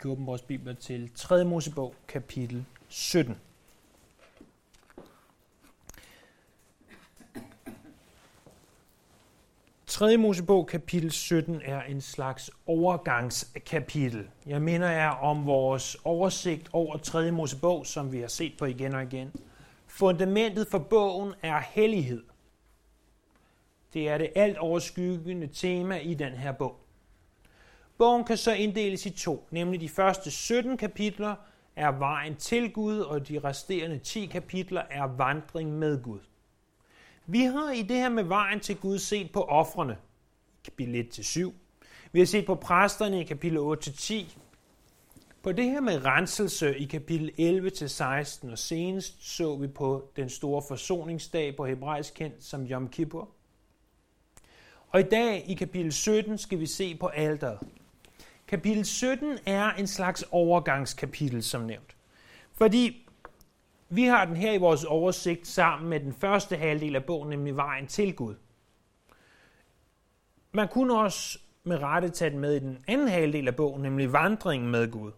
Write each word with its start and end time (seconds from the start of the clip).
kan 0.00 0.10
åbne 0.10 0.26
vores 0.26 0.42
bibler 0.42 0.74
til 0.74 1.10
3. 1.14 1.44
Mosebog, 1.44 1.94
kapitel 2.08 2.64
17. 2.88 3.36
Tredje 9.86 10.16
Mosebog, 10.16 10.66
kapitel 10.66 11.10
17, 11.10 11.60
er 11.64 11.82
en 11.82 12.00
slags 12.00 12.50
overgangskapitel. 12.66 14.28
Jeg 14.46 14.62
minder 14.62 14.90
jer 14.90 15.10
om 15.10 15.46
vores 15.46 15.96
oversigt 16.04 16.68
over 16.72 16.96
3. 16.96 17.30
Mosebog, 17.30 17.86
som 17.86 18.12
vi 18.12 18.20
har 18.20 18.28
set 18.28 18.52
på 18.58 18.64
igen 18.64 18.94
og 18.94 19.02
igen. 19.02 19.32
Fundamentet 19.86 20.66
for 20.68 20.78
bogen 20.78 21.34
er 21.42 21.60
hellighed. 21.60 22.22
Det 23.94 24.08
er 24.08 24.18
det 24.18 24.30
alt 24.34 24.58
overskyggende 24.58 25.46
tema 25.46 25.98
i 25.98 26.14
den 26.14 26.32
her 26.32 26.52
bog. 26.52 26.76
Bogen 28.00 28.24
kan 28.24 28.36
så 28.36 28.52
inddeles 28.52 29.06
i 29.06 29.10
to, 29.10 29.48
nemlig 29.50 29.80
de 29.80 29.88
første 29.88 30.30
17 30.30 30.76
kapitler 30.76 31.34
er 31.76 31.90
vejen 31.90 32.36
til 32.36 32.72
Gud, 32.72 32.98
og 32.98 33.28
de 33.28 33.38
resterende 33.38 33.98
10 33.98 34.26
kapitler 34.26 34.82
er 34.90 35.02
vandring 35.02 35.72
med 35.72 36.02
Gud. 36.02 36.18
Vi 37.26 37.40
har 37.40 37.72
i 37.72 37.82
det 37.82 37.96
her 37.96 38.08
med 38.08 38.24
vejen 38.24 38.60
til 38.60 38.76
Gud 38.76 38.98
set 38.98 39.32
på 39.32 39.42
offrene, 39.42 39.96
kapitel 40.64 41.08
1-7. 41.18 41.52
Vi 42.12 42.18
har 42.18 42.26
set 42.26 42.46
på 42.46 42.54
præsterne 42.54 43.20
i 43.20 43.24
kapitel 43.24 43.58
8-10. 43.58 44.38
På 45.42 45.52
det 45.52 45.64
her 45.64 45.80
med 45.80 46.04
renselse 46.04 46.78
i 46.78 46.84
kapitel 46.84 47.30
11-16, 47.38 48.50
og 48.50 48.58
senest 48.58 49.36
så 49.36 49.56
vi 49.56 49.66
på 49.66 50.10
den 50.16 50.28
store 50.28 50.62
forsoningsdag 50.68 51.56
på 51.56 51.66
hebraisk 51.66 52.14
kendt 52.14 52.44
som 52.44 52.66
Yom 52.66 52.88
Kippur. 52.88 53.28
Og 54.88 55.00
i 55.00 55.04
dag 55.10 55.44
i 55.46 55.54
kapitel 55.54 55.92
17 55.92 56.38
skal 56.38 56.60
vi 56.60 56.66
se 56.66 56.94
på 56.94 57.06
alderet. 57.06 57.58
Kapitel 58.50 58.84
17 58.84 59.38
er 59.46 59.72
en 59.72 59.86
slags 59.86 60.24
overgangskapitel, 60.30 61.42
som 61.42 61.62
nævnt. 61.62 61.96
Fordi 62.52 63.08
vi 63.88 64.04
har 64.04 64.24
den 64.24 64.36
her 64.36 64.52
i 64.52 64.58
vores 64.58 64.84
oversigt 64.84 65.46
sammen 65.46 65.90
med 65.90 66.00
den 66.00 66.12
første 66.12 66.56
halvdel 66.56 66.96
af 66.96 67.04
bogen, 67.04 67.30
nemlig 67.30 67.56
vejen 67.56 67.86
til 67.86 68.14
Gud. 68.14 68.34
Man 70.52 70.68
kunne 70.68 70.98
også 70.98 71.38
med 71.64 71.82
rette 71.82 72.08
tage 72.08 72.30
den 72.30 72.38
med 72.38 72.56
i 72.56 72.58
den 72.58 72.84
anden 72.86 73.08
halvdel 73.08 73.48
af 73.48 73.56
bogen, 73.56 73.82
nemlig 73.82 74.12
vandringen 74.12 74.70
med 74.70 74.90
Gud. 74.90 75.12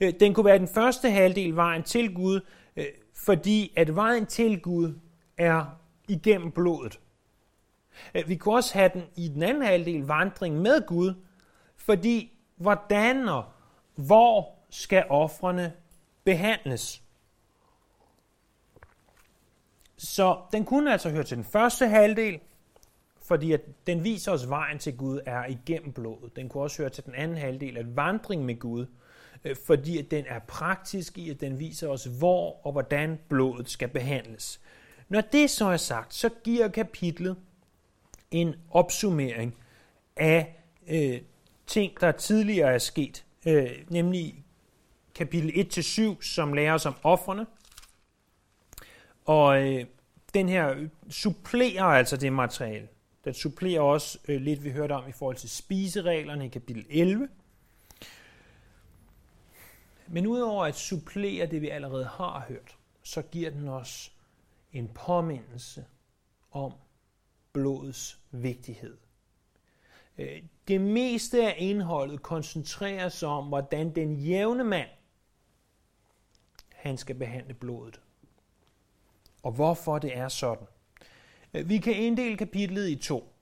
Øh, 0.00 0.12
den 0.20 0.34
kunne 0.34 0.46
være 0.46 0.58
den 0.58 0.68
første 0.68 1.10
halvdel, 1.10 1.56
vejen 1.56 1.82
til 1.82 2.14
Gud, 2.14 2.40
øh, 2.76 2.84
fordi 3.14 3.72
at 3.76 3.96
vejen 3.96 4.26
til 4.26 4.60
Gud 4.60 4.94
er 5.36 5.64
igennem 6.08 6.52
blodet. 6.52 7.00
Øh, 8.14 8.28
vi 8.28 8.36
kunne 8.36 8.54
også 8.54 8.74
have 8.74 8.90
den 8.94 9.02
i 9.16 9.28
den 9.28 9.42
anden 9.42 9.62
halvdel, 9.62 10.06
vandring 10.06 10.60
med 10.60 10.86
Gud, 10.86 11.14
fordi 11.90 12.32
hvordan 12.56 13.28
og 13.28 13.44
hvor 13.94 14.54
skal 14.70 15.04
offrene 15.08 15.72
behandles? 16.24 17.02
Så 19.96 20.40
den 20.52 20.64
kunne 20.64 20.92
altså 20.92 21.10
høre 21.10 21.24
til 21.24 21.36
den 21.36 21.44
første 21.44 21.88
halvdel, 21.88 22.40
fordi 23.22 23.52
at 23.52 23.60
den 23.86 24.04
viser 24.04 24.32
os 24.32 24.48
vejen 24.48 24.78
til 24.78 24.96
Gud 24.96 25.20
er 25.26 25.46
igennem 25.46 25.92
blodet. 25.92 26.36
Den 26.36 26.48
kunne 26.48 26.62
også 26.62 26.82
høre 26.82 26.90
til 26.90 27.04
den 27.04 27.14
anden 27.14 27.36
halvdel, 27.36 27.76
at 27.76 27.96
vandring 27.96 28.44
med 28.44 28.58
Gud, 28.58 28.86
øh, 29.44 29.56
fordi 29.66 29.98
at 29.98 30.10
den 30.10 30.24
er 30.28 30.38
praktisk 30.38 31.18
i, 31.18 31.30
at 31.30 31.40
den 31.40 31.58
viser 31.58 31.88
os, 31.88 32.04
hvor 32.04 32.66
og 32.66 32.72
hvordan 32.72 33.18
blodet 33.28 33.70
skal 33.70 33.88
behandles. 33.88 34.60
Når 35.08 35.20
det 35.20 35.50
så 35.50 35.64
er 35.64 35.76
sagt, 35.76 36.14
så 36.14 36.30
giver 36.44 36.68
kapitlet 36.68 37.36
en 38.30 38.54
opsummering 38.70 39.56
af 40.16 40.64
øh, 40.88 41.20
ting, 41.70 42.00
der 42.00 42.12
tidligere 42.12 42.74
er 42.74 42.78
sket, 42.78 43.24
øh, 43.46 43.70
nemlig 43.88 44.44
kapitel 45.14 45.50
1-7, 45.50 46.22
som 46.22 46.52
lærer 46.52 46.74
os 46.74 46.86
om 46.86 46.94
offrene. 47.02 47.46
Og 49.24 49.62
øh, 49.62 49.86
den 50.34 50.48
her 50.48 50.88
supplerer 51.10 51.84
altså 51.84 52.16
det 52.16 52.32
materiale. 52.32 52.88
Den 53.24 53.34
supplerer 53.34 53.80
også 53.80 54.18
øh, 54.28 54.40
lidt, 54.40 54.64
vi 54.64 54.70
hørte 54.70 54.92
om 54.92 55.08
i 55.08 55.12
forhold 55.12 55.36
til 55.36 55.50
spisereglerne 55.50 56.46
i 56.46 56.48
kapitel 56.48 56.86
11. 56.90 57.28
Men 60.08 60.26
udover 60.26 60.64
at 60.64 60.76
supplere 60.76 61.46
det, 61.46 61.62
vi 61.62 61.68
allerede 61.68 62.04
har 62.04 62.44
hørt, 62.48 62.76
så 63.02 63.22
giver 63.22 63.50
den 63.50 63.68
os 63.68 64.12
en 64.72 64.88
påmindelse 64.88 65.84
om 66.50 66.72
blodets 67.52 68.18
vigtighed. 68.30 68.96
Øh, 70.20 70.42
det 70.68 70.80
meste 70.80 71.46
af 71.46 71.54
indholdet 71.58 72.22
koncentrerer 72.22 73.08
sig 73.08 73.28
om, 73.28 73.46
hvordan 73.46 73.94
den 73.94 74.16
jævne 74.16 74.64
mand, 74.64 74.88
han 76.74 76.96
skal 76.96 77.14
behandle 77.14 77.54
blodet. 77.54 78.00
Og 79.42 79.52
hvorfor 79.52 79.98
det 79.98 80.16
er 80.16 80.28
sådan. 80.28 80.66
Øh, 81.54 81.68
vi 81.68 81.78
kan 81.78 81.94
inddele 81.94 82.36
kapitlet 82.36 82.88
i 82.88 82.96
to. 82.96 83.34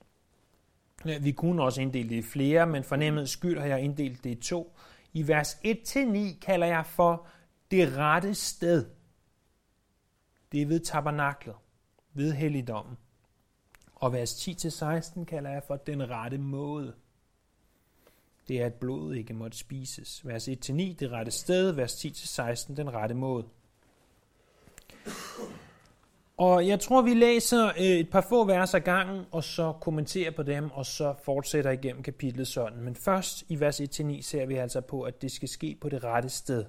Øh, 1.07 1.25
vi 1.25 1.33
kunne 1.33 1.63
også 1.63 1.81
inddele 1.81 2.09
det 2.09 2.17
i 2.17 2.23
flere, 2.23 2.67
men 2.67 2.85
for 2.85 3.25
skyld 3.25 3.59
har 3.59 3.67
jeg 3.67 3.81
inddelt 3.81 4.25
det 4.25 4.31
i 4.31 4.41
to. 4.41 4.77
I 5.13 5.29
vers 5.29 5.55
1-9 5.55 6.39
kalder 6.41 6.67
jeg 6.67 6.87
for 6.87 7.27
det 7.71 7.97
rette 7.97 8.35
sted. 8.35 8.87
Det 10.53 10.63
er 10.63 10.67
ved 10.67 10.81
tabernaklet, 10.81 11.57
ved 12.15 12.33
helligdommen. 12.33 12.97
Og 13.99 14.13
vers 14.13 14.49
10-16 14.49 15.25
kalder 15.25 15.51
jeg 15.51 15.63
for 15.67 15.77
den 15.77 16.11
rette 16.11 16.39
måde. 16.39 16.95
Det 18.49 18.63
er, 18.63 18.67
at 18.67 18.75
blodet 18.75 19.17
ikke 19.17 19.35
måtte 19.35 19.59
spises. 19.59 20.27
Vers 20.27 20.49
1-9, 20.49 20.73
det 20.73 21.11
rette 21.11 21.31
sted. 21.31 21.73
Vers 21.73 22.05
10-16, 22.05 22.75
den 22.75 22.95
rette 22.95 23.15
måde. 23.15 23.45
Og 26.37 26.67
jeg 26.67 26.81
tror, 26.81 27.03
vi 27.03 27.15
læser 27.15 27.67
øh, 27.67 27.85
et 27.85 28.11
par 28.11 28.27
få 28.29 28.45
vers 28.45 28.75
ad 28.75 28.81
gangen, 28.81 29.25
og 29.31 29.45
så 29.45 29.73
kommenterer 29.81 30.31
på 30.31 30.43
dem, 30.43 30.71
og 30.71 30.87
så 30.87 31.15
fortsætter 31.25 31.71
igennem 31.71 32.03
kapitlet 32.03 32.49
sådan. 32.49 32.81
Men 32.81 32.95
først 32.95 33.45
i 33.49 33.61
vers 33.61 33.81
1-9 33.81 34.23
ser 34.23 34.47
vi 34.47 34.55
altså 34.55 34.81
på, 34.81 35.03
at 35.03 35.23
det 35.23 35.33
skal 35.33 35.49
ske 35.49 35.79
på 35.81 35.89
det 35.89 36.05
rette 36.05 36.29
sted. 36.29 36.65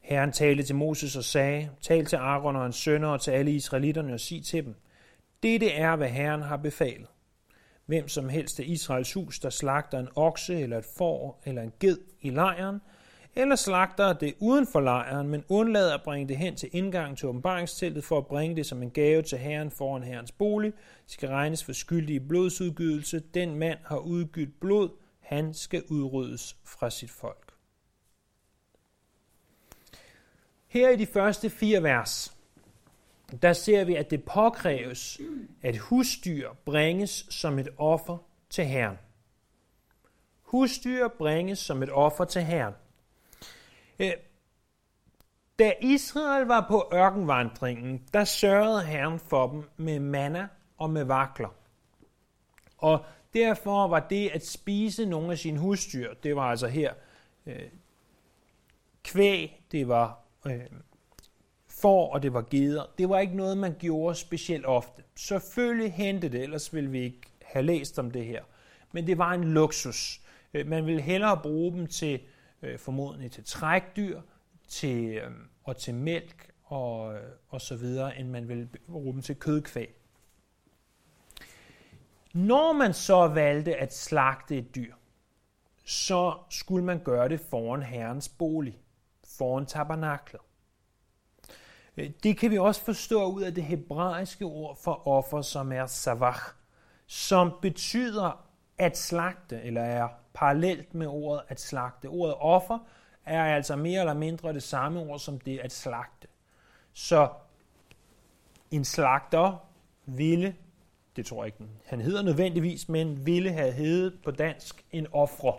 Herren 0.00 0.32
talte 0.32 0.62
til 0.62 0.76
Moses 0.76 1.16
og 1.16 1.24
sagde, 1.24 1.70
tal 1.80 2.04
til 2.04 2.16
Aaron 2.16 2.56
og 2.56 2.62
hans 2.62 2.76
sønner 2.76 3.08
og 3.08 3.20
til 3.20 3.30
alle 3.30 3.52
israelitterne 3.52 4.14
og 4.14 4.20
sig 4.20 4.44
til 4.44 4.64
dem, 4.64 4.74
dette 5.42 5.70
er, 5.70 5.96
hvad 5.96 6.08
Herren 6.08 6.42
har 6.42 6.56
befalet. 6.56 7.06
Hvem 7.86 8.08
som 8.08 8.28
helst 8.28 8.60
af 8.60 8.64
Israels 8.66 9.12
hus, 9.12 9.38
der 9.38 9.50
slagter 9.50 9.98
en 9.98 10.08
okse 10.14 10.60
eller 10.60 10.78
et 10.78 10.86
får 10.98 11.42
eller 11.44 11.62
en 11.62 11.72
ged 11.80 11.98
i 12.20 12.30
lejren, 12.30 12.80
eller 13.34 13.56
slagter 13.56 14.12
det 14.12 14.34
uden 14.38 14.66
for 14.66 14.80
lejren, 14.80 15.28
men 15.28 15.44
undlader 15.48 15.94
at 15.94 16.02
bringe 16.02 16.28
det 16.28 16.36
hen 16.36 16.56
til 16.56 16.68
indgangen 16.72 17.16
til 17.16 17.28
åbenbaringsteltet 17.28 18.04
for 18.04 18.18
at 18.18 18.26
bringe 18.26 18.56
det 18.56 18.66
som 18.66 18.82
en 18.82 18.90
gave 18.90 19.22
til 19.22 19.38
Herren 19.38 19.70
foran 19.70 20.02
Herrens 20.02 20.32
bolig, 20.32 20.72
skal 21.06 21.28
regnes 21.28 21.64
for 21.64 21.72
skyldig 21.72 22.16
i 22.16 22.18
blodsudgydelse. 22.18 23.22
Den 23.34 23.54
mand 23.54 23.78
har 23.84 23.98
udgydt 23.98 24.60
blod, 24.60 24.88
han 25.20 25.54
skal 25.54 25.82
udryddes 25.88 26.56
fra 26.64 26.90
sit 26.90 27.10
folk. 27.10 27.52
Her 30.66 30.90
i 30.90 30.96
de 30.96 31.06
første 31.06 31.50
fire 31.50 31.82
vers, 31.82 32.35
der 33.42 33.52
ser 33.52 33.84
vi, 33.84 33.94
at 33.94 34.10
det 34.10 34.24
påkræves, 34.24 35.20
at 35.62 35.76
husdyr 35.76 36.50
bringes 36.64 37.26
som 37.30 37.58
et 37.58 37.68
offer 37.78 38.18
til 38.50 38.64
Herren. 38.64 38.98
Husdyr 40.42 41.08
bringes 41.08 41.58
som 41.58 41.82
et 41.82 41.90
offer 41.92 42.24
til 42.24 42.42
Herren. 42.42 42.74
Øh, 43.98 44.12
da 45.58 45.72
Israel 45.80 46.46
var 46.46 46.66
på 46.68 46.90
ørkenvandringen, 46.94 48.02
der 48.12 48.24
sørgede 48.24 48.82
Herren 48.82 49.18
for 49.18 49.48
dem 49.50 49.64
med 49.76 50.00
manna 50.00 50.48
og 50.78 50.90
med 50.90 51.04
vakler. 51.04 51.54
Og 52.78 53.04
derfor 53.34 53.88
var 53.88 54.00
det 54.00 54.28
at 54.28 54.46
spise 54.46 55.06
nogle 55.06 55.32
af 55.32 55.38
sine 55.38 55.58
husdyr, 55.58 56.14
det 56.14 56.36
var 56.36 56.42
altså 56.42 56.66
her 56.66 56.94
øh, 57.46 57.68
kvæg, 59.04 59.62
det 59.72 59.88
var 59.88 60.20
øh, 60.46 60.60
får 61.80 62.12
og 62.12 62.22
det 62.22 62.32
var 62.32 62.44
geder. 62.50 62.84
Det 62.98 63.08
var 63.08 63.18
ikke 63.18 63.36
noget, 63.36 63.58
man 63.58 63.76
gjorde 63.78 64.14
specielt 64.14 64.66
ofte. 64.66 65.02
Selvfølgelig 65.16 65.92
hentede 65.92 66.32
det, 66.32 66.42
ellers 66.42 66.74
ville 66.74 66.90
vi 66.90 67.00
ikke 67.00 67.20
have 67.42 67.62
læst 67.62 67.98
om 67.98 68.10
det 68.10 68.24
her. 68.24 68.42
Men 68.92 69.06
det 69.06 69.18
var 69.18 69.32
en 69.32 69.44
luksus. 69.44 70.20
Øh, 70.54 70.66
man 70.66 70.86
ville 70.86 71.00
hellere 71.00 71.40
bruge 71.42 71.72
dem 71.72 71.86
til 71.86 72.20
øh, 72.62 72.78
formodentlig 72.78 73.32
til 73.32 73.44
trækdyr, 73.44 74.20
til, 74.68 75.04
øh, 75.04 75.30
og 75.64 75.76
til 75.76 75.94
mælk 75.94 76.50
og, 76.64 77.18
og 77.48 77.60
så 77.60 77.76
videre, 77.76 78.18
end 78.18 78.28
man 78.28 78.48
ville 78.48 78.68
bruge 78.88 79.12
dem 79.12 79.22
til 79.22 79.36
kødkvæg. 79.36 79.94
Når 82.32 82.72
man 82.72 82.94
så 82.94 83.28
valgte 83.28 83.76
at 83.76 83.94
slagte 83.94 84.56
et 84.56 84.74
dyr, 84.74 84.94
så 85.84 86.38
skulle 86.50 86.84
man 86.84 86.98
gøre 87.04 87.28
det 87.28 87.40
foran 87.40 87.82
herrens 87.82 88.28
bolig, 88.28 88.78
foran 89.24 89.66
tabernaklet. 89.66 90.40
Øh, 91.96 92.10
det 92.22 92.38
kan 92.38 92.50
vi 92.50 92.58
også 92.58 92.80
forstå 92.80 93.24
ud 93.24 93.42
af 93.42 93.54
det 93.54 93.64
hebraiske 93.64 94.44
ord 94.44 94.78
for 94.84 95.08
offer, 95.08 95.42
som 95.42 95.72
er 95.72 95.86
savach, 95.86 96.40
som 97.06 97.52
betyder 97.62 98.46
at 98.78 98.98
slagte, 98.98 99.62
eller 99.62 99.82
er 99.82 100.08
parallelt 100.34 100.94
med 100.94 101.06
ordet 101.06 101.42
at 101.48 101.60
slagte. 101.60 102.06
Ordet 102.06 102.34
offer 102.38 102.78
er 103.24 103.44
altså 103.44 103.76
mere 103.76 104.00
eller 104.00 104.14
mindre 104.14 104.52
det 104.52 104.62
samme 104.62 105.00
ord 105.00 105.18
som 105.18 105.40
det 105.40 105.58
at 105.58 105.72
slagte. 105.72 106.28
Så 106.92 107.28
en 108.70 108.84
slagter 108.84 109.66
ville, 110.06 110.56
det 111.16 111.26
tror 111.26 111.44
jeg 111.44 111.46
ikke, 111.46 111.72
han 111.86 112.00
hedder 112.00 112.22
nødvendigvis, 112.22 112.88
men 112.88 113.26
ville 113.26 113.52
have 113.52 113.72
heddet 113.72 114.18
på 114.24 114.30
dansk 114.30 114.84
en 114.92 115.06
ofre. 115.12 115.54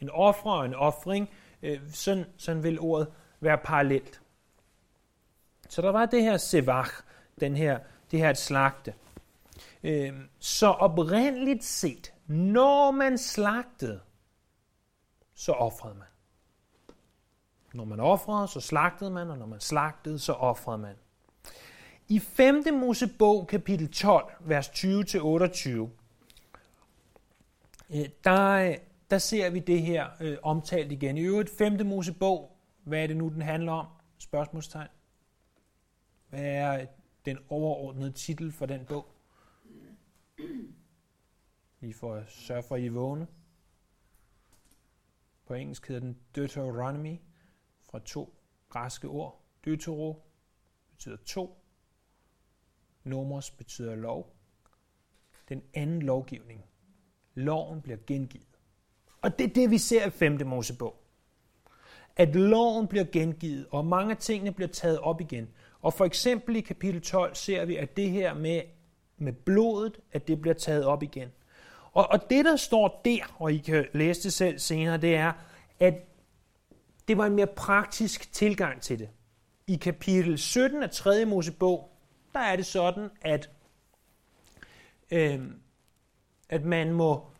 En 0.00 0.10
ofre 0.10 0.52
og 0.52 0.66
en 0.66 0.74
offring, 0.74 1.30
øh, 1.62 1.80
sådan, 1.92 2.24
sådan 2.36 2.62
vil 2.62 2.80
ordet 2.80 3.08
være 3.40 3.58
parallelt. 3.58 4.19
Så 5.70 5.82
der 5.82 5.90
var 5.90 6.06
det 6.06 6.22
her 6.22 6.36
sevach, 6.36 6.90
den 7.40 7.56
her, 7.56 7.78
det 8.10 8.18
her 8.18 8.30
at 8.30 8.38
slagte. 8.38 8.94
Øhm, 9.82 10.28
så 10.38 10.66
oprindeligt 10.66 11.64
set, 11.64 12.12
når 12.26 12.90
man 12.90 13.18
slagtede, 13.18 14.00
så 15.34 15.52
offrede 15.52 15.94
man. 15.94 16.06
Når 17.74 17.84
man 17.84 18.00
offrede, 18.00 18.48
så 18.48 18.60
slagtede 18.60 19.10
man, 19.10 19.30
og 19.30 19.38
når 19.38 19.46
man 19.46 19.60
slagtede, 19.60 20.18
så 20.18 20.32
offrede 20.32 20.78
man. 20.78 20.94
I 22.08 22.18
5. 22.18 22.64
Mosebog, 22.72 23.46
kapitel 23.46 23.92
12, 23.92 24.32
vers 24.40 24.68
20-28, 24.68 25.68
øh, 27.90 28.08
der, 28.24 28.76
der 29.10 29.18
ser 29.18 29.50
vi 29.50 29.58
det 29.58 29.82
her 29.82 30.06
øh, 30.20 30.36
omtalt 30.42 30.92
igen. 30.92 31.18
I 31.18 31.20
øvrigt, 31.20 31.50
5. 31.58 31.86
Mosebog, 31.86 32.56
hvad 32.84 33.02
er 33.02 33.06
det 33.06 33.16
nu, 33.16 33.28
den 33.28 33.42
handler 33.42 33.72
om? 33.72 33.86
Spørgsmålstegn. 34.18 34.88
Hvad 36.30 36.44
er 36.44 36.86
den 37.24 37.38
overordnede 37.48 38.12
titel 38.12 38.52
for 38.52 38.66
den 38.66 38.86
bog? 38.86 39.06
Lige 41.80 41.94
for 41.94 42.14
at 42.14 42.30
sørge 42.30 42.62
for, 42.62 42.74
at 42.74 42.82
I 42.82 42.86
er 42.86 42.90
vågne. 42.90 43.26
På 45.46 45.54
engelsk 45.54 45.88
hedder 45.88 46.00
den 46.00 46.18
Deuteronomy, 46.34 47.16
fra 47.80 47.98
to 47.98 48.34
græske 48.68 49.08
ord. 49.08 49.42
Deutero 49.64 50.22
betyder 50.90 51.16
to. 51.16 51.64
Nomos 53.04 53.50
betyder 53.50 53.94
lov. 53.94 54.36
Den 55.48 55.62
anden 55.74 56.02
lovgivning. 56.02 56.64
Loven 57.34 57.82
bliver 57.82 57.98
gengivet. 58.06 58.58
Og 59.22 59.38
det 59.38 59.50
er 59.50 59.54
det, 59.54 59.70
vi 59.70 59.78
ser 59.78 60.06
i 60.06 60.10
5. 60.10 60.46
Mosebog. 60.46 60.96
At 62.16 62.34
loven 62.36 62.88
bliver 62.88 63.04
gengivet, 63.04 63.66
og 63.70 63.86
mange 63.86 64.10
af 64.10 64.16
tingene 64.16 64.52
bliver 64.52 64.68
taget 64.68 64.98
op 64.98 65.20
igen. 65.20 65.48
Og 65.82 65.94
for 65.94 66.04
eksempel 66.04 66.56
i 66.56 66.60
kapitel 66.60 67.00
12 67.00 67.34
ser 67.34 67.64
vi, 67.64 67.76
at 67.76 67.96
det 67.96 68.10
her 68.10 68.34
med, 68.34 68.62
med 69.18 69.32
blodet, 69.32 70.00
at 70.12 70.28
det 70.28 70.40
bliver 70.40 70.54
taget 70.54 70.84
op 70.84 71.02
igen. 71.02 71.28
Og, 71.92 72.10
og 72.10 72.30
det, 72.30 72.44
der 72.44 72.56
står 72.56 73.00
der, 73.04 73.36
og 73.38 73.52
I 73.52 73.58
kan 73.58 73.86
læse 73.92 74.22
det 74.22 74.32
selv 74.32 74.58
senere, 74.58 74.96
det 74.96 75.14
er, 75.14 75.32
at 75.80 75.94
det 77.08 77.18
var 77.18 77.26
en 77.26 77.34
mere 77.34 77.46
praktisk 77.46 78.32
tilgang 78.32 78.82
til 78.82 78.98
det. 78.98 79.08
I 79.66 79.76
kapitel 79.76 80.38
17 80.38 80.82
af 80.82 80.90
3. 80.90 81.24
Mosebog, 81.24 81.90
der 82.32 82.40
er 82.40 82.56
det 82.56 82.66
sådan, 82.66 83.10
at, 83.20 83.50
øh, 85.10 85.40
at 86.48 86.64
man 86.64 86.92
må, 86.92 87.30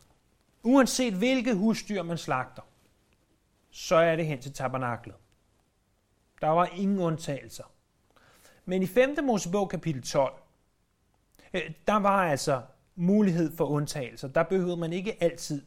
uanset 0.63 1.15
hvilket 1.15 1.57
husdyr 1.57 2.03
man 2.03 2.19
slagter, 2.19 2.63
så 3.71 3.97
er 3.97 4.17
det 4.17 4.27
hen 4.27 4.41
til 4.41 4.53
tabernaklet. 4.53 5.15
Der 6.41 6.49
var 6.49 6.67
ingen 6.67 6.99
undtagelser. 6.99 7.65
Men 8.71 8.83
i 8.83 8.87
5. 8.87 9.17
Mosebog 9.25 9.69
kapitel 9.69 10.03
12, 10.03 10.33
øh, 11.55 11.71
der 11.87 11.97
var 11.97 12.25
altså 12.25 12.63
mulighed 12.95 13.57
for 13.57 13.65
undtagelser. 13.65 14.29
Der 14.29 14.43
behøvede 14.43 14.77
man 14.77 14.93
ikke 14.93 15.23
altid 15.23 15.63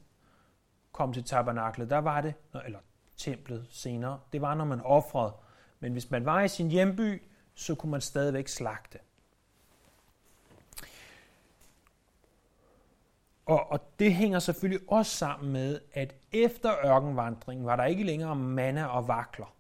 komme 0.92 1.14
til 1.14 1.24
tabernaklet. 1.24 1.90
Der 1.90 1.98
var 1.98 2.22
det, 2.22 2.34
eller 2.66 2.80
templet 3.18 3.68
senere, 3.70 4.20
det 4.34 4.42
var, 4.42 4.56
når 4.56 4.66
man 4.66 4.82
offrede. 4.82 5.34
Men 5.80 5.92
hvis 5.92 6.12
man 6.12 6.26
var 6.26 6.42
i 6.42 6.48
sin 6.48 6.68
hjemby, 6.68 7.22
så 7.56 7.76
kunne 7.76 7.92
man 7.92 8.02
stadigvæk 8.02 8.48
slagte. 8.48 9.00
Og, 13.46 13.72
og 13.72 13.80
det 14.00 14.16
hænger 14.16 14.40
selvfølgelig 14.40 14.80
også 14.88 15.12
sammen 15.12 15.54
med, 15.54 15.80
at 15.94 16.16
efter 16.32 16.86
ørkenvandringen 16.86 17.66
var 17.66 17.76
der 17.76 17.86
ikke 17.86 18.04
længere 18.04 18.36
manna 18.36 18.86
og 18.86 19.08
vakler. 19.08 19.56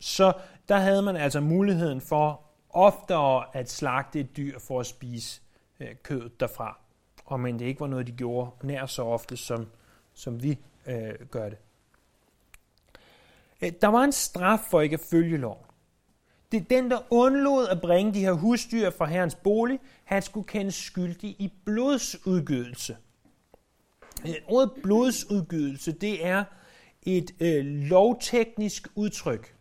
Så 0.00 0.32
der 0.68 0.76
havde 0.76 1.02
man 1.02 1.16
altså 1.16 1.40
muligheden 1.40 2.00
for 2.00 2.47
oftere 2.70 3.56
at 3.56 3.70
slagte 3.70 4.20
et 4.20 4.36
dyr 4.36 4.58
for 4.58 4.80
at 4.80 4.86
spise 4.86 5.40
øh, 5.80 5.94
kødet 6.02 6.40
derfra. 6.40 6.78
Og 7.24 7.40
men 7.40 7.58
det 7.58 7.64
ikke 7.64 7.80
var 7.80 7.86
noget, 7.86 8.06
de 8.06 8.12
gjorde 8.12 8.50
nær 8.62 8.86
så 8.86 9.02
ofte, 9.02 9.36
som, 9.36 9.66
som 10.14 10.42
vi 10.42 10.58
øh, 10.86 11.14
gør 11.30 11.48
det. 11.48 11.58
Øh, 13.62 13.72
der 13.80 13.88
var 13.88 14.04
en 14.04 14.12
straf 14.12 14.58
for 14.70 14.80
ikke 14.80 14.94
at 14.94 15.06
følge 15.10 15.36
loven. 15.36 15.64
Det 16.52 16.60
er 16.60 16.64
den, 16.64 16.90
der 16.90 16.98
undlod 17.10 17.68
at 17.68 17.80
bringe 17.80 18.14
de 18.14 18.20
her 18.20 18.32
husdyr 18.32 18.90
fra 18.90 19.04
herrens 19.04 19.34
bolig, 19.34 19.80
han 20.04 20.22
skulle 20.22 20.46
kendes 20.46 20.74
skyldig 20.74 21.30
i 21.38 21.52
blodsudgydelse. 21.64 22.96
Øh, 24.26 24.34
ordet 24.46 24.72
blodsudgydelse, 24.82 25.92
det 25.92 26.26
er 26.26 26.44
et 27.02 27.34
øh, 27.40 27.64
lovteknisk 27.64 28.88
udtryk. 28.94 29.54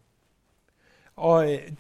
Og 1.16 1.54
øh, 1.54 1.72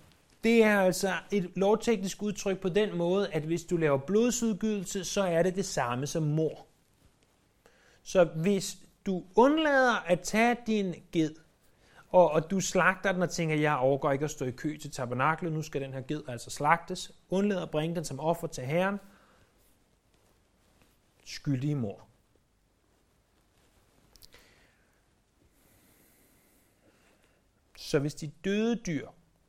det 0.44 0.63
er 0.63 0.80
altså 0.80 1.13
et 1.31 1.51
lovteknisk 1.56 2.24
udtryk 2.24 2.60
på 2.60 2.69
den 2.69 2.98
måde, 2.98 3.31
at 3.31 3.44
hvis 3.44 3.63
du 3.63 3.78
laver 3.78 3.98
blodsudgydelse, 3.98 5.04
så 5.04 5.22
er 5.22 5.44
det 5.44 5.56
det 5.56 5.66
samme 5.66 6.07
som 6.07 6.24
mor. 6.24 6.68
Så 8.04 8.24
hvis 8.24 8.78
du 9.06 9.24
undlader 9.36 9.95
at 9.95 10.22
tage 10.22 10.57
din 10.68 10.95
ged, 11.12 11.36
og, 12.10 12.31
og 12.31 12.51
du 12.51 12.60
slagter 12.60 13.12
den 13.12 13.22
og 13.22 13.30
tænker, 13.30 13.56
jeg 13.56 13.78
overgår 13.78 14.12
ikke 14.12 14.25
at 14.25 14.31
stå 14.31 14.45
i 14.45 14.51
kø 14.51 14.78
til 14.78 14.92
tabernaklet, 14.92 15.54
nu 15.54 15.62
skal 15.62 15.81
den 15.81 15.94
her 15.94 16.01
ged 16.01 16.24
altså 16.28 16.50
slagtes, 16.50 17.12
undlader 17.30 17.63
at 17.63 17.72
bringe 17.72 17.95
den 17.95 18.06
som 18.06 18.19
offer 18.19 18.48
til 18.48 18.63
Herren, 18.63 19.00
skyldige 21.25 21.75
mor. 21.75 22.07
Så 27.78 28.00
hvis 28.00 28.16
de 28.16 28.31
døde 28.45 28.75
dyr 28.75 29.07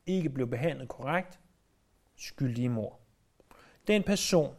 ikke 0.08 0.30
blev 0.30 0.46
behandlet 0.46 0.88
korrekt, 0.88 1.40
skyldige 2.16 2.68
mor. 2.68 2.98
Den 3.86 4.02
person, 4.02 4.54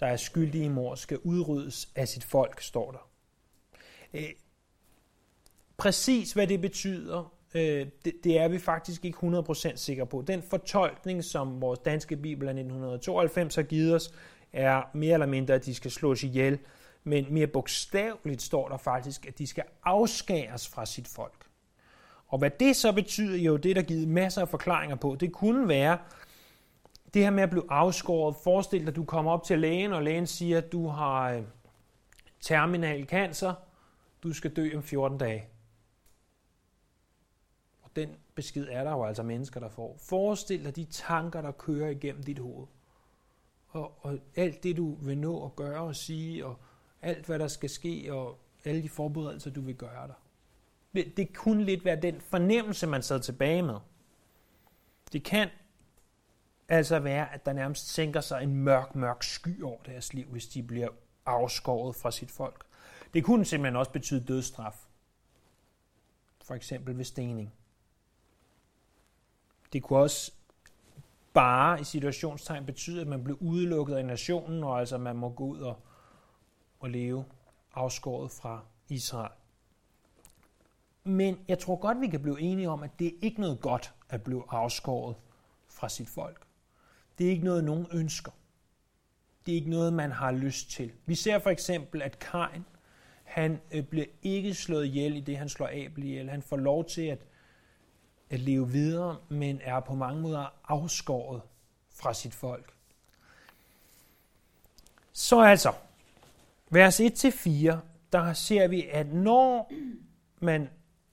der 0.00 0.06
er 0.06 0.16
skyldig 0.16 0.62
i 0.62 0.68
mor, 0.68 0.94
skal 0.94 1.18
udryddes 1.18 1.88
af 1.94 2.08
sit 2.08 2.24
folk, 2.24 2.60
står 2.60 2.90
der. 2.90 3.10
Øh, 4.14 4.30
præcis 5.76 6.32
hvad 6.32 6.46
det 6.46 6.60
betyder, 6.60 7.32
øh, 7.54 7.86
det, 8.04 8.14
det 8.24 8.38
er 8.38 8.48
vi 8.48 8.58
faktisk 8.58 9.04
ikke 9.04 9.18
100% 9.18 9.76
sikre 9.76 10.06
på. 10.06 10.22
Den 10.22 10.42
fortolkning, 10.42 11.24
som 11.24 11.60
vores 11.60 11.78
danske 11.78 12.16
bibel 12.16 12.48
af 12.48 12.52
1992 12.52 13.54
har 13.54 13.62
givet 13.62 13.94
os, 13.94 14.14
er 14.52 14.82
mere 14.94 15.12
eller 15.12 15.26
mindre, 15.26 15.54
at 15.54 15.64
de 15.64 15.74
skal 15.74 15.90
slås 15.90 16.22
ihjel. 16.22 16.58
Men 17.04 17.26
mere 17.30 17.46
bogstaveligt 17.46 18.42
står 18.42 18.68
der 18.68 18.76
faktisk, 18.76 19.26
at 19.26 19.38
de 19.38 19.46
skal 19.46 19.64
afskæres 19.84 20.68
fra 20.68 20.86
sit 20.86 21.08
folk. 21.08 21.45
Og 22.28 22.38
hvad 22.38 22.50
det 22.50 22.76
så 22.76 22.92
betyder, 22.92 23.38
jo 23.38 23.56
det 23.56 23.70
er 23.70 23.74
der 23.74 23.82
givet 23.82 24.08
masser 24.08 24.40
af 24.40 24.48
forklaringer 24.48 24.96
på. 24.96 25.16
Det 25.20 25.32
kunne 25.32 25.68
være 25.68 25.98
det 27.14 27.22
her 27.22 27.30
med 27.30 27.42
at 27.42 27.50
blive 27.50 27.64
afskåret. 27.68 28.36
Forestil 28.44 28.80
dig, 28.80 28.88
at 28.88 28.96
du 28.96 29.04
kommer 29.04 29.32
op 29.32 29.44
til 29.44 29.58
lægen, 29.58 29.92
og 29.92 30.02
lægen 30.02 30.26
siger, 30.26 30.58
at 30.58 30.72
du 30.72 30.88
har 30.88 31.30
øh, 31.30 31.42
terminal 32.40 33.06
cancer. 33.06 33.54
Du 34.22 34.32
skal 34.32 34.56
dø 34.56 34.76
om 34.76 34.82
14 34.82 35.18
dage. 35.18 35.48
Og 37.82 37.90
den 37.96 38.16
besked 38.34 38.66
er 38.70 38.84
der 38.84 38.90
jo 38.90 39.04
altså 39.04 39.22
mennesker, 39.22 39.60
der 39.60 39.68
får. 39.68 39.96
Forestil 40.00 40.64
dig 40.64 40.76
de 40.76 40.84
tanker, 40.84 41.42
der 41.42 41.52
kører 41.52 41.90
igennem 41.90 42.22
dit 42.22 42.38
hoved. 42.38 42.66
Og, 43.68 44.04
og 44.04 44.18
alt 44.36 44.62
det, 44.62 44.76
du 44.76 44.94
vil 44.94 45.18
nå 45.18 45.44
at 45.44 45.56
gøre 45.56 45.80
og 45.80 45.96
sige, 45.96 46.46
og 46.46 46.56
alt, 47.02 47.26
hvad 47.26 47.38
der 47.38 47.48
skal 47.48 47.70
ske, 47.70 48.08
og 48.12 48.38
alle 48.64 48.82
de 48.82 48.88
forberedelser, 48.88 49.50
du 49.50 49.60
vil 49.60 49.74
gøre 49.74 50.06
dig 50.06 50.14
det 50.96 51.34
kunne 51.34 51.64
lidt 51.64 51.84
være 51.84 52.00
den 52.00 52.20
fornemmelse, 52.20 52.86
man 52.86 53.02
sad 53.02 53.20
tilbage 53.20 53.62
med. 53.62 53.76
Det 55.12 55.24
kan 55.24 55.48
altså 56.68 56.98
være, 56.98 57.34
at 57.34 57.46
der 57.46 57.52
nærmest 57.52 57.88
sænker 57.88 58.20
sig 58.20 58.42
en 58.42 58.54
mørk, 58.54 58.94
mørk 58.94 59.22
sky 59.22 59.62
over 59.62 59.82
deres 59.82 60.14
liv, 60.14 60.26
hvis 60.26 60.46
de 60.46 60.62
bliver 60.62 60.88
afskåret 61.26 61.96
fra 61.96 62.10
sit 62.10 62.30
folk. 62.30 62.64
Det 63.14 63.24
kunne 63.24 63.44
simpelthen 63.44 63.76
også 63.76 63.92
betyde 63.92 64.24
dødsstraf. 64.24 64.86
For 66.44 66.54
eksempel 66.54 66.98
ved 66.98 67.04
stening. 67.04 67.54
Det 69.72 69.82
kunne 69.82 69.98
også 69.98 70.32
bare 71.32 71.80
i 71.80 71.84
situationstegn 71.84 72.66
betyde, 72.66 73.00
at 73.00 73.06
man 73.06 73.24
blev 73.24 73.36
udelukket 73.40 73.94
af 73.94 74.04
nationen, 74.04 74.64
og 74.64 74.80
altså 74.80 74.98
man 74.98 75.16
må 75.16 75.28
gå 75.28 75.44
ud 75.44 75.60
og, 75.60 75.76
og 76.80 76.90
leve 76.90 77.24
afskåret 77.74 78.30
fra 78.30 78.64
Israel. 78.88 79.32
Men 81.06 81.38
jeg 81.48 81.58
tror 81.58 81.76
godt, 81.76 82.00
vi 82.00 82.06
kan 82.06 82.22
blive 82.22 82.40
enige 82.40 82.70
om, 82.70 82.82
at 82.82 82.90
det 82.98 83.06
er 83.06 83.12
ikke 83.22 83.40
noget 83.40 83.60
godt 83.60 83.94
at 84.08 84.22
blive 84.22 84.44
afskåret 84.48 85.16
fra 85.68 85.88
sit 85.88 86.08
folk. 86.08 86.46
Det 87.18 87.26
er 87.26 87.30
ikke 87.30 87.44
noget, 87.44 87.64
nogen 87.64 87.86
ønsker. 87.92 88.32
Det 89.46 89.52
er 89.52 89.56
ikke 89.56 89.70
noget, 89.70 89.92
man 89.92 90.12
har 90.12 90.32
lyst 90.32 90.70
til. 90.70 90.92
Vi 91.06 91.14
ser 91.14 91.38
for 91.38 91.50
eksempel, 91.50 92.02
at 92.02 92.18
Kain, 92.18 92.64
Han 93.24 93.60
øh, 93.70 93.84
bliver 93.84 94.06
ikke 94.22 94.54
slået 94.54 94.86
ihjel 94.86 95.16
i 95.16 95.20
det, 95.20 95.38
han 95.38 95.48
slår 95.48 95.68
Abel 95.72 96.04
ihjel. 96.04 96.30
Han 96.30 96.42
får 96.42 96.56
lov 96.56 96.84
til 96.84 97.02
at, 97.02 97.26
at 98.30 98.40
leve 98.40 98.70
videre, 98.70 99.16
men 99.28 99.60
er 99.62 99.80
på 99.80 99.94
mange 99.94 100.22
måder 100.22 100.54
afskåret 100.68 101.40
fra 101.90 102.14
sit 102.14 102.34
folk. 102.34 102.72
Så 105.12 105.40
altså, 105.40 105.72
vers 106.70 107.00
1-4, 107.00 107.76
der 108.12 108.32
ser 108.32 108.68
vi, 108.68 108.86
at 108.92 109.12
når 109.12 109.72
man 110.40 110.68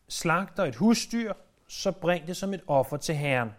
slagter 0.07 0.63
et 0.63 0.75
husdyr, 0.75 1.33
så 1.67 1.91
bring 1.91 2.27
det 2.27 2.38
som 2.38 2.53
et 2.53 2.63
offer 2.67 2.98
til 2.98 3.15
Herren. 3.15 3.50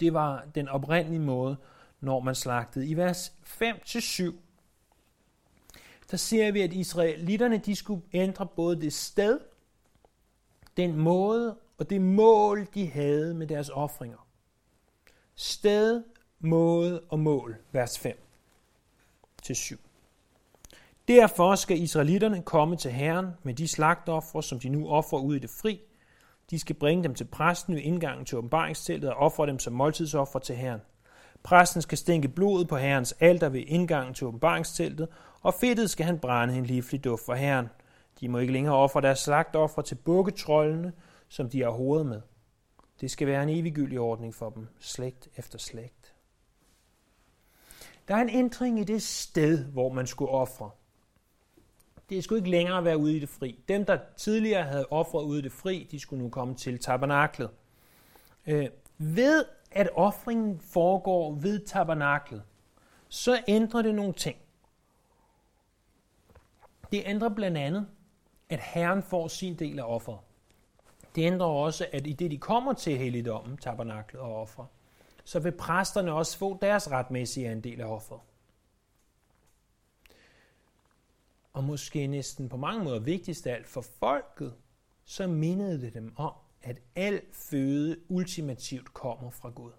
Det 0.00 0.14
var 0.14 0.44
den 0.54 0.68
oprindelige 0.68 1.20
måde, 1.20 1.56
når 2.00 2.20
man 2.20 2.34
slagtede. 2.34 2.86
I 2.86 2.96
vers 2.96 3.32
5-7, 3.44 4.34
der 6.10 6.16
ser 6.16 6.52
vi, 6.52 6.60
at 6.60 6.72
israelitterne 6.72 7.58
de 7.58 7.76
skulle 7.76 8.02
ændre 8.12 8.46
både 8.46 8.80
det 8.80 8.92
sted, 8.92 9.40
den 10.76 10.96
måde 10.96 11.58
og 11.78 11.90
det 11.90 12.00
mål, 12.00 12.68
de 12.74 12.90
havde 12.90 13.34
med 13.34 13.46
deres 13.46 13.68
ofringer. 13.68 14.28
Sted, 15.34 16.04
måde 16.38 17.00
og 17.08 17.18
mål, 17.18 17.56
vers 17.72 17.98
5 17.98 18.18
til 19.42 19.56
7. 19.56 19.87
Derfor 21.08 21.54
skal 21.54 21.82
israelitterne 21.82 22.42
komme 22.42 22.76
til 22.76 22.90
Herren 22.90 23.26
med 23.42 23.54
de 23.54 23.68
slagtofre, 23.68 24.42
som 24.42 24.60
de 24.60 24.68
nu 24.68 24.88
offrer 24.88 25.18
ud 25.18 25.36
i 25.36 25.38
det 25.38 25.50
fri. 25.50 25.80
De 26.50 26.58
skal 26.58 26.76
bringe 26.76 27.04
dem 27.04 27.14
til 27.14 27.24
præsten 27.24 27.74
ved 27.74 27.82
indgangen 27.82 28.24
til 28.24 28.38
åbenbaringsteltet 28.38 29.10
og 29.10 29.16
ofre 29.16 29.46
dem 29.46 29.58
som 29.58 29.72
måltidsoffer 29.72 30.38
til 30.38 30.56
Herren. 30.56 30.80
Præsten 31.42 31.82
skal 31.82 31.98
stænke 31.98 32.28
blodet 32.28 32.68
på 32.68 32.76
Herrens 32.76 33.12
alter 33.20 33.48
ved 33.48 33.64
indgangen 33.66 34.14
til 34.14 34.26
åbenbaringsteltet, 34.26 35.08
og 35.42 35.54
fedtet 35.54 35.90
skal 35.90 36.06
han 36.06 36.18
brænde 36.18 36.56
en 36.56 36.66
livlig 36.66 37.04
duft 37.04 37.24
for 37.24 37.34
Herren. 37.34 37.68
De 38.20 38.28
må 38.28 38.38
ikke 38.38 38.52
længere 38.52 38.74
ofre 38.74 39.00
deres 39.00 39.18
slagtoffer 39.18 39.82
til 39.82 39.94
bukketrollene, 39.94 40.92
som 41.28 41.50
de 41.50 41.62
har 41.62 41.70
hovedet 41.70 42.06
med. 42.06 42.20
Det 43.00 43.10
skal 43.10 43.26
være 43.26 43.42
en 43.42 43.48
eviggyldig 43.48 44.00
ordning 44.00 44.34
for 44.34 44.50
dem, 44.50 44.66
slægt 44.80 45.28
efter 45.36 45.58
slægt. 45.58 46.14
Der 48.08 48.14
er 48.14 48.20
en 48.20 48.30
ændring 48.30 48.80
i 48.80 48.84
det 48.84 49.02
sted, 49.02 49.64
hvor 49.64 49.92
man 49.92 50.06
skulle 50.06 50.30
ofre. 50.30 50.70
Det 52.10 52.24
skulle 52.24 52.38
ikke 52.38 52.50
længere 52.50 52.84
være 52.84 52.98
ude 52.98 53.16
i 53.16 53.20
det 53.20 53.28
fri. 53.28 53.58
Dem, 53.68 53.84
der 53.84 53.98
tidligere 54.16 54.62
havde 54.64 54.86
offret 54.90 55.22
ude 55.22 55.38
i 55.38 55.42
det 55.42 55.52
fri, 55.52 55.88
de 55.90 56.00
skulle 56.00 56.22
nu 56.22 56.30
komme 56.30 56.54
til 56.54 56.78
tabernaklet. 56.78 57.50
Øh, 58.46 58.68
ved 58.98 59.44
at 59.70 59.88
offringen 59.94 60.60
foregår 60.60 61.32
ved 61.32 61.66
tabernaklet, 61.66 62.42
så 63.08 63.42
ændrer 63.48 63.82
det 63.82 63.94
nogle 63.94 64.12
ting. 64.12 64.36
Det 66.92 67.02
ændrer 67.06 67.28
blandt 67.28 67.58
andet, 67.58 67.86
at 68.48 68.60
Herren 68.60 69.02
får 69.02 69.28
sin 69.28 69.54
del 69.54 69.78
af 69.78 69.84
offeret. 69.84 70.18
Det 71.14 71.22
ændrer 71.22 71.46
også, 71.46 71.86
at 71.92 72.06
i 72.06 72.12
det 72.12 72.30
de 72.30 72.38
kommer 72.38 72.72
til 72.72 72.98
helligdommen, 72.98 73.56
tabernaklet 73.56 74.22
og 74.22 74.40
offer, 74.40 74.64
så 75.24 75.40
vil 75.40 75.52
præsterne 75.52 76.12
også 76.12 76.38
få 76.38 76.58
deres 76.62 76.90
retmæssige 76.90 77.48
andel 77.48 77.80
af 77.80 77.86
offeret. 77.86 78.20
Og 81.52 81.64
måske 81.64 82.06
næsten 82.06 82.48
på 82.48 82.56
mange 82.56 82.84
måder 82.84 82.98
vigtigst 82.98 83.46
af 83.46 83.54
alt 83.54 83.66
for 83.66 83.80
folket, 83.80 84.54
så 85.04 85.26
mindede 85.26 85.80
det 85.80 85.94
dem 85.94 86.12
om, 86.16 86.32
at 86.62 86.80
al 86.94 87.22
føde 87.32 87.96
ultimativt 88.08 88.94
kommer 88.94 89.30
fra 89.30 89.50
Gud. 89.50 89.72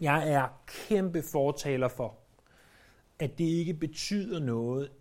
Jeg 0.00 0.28
er 0.28 0.48
kæmpe 0.66 1.22
fortaler 1.22 1.88
for, 1.88 2.18
at 3.18 3.38
det 3.38 3.44
ikke 3.44 3.74
betyder 3.74 4.38
noget, 4.38 4.92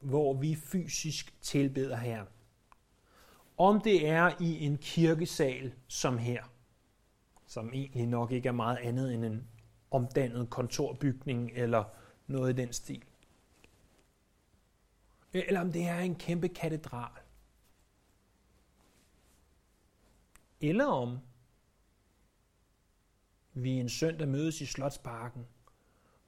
hvor 0.00 0.34
vi 0.34 0.54
fysisk 0.54 1.34
tilbeder 1.40 1.96
Herren. 1.96 2.26
Om 3.58 3.80
det 3.80 4.08
er 4.08 4.30
i 4.40 4.64
en 4.64 4.78
kirkesal 4.78 5.72
som 5.88 6.18
her, 6.18 6.44
som 7.46 7.70
egentlig 7.74 8.06
nok 8.06 8.32
ikke 8.32 8.48
er 8.48 8.52
meget 8.52 8.76
andet 8.76 9.14
end 9.14 9.24
en 9.24 9.48
omdannet 9.94 10.50
kontorbygning 10.50 11.50
eller 11.54 11.84
noget 12.26 12.52
i 12.52 12.56
den 12.62 12.72
stil. 12.72 13.04
Eller 15.32 15.60
om 15.60 15.72
det 15.72 15.82
er 15.82 15.98
en 15.98 16.14
kæmpe 16.14 16.48
katedral. 16.48 17.20
Eller 20.60 20.86
om 20.86 21.18
vi 23.54 23.70
en 23.70 23.88
søndag 23.88 24.28
mødes 24.28 24.60
i 24.60 24.66
Slotsparken 24.66 25.46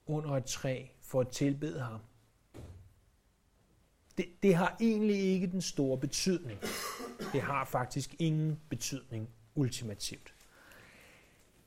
under 0.06 0.30
et 0.30 0.44
træ 0.44 0.86
for 1.00 1.20
at 1.20 1.28
tilbede 1.28 1.80
ham. 1.80 2.00
Det, 4.18 4.26
det 4.42 4.54
har 4.54 4.76
egentlig 4.80 5.16
ikke 5.16 5.46
den 5.46 5.62
store 5.62 5.98
betydning. 5.98 6.60
Det 7.32 7.42
har 7.42 7.64
faktisk 7.64 8.14
ingen 8.18 8.60
betydning 8.68 9.30
ultimativt. 9.54 10.34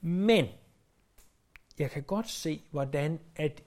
Men 0.01 0.47
jeg 1.79 1.91
kan 1.91 2.03
godt 2.03 2.29
se, 2.29 2.61
hvordan 2.71 3.19
at 3.35 3.63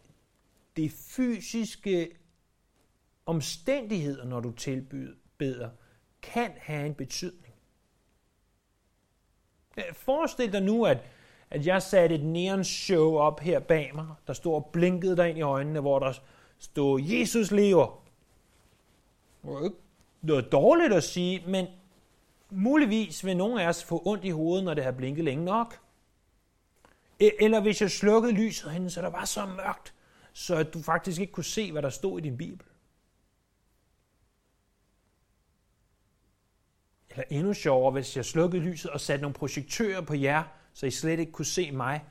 det 0.77 0.91
fysiske 0.93 2.11
omstændigheder, 3.27 4.25
når 4.25 4.41
du 4.41 4.51
tilbyder, 4.51 5.71
kan 6.23 6.51
have 6.59 6.87
en 6.87 6.95
betydning. 6.95 7.55
Øh, 9.77 9.95
forestil 9.95 10.53
dig 10.53 10.63
nu, 10.63 10.85
at, 10.85 10.99
at 11.51 11.67
jeg 11.67 11.83
satte 11.83 12.15
et 12.15 12.25
neon 12.25 12.65
show 12.65 13.17
op 13.17 13.41
her 13.41 13.61
bag 13.61 13.91
mig, 13.95 14.07
der 14.27 14.33
stod 14.33 14.55
og 14.55 14.71
blinkede 14.73 15.17
dig 15.17 15.29
ind 15.29 15.39
i 15.39 15.43
øjnene, 15.43 15.81
hvor 15.81 15.99
der 15.99 16.13
stod, 16.59 17.03
Jesus 17.03 17.51
lever. 17.51 18.03
Det 19.43 19.51
var 19.51 19.65
ikke 19.65 19.77
noget 20.23 20.53
dårligt 20.53 20.93
at 20.93 21.05
sige, 21.05 21.43
men 21.47 21.67
muligvis 22.51 23.25
vil 23.25 23.37
nogen 23.37 23.59
af 23.59 23.69
os 23.69 23.85
få 23.85 24.03
ondt 24.05 24.25
i 24.25 24.31
hovedet, 24.31 24.65
når 24.65 24.75
det 24.75 24.85
har 24.85 24.93
blinket 24.93 25.25
længe 25.25 25.45
nok. 25.45 25.79
E- 27.23 27.45
eller 27.45 27.61
hvis 27.61 27.81
jeg 27.81 27.91
slukkede 27.91 28.33
lyset 28.33 28.71
henne, 28.71 28.91
så 28.91 29.03
der 29.03 29.11
var 29.11 29.25
så 29.25 29.47
mørkt, 29.47 29.95
så 30.33 30.57
at 30.57 30.75
du 30.75 30.83
faktisk 30.83 31.21
ikke 31.21 31.33
kunne 31.33 31.45
se, 31.45 31.73
hvad 31.73 31.83
der 31.83 31.91
stod 31.91 32.19
i 32.19 32.23
din 32.23 32.37
bibel. 32.37 32.67
Eller 37.11 37.25
endnu 37.31 37.55
sjovere, 37.55 37.93
hvis 37.93 38.17
jeg 38.17 38.25
slukkede 38.25 38.63
lyset 38.63 38.91
og 38.91 39.01
satte 39.01 39.23
nogle 39.23 39.35
projektører 39.35 40.01
på 40.01 40.15
jer, 40.15 40.45
så 40.73 40.87
I 40.87 40.91
slet 40.91 41.19
ikke 41.19 41.33
kunne 41.33 41.45
se 41.45 41.73
mig. 41.73 42.05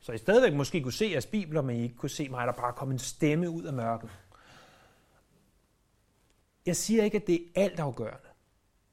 Så 0.00 0.12
I 0.12 0.18
stadigvæk 0.18 0.52
måske 0.52 0.82
kunne 0.82 0.92
se 0.92 1.10
jeres 1.12 1.26
bibler, 1.26 1.62
men 1.62 1.76
I 1.76 1.82
ikke 1.82 1.96
kunne 1.96 2.10
se 2.10 2.28
mig, 2.28 2.46
der 2.46 2.52
bare 2.52 2.72
kom 2.72 2.90
en 2.90 2.98
stemme 2.98 3.50
ud 3.50 3.64
af 3.64 3.72
mørket. 3.72 4.10
Jeg 6.66 6.76
siger 6.76 7.04
ikke, 7.04 7.16
at 7.16 7.26
det 7.26 7.34
er 7.34 7.62
altafgørende 7.62 8.28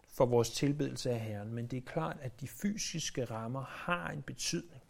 for 0.07 0.25
vores 0.25 0.49
tilbedelse 0.49 1.09
af 1.11 1.19
Herren, 1.19 1.53
men 1.53 1.67
det 1.67 1.77
er 1.77 1.81
klart, 1.81 2.17
at 2.21 2.41
de 2.41 2.47
fysiske 2.47 3.25
rammer 3.25 3.63
har 3.63 4.09
en 4.09 4.21
betydning. 4.21 4.82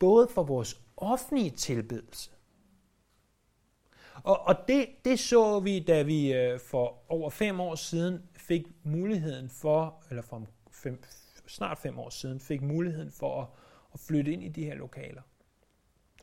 Både 0.00 0.28
for 0.28 0.42
vores 0.42 0.80
offentlige 0.96 1.50
tilbedelse, 1.50 2.30
og, 4.22 4.46
og 4.46 4.68
det, 4.68 4.86
det 5.04 5.18
så 5.18 5.60
vi, 5.60 5.80
da 5.80 6.02
vi 6.02 6.32
øh, 6.32 6.60
for 6.60 6.98
over 7.08 7.30
fem 7.30 7.60
år 7.60 7.74
siden 7.74 8.22
fik 8.36 8.66
muligheden 8.82 9.50
for, 9.50 10.02
eller 10.10 10.22
for 10.22 10.46
fem, 10.72 11.02
snart 11.46 11.78
fem 11.78 11.98
år 11.98 12.10
siden, 12.10 12.40
fik 12.40 12.62
muligheden 12.62 13.10
for 13.10 13.42
at, 13.42 13.48
at 13.94 14.00
flytte 14.00 14.32
ind 14.32 14.42
i 14.42 14.48
de 14.48 14.64
her 14.64 14.74
lokaler. 14.74 15.22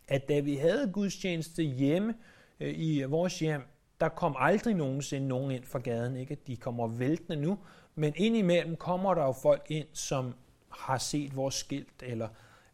At 0.07 0.29
da 0.29 0.39
vi 0.39 0.55
havde 0.55 0.91
gudstjeneste 0.93 1.63
hjemme 1.63 2.15
øh, 2.59 2.73
i 2.79 3.03
vores 3.03 3.39
hjem, 3.39 3.61
der 3.99 4.09
kom 4.09 4.35
aldrig 4.39 4.75
nogensinde 4.75 5.27
nogen 5.27 5.51
ind 5.51 5.63
fra 5.63 5.79
gaden. 5.79 6.15
Ikke 6.15 6.35
de 6.47 6.57
kommer 6.57 6.87
væltende 6.87 7.35
nu, 7.41 7.59
men 7.95 8.13
indimellem 8.15 8.75
kommer 8.75 9.13
der 9.13 9.23
jo 9.23 9.31
folk 9.31 9.65
ind, 9.69 9.87
som 9.93 10.35
har 10.69 10.97
set 10.97 11.35
vores 11.35 11.55
skilt, 11.55 12.03
eller 12.03 12.27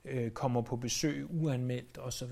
øh, 0.05 0.31
kommer 0.31 0.61
på 0.61 0.75
besøg 0.75 1.27
uanmeldt 1.29 1.97
osv. 1.97 2.31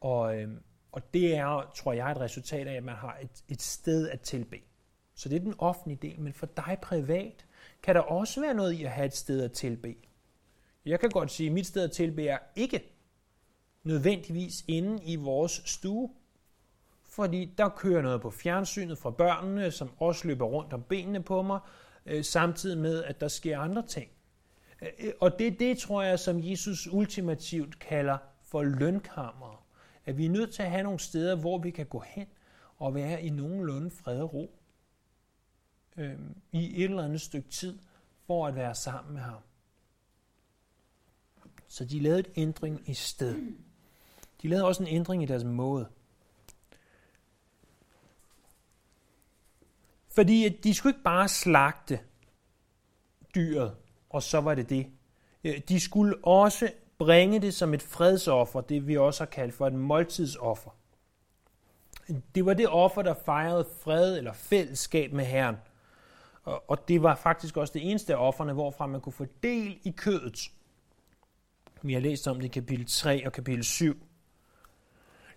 Og, 0.00 0.40
øh, 0.40 0.48
og 0.92 1.14
det 1.14 1.36
er, 1.36 1.72
tror 1.76 1.92
jeg, 1.92 2.10
et 2.10 2.20
resultat 2.20 2.66
af, 2.66 2.74
at 2.74 2.84
man 2.84 2.94
har 2.94 3.18
et, 3.22 3.44
et 3.48 3.62
sted 3.62 4.08
at 4.08 4.20
tilbe. 4.20 4.56
Så 5.14 5.28
det 5.28 5.36
er 5.36 5.40
den 5.40 5.54
offentlige 5.58 5.98
del, 6.02 6.20
men 6.20 6.32
for 6.32 6.46
dig 6.46 6.78
privat 6.82 7.46
kan 7.82 7.94
der 7.94 8.00
også 8.00 8.40
være 8.40 8.54
noget 8.54 8.72
i 8.72 8.84
at 8.84 8.90
have 8.90 9.06
et 9.06 9.16
sted 9.16 9.42
at 9.42 9.52
tilbe. 9.52 9.94
Jeg 10.84 11.00
kan 11.00 11.10
godt 11.10 11.30
sige, 11.30 11.46
at 11.46 11.52
mit 11.52 11.66
sted 11.66 11.84
at 11.84 11.92
tilbe 11.92 12.26
er 12.26 12.38
ikke 12.56 12.92
nødvendigvis 13.82 14.64
inde 14.68 15.04
i 15.04 15.16
vores 15.16 15.62
stue, 15.64 16.10
fordi 17.08 17.54
der 17.58 17.68
kører 17.68 18.02
noget 18.02 18.20
på 18.20 18.30
fjernsynet 18.30 18.98
fra 18.98 19.10
børnene, 19.10 19.70
som 19.70 19.90
også 19.98 20.28
løber 20.28 20.46
rundt 20.46 20.72
om 20.72 20.82
benene 20.82 21.22
på 21.22 21.42
mig, 21.42 21.60
øh, 22.06 22.24
samtidig 22.24 22.78
med, 22.78 23.04
at 23.04 23.20
der 23.20 23.28
sker 23.28 23.58
andre 23.58 23.86
ting. 23.86 24.10
Øh, 24.82 25.12
og 25.20 25.38
det 25.38 25.46
er 25.46 25.50
det, 25.50 25.78
tror 25.78 26.02
jeg, 26.02 26.18
som 26.18 26.40
Jesus 26.42 26.86
ultimativt 26.86 27.78
kalder 27.78 28.18
for 28.42 28.62
lønkammer. 28.62 29.66
At 30.04 30.18
vi 30.18 30.26
er 30.26 30.30
nødt 30.30 30.54
til 30.54 30.62
at 30.62 30.70
have 30.70 30.82
nogle 30.82 30.98
steder, 30.98 31.36
hvor 31.36 31.58
vi 31.58 31.70
kan 31.70 31.86
gå 31.86 32.00
hen 32.06 32.26
og 32.78 32.94
være 32.94 33.22
i 33.22 33.30
nogenlunde 33.30 33.90
fred 33.90 34.20
og 34.20 34.34
ro 34.34 34.58
øh, 35.96 36.18
i 36.52 36.84
et 36.84 36.84
eller 36.84 37.04
andet 37.04 37.20
stykke 37.20 37.48
tid, 37.48 37.78
for 38.26 38.46
at 38.46 38.54
være 38.54 38.74
sammen 38.74 39.14
med 39.14 39.22
ham. 39.22 39.40
Så 41.68 41.84
de 41.84 42.00
lavede 42.00 42.20
et 42.20 42.30
ændring 42.36 42.88
i 42.88 42.94
sted. 42.94 43.34
De 44.42 44.48
lavede 44.48 44.66
også 44.66 44.82
en 44.82 44.88
ændring 44.88 45.22
i 45.22 45.26
deres 45.26 45.44
måde. 45.44 45.88
Fordi 50.08 50.48
de 50.48 50.74
skulle 50.74 50.90
ikke 50.90 51.04
bare 51.04 51.28
slagte 51.28 52.00
dyret, 53.34 53.76
og 54.10 54.22
så 54.22 54.40
var 54.40 54.54
det 54.54 54.70
det. 54.70 54.86
Øh, 55.44 55.60
de 55.68 55.80
skulle 55.80 56.16
også 56.22 56.70
bringe 56.98 57.40
det 57.40 57.54
som 57.54 57.74
et 57.74 57.82
fredsoffer, 57.82 58.60
det 58.60 58.88
vi 58.88 58.96
også 58.96 59.20
har 59.20 59.30
kaldt 59.30 59.54
for 59.54 59.66
et 59.66 59.72
måltidsoffer. 59.72 60.70
Det 62.34 62.46
var 62.46 62.54
det 62.54 62.68
offer, 62.68 63.02
der 63.02 63.14
fejrede 63.14 63.66
fred 63.82 64.18
eller 64.18 64.32
fællesskab 64.32 65.12
med 65.12 65.24
Herren. 65.24 65.56
Og 66.44 66.88
det 66.88 67.02
var 67.02 67.14
faktisk 67.14 67.56
også 67.56 67.72
det 67.72 67.90
eneste 67.90 68.14
af 68.14 68.26
offerne, 68.26 68.52
hvorfra 68.52 68.86
man 68.86 69.00
kunne 69.00 69.12
få 69.12 69.26
del 69.42 69.78
i 69.84 69.90
kødet. 69.90 70.50
Vi 71.82 71.92
har 71.92 72.00
læst 72.00 72.28
om 72.28 72.36
det 72.36 72.44
i 72.44 72.48
kapitel 72.48 72.86
3 72.86 73.26
og 73.26 73.32
kapitel 73.32 73.64
7. 73.64 73.96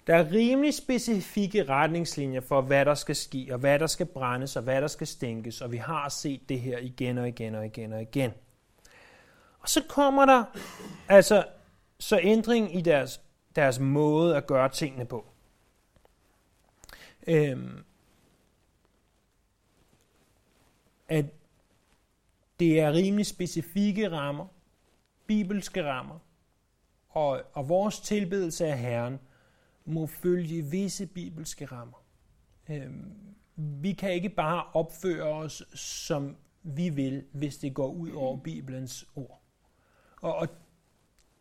Der 0.07 0.15
er 0.15 0.31
rimelig 0.31 0.73
specifikke 0.73 1.63
retningslinjer 1.63 2.41
for, 2.41 2.61
hvad 2.61 2.85
der 2.85 2.95
skal 2.95 3.15
ske, 3.15 3.47
og 3.51 3.59
hvad 3.59 3.79
der 3.79 3.87
skal 3.87 4.05
brændes, 4.05 4.55
og 4.55 4.63
hvad 4.63 4.81
der 4.81 4.87
skal 4.87 5.07
stænkes, 5.07 5.61
og 5.61 5.71
vi 5.71 5.77
har 5.77 6.09
set 6.09 6.49
det 6.49 6.59
her 6.59 6.77
igen 6.77 7.17
og 7.17 7.27
igen 7.27 7.55
og 7.55 7.65
igen 7.65 7.93
og 7.93 8.01
igen. 8.01 8.31
Og 9.63 9.69
så 9.69 9.83
kommer 9.89 10.25
der 10.25 10.43
altså 11.09 11.45
så 11.99 12.19
ændring 12.23 12.75
i 12.75 12.81
deres, 12.81 13.21
deres 13.55 13.79
måde 13.79 14.37
at 14.37 14.47
gøre 14.47 14.69
tingene 14.69 15.05
på. 15.05 15.25
Øhm, 17.27 17.83
at 21.07 21.25
det 22.59 22.79
er 22.79 22.93
rimelig 22.93 23.25
specifikke 23.25 24.11
rammer, 24.11 24.47
bibelske 25.27 25.83
rammer, 25.83 26.19
og, 27.09 27.41
og 27.53 27.69
vores 27.69 27.99
tilbedelse 27.99 28.65
af 28.65 28.79
Herren 28.79 29.19
må 29.85 30.07
følge 30.07 30.61
visse 30.61 31.05
bibelske 31.05 31.65
rammer. 31.65 32.03
Øhm, 32.69 33.13
vi 33.55 33.93
kan 33.93 34.13
ikke 34.13 34.29
bare 34.29 34.63
opføre 34.73 35.23
os, 35.23 35.63
som 35.79 36.37
vi 36.63 36.89
vil, 36.89 37.25
hvis 37.31 37.57
det 37.57 37.73
går 37.73 37.91
ud 37.91 38.11
over 38.11 38.37
Bibelens 38.37 39.05
ord. 39.15 39.42
Og, 40.23 40.35
og 40.35 40.47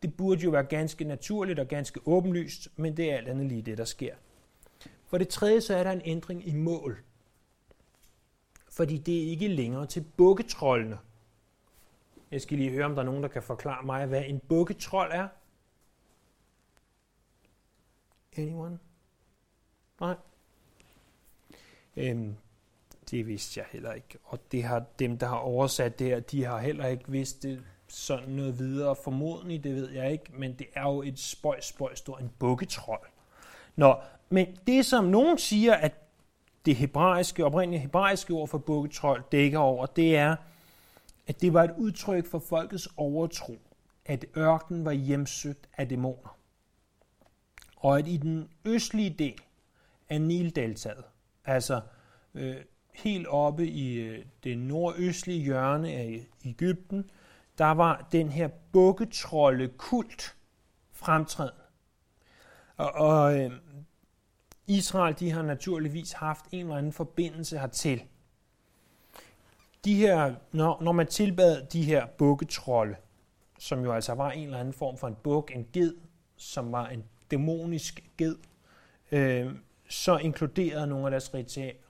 det 0.01 0.17
burde 0.17 0.41
jo 0.41 0.49
være 0.49 0.63
ganske 0.63 1.03
naturligt 1.03 1.59
og 1.59 1.67
ganske 1.67 1.99
åbenlyst, 2.05 2.69
men 2.75 2.97
det 2.97 3.11
er 3.11 3.17
alt 3.17 3.27
andet 3.27 3.45
lige 3.45 3.61
det, 3.61 3.77
der 3.77 3.85
sker. 3.85 4.15
For 5.05 5.17
det 5.17 5.29
tredje, 5.29 5.61
så 5.61 5.75
er 5.75 5.83
der 5.83 5.91
en 5.91 6.01
ændring 6.05 6.47
i 6.47 6.53
mål. 6.53 7.03
Fordi 8.69 8.97
det 8.97 9.23
er 9.23 9.29
ikke 9.29 9.47
længere 9.47 9.85
til 9.85 10.05
bukketrollene. 10.17 10.99
Jeg 12.31 12.41
skal 12.41 12.57
lige 12.57 12.69
høre, 12.69 12.85
om 12.85 12.95
der 12.95 13.01
er 13.01 13.05
nogen, 13.05 13.23
der 13.23 13.29
kan 13.29 13.43
forklare 13.43 13.85
mig, 13.85 14.05
hvad 14.05 14.23
en 14.25 14.39
bukketrold 14.39 15.11
er. 15.11 15.27
Anyone? 18.37 18.79
Nej. 19.99 20.15
Øhm, 21.97 22.35
det 23.11 23.27
vidste 23.27 23.59
jeg 23.59 23.67
heller 23.71 23.93
ikke. 23.93 24.17
Og 24.23 24.39
det 24.51 24.63
har 24.63 24.85
dem, 24.99 25.17
der 25.17 25.27
har 25.27 25.37
oversat 25.37 25.99
det 25.99 26.07
her, 26.07 26.19
de 26.19 26.43
har 26.43 26.59
heller 26.59 26.87
ikke 26.87 27.03
vidst 27.07 27.43
det 27.43 27.63
sådan 27.93 28.29
noget 28.29 28.59
videre. 28.59 28.95
Formodentlig, 29.03 29.63
det 29.63 29.75
ved 29.75 29.89
jeg 29.89 30.11
ikke, 30.11 30.25
men 30.37 30.53
det 30.53 30.67
er 30.73 30.81
jo 30.81 31.01
et 31.01 31.19
spøj, 31.19 31.61
spøj, 31.61 31.95
stor 31.95 32.17
en 32.17 32.31
bukketrold. 32.39 33.07
Nå, 33.75 33.95
men 34.29 34.47
det 34.67 34.85
som 34.85 35.05
nogen 35.05 35.37
siger, 35.37 35.73
at 35.73 35.93
det 36.65 36.75
hebraiske, 36.75 37.45
oprindelige 37.45 37.81
hebraiske 37.81 38.33
ord 38.33 38.47
for 38.47 38.57
bukketrold 38.57 39.23
dækker 39.31 39.59
over, 39.59 39.85
det 39.85 40.17
er, 40.17 40.35
at 41.27 41.41
det 41.41 41.53
var 41.53 41.63
et 41.63 41.73
udtryk 41.77 42.25
for 42.25 42.39
folkets 42.39 42.89
overtro, 42.97 43.57
at 44.05 44.25
ørkenen 44.37 44.85
var 44.85 44.91
hjemsøgt 44.91 45.69
af 45.77 45.89
dæmoner. 45.89 46.37
Og 47.75 47.99
at 47.99 48.07
i 48.07 48.17
den 48.17 48.49
østlige 48.65 49.09
del 49.09 49.41
af 50.09 50.21
Nildeltaget, 50.21 51.03
altså 51.45 51.81
øh, 52.35 52.55
helt 52.93 53.27
oppe 53.27 53.67
i 53.67 53.93
øh, 53.93 54.25
det 54.43 54.57
nordøstlige 54.57 55.43
hjørne 55.43 55.91
af 55.91 56.27
Ægypten, 56.45 57.09
der 57.57 57.71
var 57.71 58.07
den 58.11 58.29
her 58.29 58.47
bukketrolde 58.47 59.67
kult 59.67 60.35
fremtræden. 60.91 61.55
Og, 62.77 62.91
og 62.91 63.39
øh, 63.39 63.51
Israel 64.67 65.15
de 65.19 65.31
har 65.31 65.41
naturligvis 65.41 66.11
haft 66.11 66.45
en 66.51 66.59
eller 66.59 66.77
anden 66.77 66.93
forbindelse 66.93 67.57
hertil. 67.57 68.03
De 69.85 69.95
her, 69.95 70.35
når, 70.51 70.81
når 70.81 70.91
man 70.91 71.07
tilbad 71.07 71.65
de 71.65 71.83
her 71.83 72.05
bukketrolde, 72.05 72.95
som 73.59 73.83
jo 73.83 73.93
altså 73.93 74.13
var 74.13 74.31
en 74.31 74.43
eller 74.43 74.59
anden 74.59 74.73
form 74.73 74.97
for 74.97 75.07
en 75.07 75.15
buk, 75.23 75.51
en 75.55 75.67
ged, 75.73 75.95
som 76.37 76.71
var 76.71 76.87
en 76.87 77.03
dæmonisk 77.31 78.03
ged, 78.17 78.35
øh, 79.11 79.53
så 79.89 80.17
inkluderede 80.17 80.87
nogle 80.87 81.05
af 81.05 81.11
deres 81.11 81.33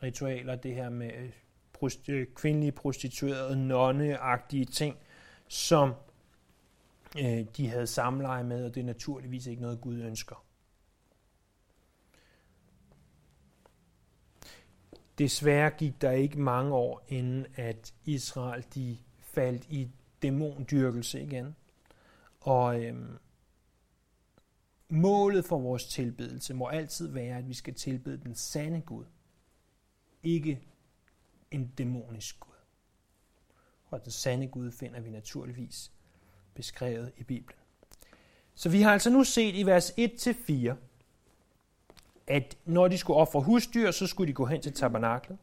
ritualer 0.03 0.55
det 0.55 0.75
her 0.75 0.89
med 0.89 1.11
øh, 1.13 1.29
prosti- 1.73 2.33
kvindelige 2.35 2.71
prostituerede, 2.71 3.67
nonneagtige 3.67 4.65
ting, 4.65 4.97
som 5.53 5.93
øh, 7.19 7.45
de 7.57 7.69
havde 7.69 7.87
samleje 7.87 8.43
med, 8.43 8.65
og 8.65 8.75
det 8.75 8.81
er 8.81 8.85
naturligvis 8.85 9.47
ikke 9.47 9.61
noget, 9.61 9.81
Gud 9.81 10.01
ønsker. 10.01 10.45
Desværre 15.17 15.69
gik 15.69 16.01
der 16.01 16.11
ikke 16.11 16.39
mange 16.39 16.73
år, 16.73 17.03
inden 17.07 17.45
at 17.55 17.93
Israel 18.05 18.65
de 18.75 18.97
faldt 19.19 19.65
i 19.69 19.89
dæmondyrkelse 20.21 21.21
igen. 21.21 21.55
Og 22.39 22.83
øh, 22.83 22.95
målet 24.89 25.45
for 25.45 25.59
vores 25.59 25.85
tilbedelse 25.85 26.53
må 26.53 26.67
altid 26.67 27.07
være, 27.07 27.37
at 27.37 27.47
vi 27.47 27.53
skal 27.53 27.73
tilbede 27.73 28.17
den 28.17 28.35
sande 28.35 28.81
Gud, 28.81 29.05
ikke 30.23 30.61
en 31.51 31.67
dæmonisk 31.67 32.39
Gud. 32.39 32.52
Og 33.93 34.03
den 34.03 34.11
sande 34.11 34.47
Gud 34.47 34.71
finder 34.71 34.99
vi 34.99 35.09
naturligvis 35.09 35.91
beskrevet 36.53 37.11
i 37.17 37.23
Bibelen. 37.23 37.59
Så 38.55 38.69
vi 38.69 38.81
har 38.81 38.91
altså 38.91 39.09
nu 39.09 39.23
set 39.23 39.55
i 39.55 39.65
vers 39.65 39.91
1-4, 39.91 40.73
at 42.27 42.57
når 42.65 42.87
de 42.87 42.97
skulle 42.97 43.17
ofre 43.17 43.41
husdyr, 43.41 43.91
så 43.91 44.07
skulle 44.07 44.27
de 44.27 44.33
gå 44.33 44.45
hen 44.45 44.61
til 44.61 44.73
tabernaklet. 44.73 45.37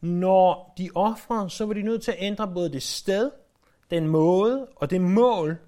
Når 0.00 0.74
de 0.78 0.90
offrede, 0.94 1.50
så 1.50 1.66
var 1.66 1.74
de 1.74 1.82
nødt 1.82 2.02
til 2.02 2.10
at 2.10 2.16
ændre 2.20 2.52
både 2.54 2.72
det 2.72 2.82
sted, 2.82 3.30
den 3.90 4.08
måde 4.08 4.68
og 4.76 4.90
det 4.90 5.00
mål, 5.00 5.58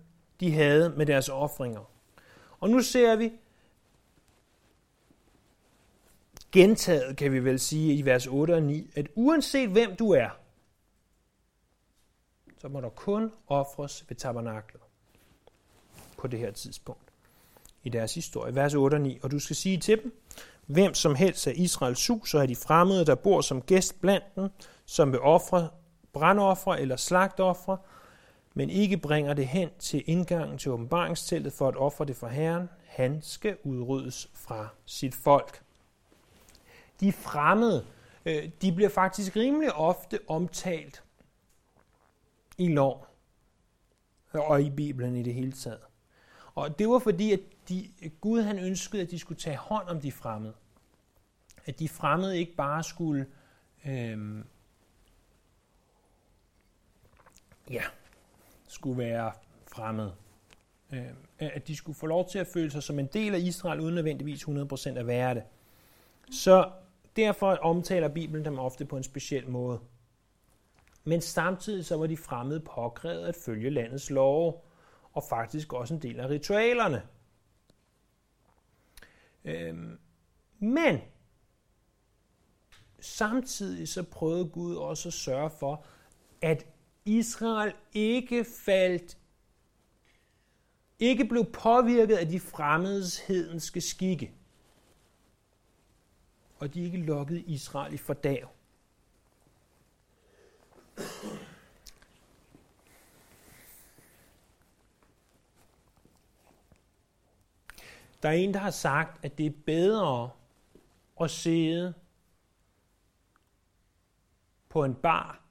de 0.41 0.53
havde 0.53 0.95
med 0.97 1.07
deres 1.07 1.29
ofringer. 1.29 1.91
Og 2.61 2.71
nu 2.71 2.81
ser 2.83 3.17
vi 3.17 3.33
gentaget, 6.53 7.17
kan 7.17 7.33
vi 7.33 7.45
vel 7.45 7.61
sige, 7.61 7.95
i 7.95 8.05
vers 8.05 8.27
8 8.27 8.55
og 8.55 8.63
9, 8.63 8.91
at 8.95 9.07
uanset 9.15 9.69
hvem 9.69 9.97
du 9.97 10.11
er, 10.11 10.40
så 12.61 12.69
må 12.69 12.81
der 12.81 12.89
kun 12.89 13.33
ofres 13.49 14.05
ved 14.09 14.17
tabernaklet 14.17 14.83
på 16.19 16.27
det 16.27 16.39
her 16.39 16.51
tidspunkt 16.51 17.13
i 17.83 17.89
deres 17.89 18.15
historie, 18.15 18.55
vers 18.55 18.75
8 18.75 18.95
og 18.95 19.01
9. 19.01 19.19
Og 19.23 19.31
du 19.31 19.39
skal 19.39 19.57
sige 19.57 19.79
til 19.79 20.03
dem, 20.03 20.23
hvem 20.67 20.95
som 20.95 21.15
helst 21.15 21.47
af 21.47 21.53
Israels 21.57 22.07
hus, 22.07 22.35
og 22.35 22.43
af 22.43 22.49
de 22.49 22.57
fremmede, 22.57 23.07
der 23.07 23.15
bor 23.15 23.41
som 23.41 23.63
gæst 23.63 24.01
blandt 24.01 24.25
dem, 24.37 24.49
som 24.87 25.13
vil 25.13 25.21
ofre 25.21 25.69
brandoffre 26.13 26.81
eller 26.81 26.97
slagtoffre, 26.97 27.79
men 28.55 28.71
ikke 28.71 28.97
bringer 28.97 29.35
det 29.35 29.49
hen 29.49 29.69
til 29.79 30.03
indgangen 30.07 30.59
til 30.59 30.71
åbenbaringsteltet 30.71 31.53
for 31.53 31.69
at 31.69 31.77
ofre 31.77 32.05
det 32.05 32.17
for 32.17 32.29
Herren, 32.29 32.69
han 32.87 33.23
skal 33.23 33.57
udryddes 33.63 34.31
fra 34.35 34.69
sit 34.87 35.15
folk. 35.15 35.63
De 37.01 37.13
fremmede, 37.13 37.87
øh, 38.27 38.51
de 38.63 38.73
bliver 38.73 38.91
faktisk 38.91 39.37
rimelig 39.37 39.73
ofte 39.73 40.19
omtalt 40.29 41.03
i 42.61 42.69
lov 42.69 43.07
og 44.33 44.63
i 44.63 44.71
Bibelen 44.71 45.17
i 45.17 45.23
det 45.23 45.35
hele 45.35 45.53
taget. 45.53 45.81
Og 46.55 46.79
det 46.79 46.89
var 46.89 46.99
fordi, 46.99 47.33
at 47.33 47.41
de, 47.69 47.91
Gud 48.21 48.43
han 48.43 48.59
ønskede, 48.59 49.03
at 49.03 49.11
de 49.11 49.19
skulle 49.19 49.41
tage 49.41 49.57
hånd 49.57 49.89
om 49.89 50.01
de 50.01 50.13
fremmede. 50.13 50.55
At 51.67 51.79
de 51.79 51.89
fremmede 51.89 52.39
ikke 52.39 52.55
bare 52.55 52.83
skulle 52.83 53.27
øhm, 53.87 54.45
ja, 57.71 57.83
skulle 58.67 58.99
være 58.99 59.33
fremmede. 59.67 60.15
Øhm, 60.93 61.17
at 61.39 61.69
de 61.69 61.77
skulle 61.77 61.99
få 61.99 62.07
lov 62.07 62.29
til 62.29 62.39
at 62.39 62.47
føle 62.47 62.71
sig 62.71 62.83
som 62.83 62.99
en 62.99 63.07
del 63.07 63.35
af 63.35 63.39
Israel, 63.39 63.81
uden 63.81 63.95
nødvendigvis 63.95 64.45
100% 64.45 64.89
at 64.89 65.07
være 65.07 65.35
det. 65.35 65.43
Så 66.31 66.71
derfor 67.17 67.53
omtaler 67.57 68.09
Bibelen 68.09 68.45
dem 68.45 68.59
ofte 68.59 68.85
på 68.85 68.97
en 68.97 69.03
speciel 69.03 69.49
måde. 69.49 69.81
Men 71.05 71.21
samtidig 71.21 71.85
så 71.85 71.97
var 71.97 72.07
de 72.07 72.17
fremmede 72.17 72.61
påkrævet 72.61 73.27
at 73.27 73.37
følge 73.37 73.71
landets 73.71 74.11
love, 74.11 74.55
og 75.13 75.25
faktisk 75.29 75.73
også 75.73 75.95
en 75.95 76.03
del 76.03 76.21
af 76.21 76.29
ritualerne. 76.29 77.03
Øhm, 79.45 79.99
men 80.59 80.99
samtidig 83.01 83.89
så 83.89 84.03
prøvede 84.03 84.49
Gud 84.49 84.77
også 84.77 85.09
at 85.09 85.13
sørge 85.13 85.51
for, 85.51 85.85
at 86.43 86.67
Israel 87.05 87.73
ikke 87.95 88.45
faldt 88.45 89.17
ikke 91.01 91.25
blev 91.25 91.53
påvirket 91.53 92.17
af 92.17 92.29
de 92.29 92.41
fremmedes 92.41 93.21
hedenske 93.21 93.81
skikke, 93.81 94.33
og 96.59 96.75
de 96.75 96.85
ikke 96.85 96.99
lukkede 96.99 97.41
Israel 97.41 97.95
i 97.95 97.97
fordav. 97.97 98.49
Der 108.23 108.29
er 108.29 108.33
en, 108.33 108.55
der 108.55 108.61
har 108.61 108.71
sagt, 108.71 109.25
at 109.25 109.39
det 109.39 109.47
er 109.47 109.53
bedre 109.67 110.31
at 111.21 111.31
sidde 111.31 111.95
på 114.69 114.85
en 114.85 114.95
bar 114.95 115.43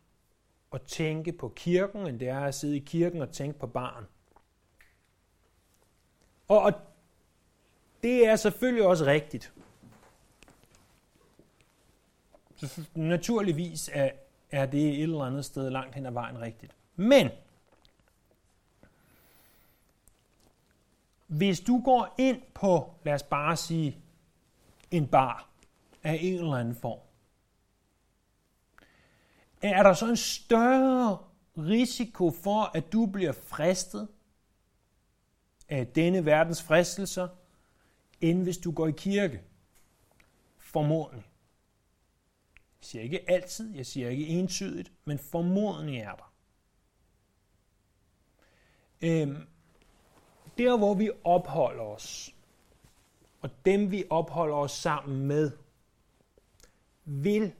og 0.71 0.85
tænke 0.85 1.31
på 1.31 1.49
kirken, 1.55 2.07
end 2.07 2.19
det 2.19 2.27
er 2.27 2.39
at 2.39 2.55
sidde 2.55 2.77
i 2.77 2.79
kirken 2.79 3.21
og 3.21 3.31
tænke 3.31 3.59
på 3.59 3.67
barn. 3.67 4.05
Og, 6.47 6.61
og 6.61 6.73
det 8.03 8.27
er 8.27 8.35
selvfølgelig 8.35 8.85
også 8.85 9.05
rigtigt. 9.05 9.53
Så 12.55 12.85
naturligvis 12.95 13.89
er, 13.93 14.11
er 14.51 14.65
det 14.65 14.89
et 14.89 15.03
eller 15.03 15.25
andet 15.25 15.45
sted 15.45 15.69
langt 15.69 15.95
hen 15.95 16.05
ad 16.05 16.11
vejen 16.11 16.41
rigtigt. 16.41 16.75
Men 16.95 17.29
hvis 21.27 21.59
du 21.59 21.81
går 21.81 22.15
ind 22.17 22.41
på, 22.53 22.93
lad 23.03 23.13
os 23.13 23.23
bare 23.23 23.57
sige, 23.57 23.97
en 24.91 25.07
bar 25.07 25.49
af 26.03 26.17
en 26.21 26.33
eller 26.33 26.53
anden 26.53 26.75
form, 26.75 26.99
er 29.61 29.83
der 29.83 29.93
så 29.93 30.09
en 30.09 30.17
større 30.17 31.17
risiko 31.57 32.31
for, 32.31 32.71
at 32.77 32.93
du 32.93 33.05
bliver 33.05 33.31
fristet 33.31 34.07
af 35.69 35.87
denne 35.87 36.25
verdens 36.25 36.63
fristelser, 36.63 37.27
end 38.21 38.43
hvis 38.43 38.57
du 38.57 38.71
går 38.71 38.87
i 38.87 38.91
kirke? 38.91 39.41
Formodentlig. 40.57 41.28
Jeg 42.79 42.85
siger 42.85 43.03
ikke 43.03 43.29
altid, 43.29 43.75
jeg 43.75 43.85
siger 43.85 44.09
ikke 44.09 44.27
entydigt, 44.27 44.91
men 45.05 45.19
formodentlig 45.19 45.99
er 45.99 46.15
der. 46.15 46.33
Øhm, 49.01 49.47
der 50.57 50.77
hvor 50.77 50.93
vi 50.93 51.11
opholder 51.23 51.83
os, 51.83 52.35
og 53.41 53.49
dem 53.65 53.91
vi 53.91 54.03
opholder 54.09 54.55
os 54.55 54.71
sammen 54.71 55.27
med, 55.27 55.51
vil 57.05 57.53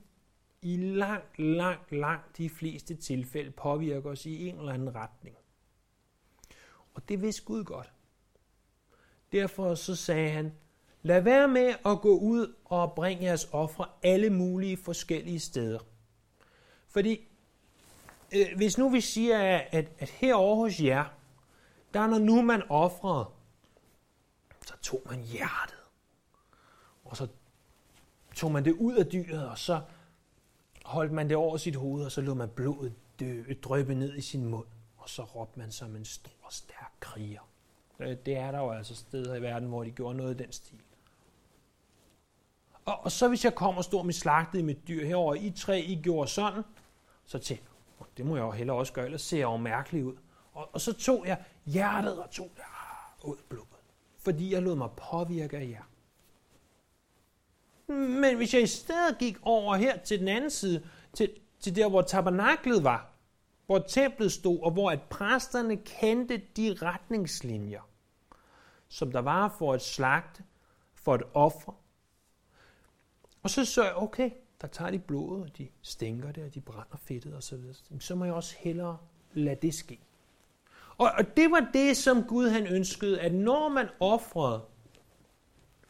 i 0.62 0.76
langt, 0.76 1.38
langt, 1.38 1.92
langt 1.92 2.38
de 2.38 2.50
fleste 2.50 2.94
tilfælde 2.94 3.50
påvirke 3.50 4.08
os 4.08 4.26
i 4.26 4.48
en 4.48 4.58
eller 4.58 4.72
anden 4.72 4.94
retning. 4.94 5.36
Og 6.94 7.08
det 7.08 7.22
vidste 7.22 7.44
Gud 7.44 7.64
godt. 7.64 7.92
Derfor 9.32 9.74
så 9.74 9.96
sagde 9.96 10.30
han, 10.30 10.52
lad 11.02 11.20
være 11.20 11.48
med 11.48 11.74
at 11.86 12.00
gå 12.00 12.18
ud 12.18 12.54
og 12.64 12.92
bringe 12.92 13.24
jeres 13.24 13.48
ofre 13.52 13.86
alle 14.02 14.30
mulige 14.30 14.76
forskellige 14.76 15.40
steder. 15.40 15.78
Fordi 16.88 17.28
øh, 18.32 18.46
hvis 18.56 18.78
nu 18.78 18.88
vi 18.88 19.00
siger, 19.00 19.38
at, 19.72 19.88
at 19.98 20.10
herovre 20.10 20.56
hos 20.56 20.80
jer, 20.80 21.04
der 21.94 22.06
når 22.06 22.18
nu 22.18 22.42
man 22.42 22.62
offrede, 22.68 23.26
så 24.66 24.74
tog 24.82 25.02
man 25.06 25.20
hjertet. 25.20 25.76
Og 27.04 27.16
så 27.16 27.28
tog 28.34 28.52
man 28.52 28.64
det 28.64 28.72
ud 28.72 28.94
af 28.94 29.06
dyret, 29.06 29.48
og 29.48 29.58
så 29.58 29.80
holdt 30.84 31.12
man 31.12 31.28
det 31.28 31.36
over 31.36 31.56
sit 31.56 31.76
hoved, 31.76 32.04
og 32.04 32.12
så 32.12 32.20
lod 32.20 32.34
man 32.34 32.48
blodet 32.48 32.94
dø, 33.20 33.42
drøbe 33.62 33.94
ned 33.94 34.16
i 34.16 34.20
sin 34.20 34.44
mund. 34.44 34.66
Og 34.96 35.08
så 35.08 35.22
råbte 35.22 35.58
man 35.58 35.72
som 35.72 35.96
en 35.96 36.04
stor, 36.04 36.50
stærk 36.50 36.92
kriger. 37.00 37.40
Øh, 38.00 38.16
det 38.26 38.36
er 38.36 38.50
der 38.50 38.58
jo 38.58 38.70
altså 38.70 38.96
steder 38.96 39.34
i 39.34 39.42
verden, 39.42 39.68
hvor 39.68 39.84
de 39.84 39.90
gjorde 39.90 40.16
noget 40.16 40.34
i 40.34 40.42
den 40.42 40.52
stil. 40.52 40.80
Og, 42.90 43.04
og 43.04 43.12
så 43.12 43.28
hvis 43.28 43.44
jeg 43.44 43.54
kommer 43.54 43.78
og 43.78 43.84
står 43.84 44.02
med 44.02 44.12
slagtet 44.12 44.58
i 44.58 44.62
mit 44.62 44.88
dyr 44.88 45.06
herover 45.06 45.34
I 45.34 45.50
tre, 45.50 45.80
I 45.80 46.00
gjorde 46.02 46.30
sådan, 46.30 46.62
så 47.24 47.38
til, 47.38 47.58
det 48.16 48.26
må 48.26 48.36
jeg 48.36 48.42
jo 48.42 48.50
heller 48.50 48.72
også 48.72 48.92
gøre, 48.92 49.04
ellers 49.04 49.22
ser 49.22 49.38
jeg 49.38 49.44
jo 49.44 49.56
mærkelig 49.56 50.04
ud. 50.04 50.16
Og, 50.52 50.68
og 50.72 50.80
så 50.80 50.92
tog 50.92 51.26
jeg 51.26 51.44
hjertet 51.66 52.18
og 52.18 52.30
tog 52.30 52.50
det 52.56 52.62
ud 53.24 53.36
blodet, 53.48 53.66
fordi 54.18 54.52
jeg 54.52 54.62
lod 54.62 54.76
mig 54.76 54.90
påvirke 55.10 55.56
af 55.56 55.68
jer. 55.70 55.82
Men 57.92 58.36
hvis 58.36 58.54
jeg 58.54 58.62
i 58.62 58.66
stedet 58.66 59.18
gik 59.18 59.36
over 59.42 59.74
her 59.74 59.98
til 59.98 60.18
den 60.18 60.28
anden 60.28 60.50
side, 60.50 60.86
til, 61.12 61.30
til 61.60 61.76
der, 61.76 61.88
hvor 61.88 62.02
tabernaklet 62.02 62.84
var, 62.84 63.10
hvor 63.66 63.78
templet 63.78 64.32
stod, 64.32 64.60
og 64.60 64.70
hvor 64.70 64.90
at 64.90 65.02
præsterne 65.02 65.76
kendte 65.76 66.42
de 66.56 66.76
retningslinjer, 66.82 67.88
som 68.88 69.12
der 69.12 69.20
var 69.20 69.54
for 69.58 69.74
et 69.74 69.82
slagte, 69.82 70.44
for 70.94 71.14
et 71.14 71.22
offer. 71.34 71.79
Og 73.42 73.50
så 73.50 73.64
så 73.64 73.84
jeg, 73.84 73.96
okay, 73.96 74.30
der 74.60 74.66
tager 74.66 74.90
de 74.90 74.98
blodet, 74.98 75.42
og 75.42 75.58
de 75.58 75.68
stænker 75.82 76.32
det, 76.32 76.44
og 76.44 76.54
de 76.54 76.60
brænder 76.60 76.96
fedtet 76.96 77.34
og 77.34 77.42
så 77.42 77.56
videre. 77.56 77.74
Så 78.00 78.14
må 78.14 78.24
jeg 78.24 78.34
også 78.34 78.56
hellere 78.58 78.98
lade 79.32 79.56
det 79.62 79.74
ske. 79.74 79.98
Og, 80.98 81.10
og 81.18 81.36
det 81.36 81.50
var 81.50 81.70
det, 81.72 81.96
som 81.96 82.24
Gud 82.24 82.48
han 82.48 82.66
ønskede, 82.66 83.20
at 83.20 83.34
når 83.34 83.68
man 83.68 83.88
offrede, 84.00 84.62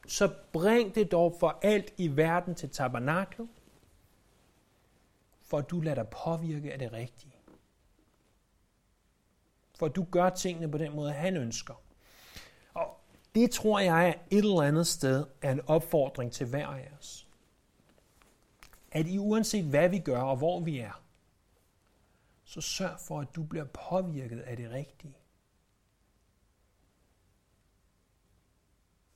så 0.07 0.33
bring 0.53 0.95
det 0.95 1.13
dog 1.13 1.37
for 1.41 1.59
alt 1.63 1.95
i 1.97 2.09
verden 2.09 2.55
til 2.55 2.71
tabernaklet, 2.71 3.49
for 5.43 5.59
at 5.59 5.71
du 5.71 5.81
lader 5.81 5.95
dig 5.95 6.09
påvirke 6.09 6.73
af 6.73 6.79
det 6.79 6.93
rigtige. 6.93 7.35
For 9.79 9.87
at 9.87 9.97
du 9.97 10.07
gør 10.11 10.31
tingene 10.31 10.71
på 10.71 10.79
den 10.79 10.97
måde, 10.97 11.13
han 11.13 11.37
ønsker. 11.37 11.75
Og 12.75 13.01
det 13.35 13.51
tror 13.51 13.81
jeg 13.81 14.09
er 14.09 14.15
et 14.31 14.39
eller 14.39 14.63
andet 14.63 14.87
sted 14.87 15.27
er 15.43 15.53
en 15.53 15.61
opfordring 15.67 16.33
til 16.33 16.47
hver 16.47 16.67
af 16.67 16.91
os. 16.99 17.27
At 18.93 19.07
I 19.07 19.19
uanset 19.19 19.65
hvad 19.65 19.89
vi 19.89 19.99
gør 19.99 20.21
og 20.23 20.37
hvor 20.37 20.61
vi 20.61 20.79
er, 20.79 21.03
så 22.45 22.61
sørg 22.61 23.01
for, 23.01 23.21
at 23.21 23.35
du 23.37 23.43
bliver 23.43 23.65
påvirket 23.65 24.41
af 24.41 24.57
det 24.57 24.71
rigtige. 24.71 25.17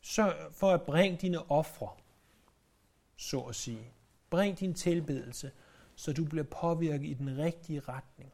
Sørg 0.01 0.53
for 0.53 0.71
at 0.71 0.83
bringe 0.83 1.19
dine 1.19 1.51
ofre, 1.51 1.91
så 3.17 3.41
at 3.41 3.55
sige. 3.55 3.93
Bring 4.31 4.61
din 4.61 4.75
tilbedelse, 4.75 5.53
så 5.95 6.13
du 6.13 6.25
bliver 6.25 6.45
påvirket 6.45 7.07
i 7.07 7.15
den 7.15 7.39
rigtige 7.39 7.81
retning. 7.81 8.33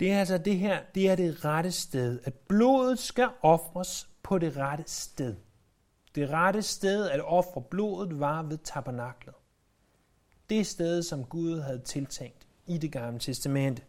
Det 0.00 0.12
er 0.12 0.18
altså 0.18 0.38
det 0.38 0.58
her, 0.58 0.82
det 0.94 1.08
er 1.08 1.16
det 1.16 1.44
rette 1.44 1.72
sted, 1.72 2.20
at 2.24 2.34
blodet 2.34 2.98
skal 2.98 3.28
ofres 3.42 4.08
på 4.22 4.38
det 4.38 4.56
rette 4.56 4.84
sted. 4.86 5.36
Det 6.14 6.30
rette 6.30 6.62
sted 6.62 7.10
at 7.10 7.20
ofre 7.24 7.62
blodet 7.62 8.20
var 8.20 8.42
ved 8.42 8.58
tabernaklet. 8.58 9.34
Det 10.50 10.66
sted, 10.66 11.02
som 11.02 11.24
Gud 11.24 11.60
havde 11.60 11.78
tiltænkt 11.78 12.46
i 12.66 12.78
det 12.78 12.92
gamle 12.92 13.18
testamente. 13.18 13.82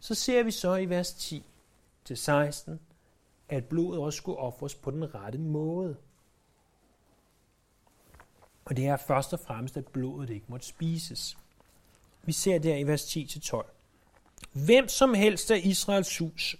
Så 0.00 0.14
ser 0.14 0.42
vi 0.42 0.50
så 0.50 0.74
i 0.74 0.88
vers 0.88 1.12
10 1.12 1.44
til 2.04 2.16
16, 2.16 2.80
at 3.48 3.64
blodet 3.64 4.00
også 4.00 4.16
skulle 4.16 4.38
ofres 4.38 4.74
på 4.74 4.90
den 4.90 5.14
rette 5.14 5.38
måde. 5.38 5.96
Og 8.64 8.76
det 8.76 8.86
er 8.86 8.96
først 8.96 9.32
og 9.32 9.40
fremmest, 9.40 9.76
at 9.76 9.86
blodet 9.86 10.30
ikke 10.30 10.46
måtte 10.48 10.66
spises. 10.66 11.38
Vi 12.22 12.32
ser 12.32 12.58
der 12.58 12.76
i 12.76 12.86
vers 12.86 13.16
10-12. 13.16 13.75
Hvem 14.52 14.88
som 14.88 15.14
helst 15.14 15.50
af 15.50 15.60
Israels 15.64 16.18
hus 16.18 16.56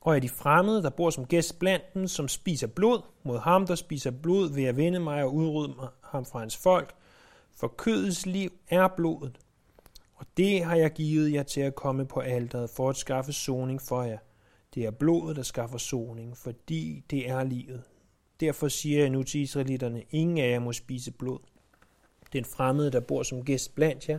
og 0.00 0.14
af 0.14 0.20
de 0.20 0.28
fremmede, 0.28 0.82
der 0.82 0.90
bor 0.90 1.10
som 1.10 1.26
gæst 1.26 1.58
blandt 1.58 1.94
dem, 1.94 2.08
som 2.08 2.28
spiser 2.28 2.66
blod, 2.66 3.00
mod 3.22 3.38
ham, 3.38 3.66
der 3.66 3.74
spiser 3.74 4.10
blod, 4.10 4.54
vil 4.54 4.64
jeg 4.64 4.76
vende 4.76 5.00
mig 5.00 5.24
og 5.24 5.34
udrydde 5.34 5.74
ham 6.02 6.24
fra 6.24 6.38
hans 6.38 6.56
folk. 6.56 6.94
For 7.56 7.68
kødets 7.68 8.26
liv 8.26 8.52
er 8.68 8.88
blodet, 8.88 9.38
og 10.14 10.26
det 10.36 10.64
har 10.64 10.76
jeg 10.76 10.92
givet 10.92 11.32
jer 11.32 11.42
til 11.42 11.60
at 11.60 11.74
komme 11.74 12.06
på 12.06 12.20
alteret 12.20 12.70
for 12.70 12.90
at 12.90 12.96
skaffe 12.96 13.32
soning 13.32 13.82
for 13.82 14.02
jer. 14.02 14.18
Det 14.74 14.84
er 14.84 14.90
blodet, 14.90 15.36
der 15.36 15.42
skaffer 15.42 15.78
soning, 15.78 16.36
fordi 16.36 17.04
det 17.10 17.28
er 17.28 17.44
livet. 17.44 17.82
Derfor 18.40 18.68
siger 18.68 19.00
jeg 19.00 19.10
nu 19.10 19.22
til 19.22 19.40
israelitterne, 19.40 20.02
ingen 20.10 20.38
af 20.38 20.50
jer 20.50 20.58
må 20.58 20.72
spise 20.72 21.10
blod. 21.10 21.38
Den 22.32 22.44
fremmede, 22.44 22.92
der 22.92 23.00
bor 23.00 23.22
som 23.22 23.44
gæst 23.44 23.74
blandt 23.74 24.08
jer, 24.08 24.18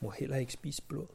må 0.00 0.10
heller 0.10 0.36
ikke 0.36 0.52
spise 0.52 0.82
blod. 0.82 1.06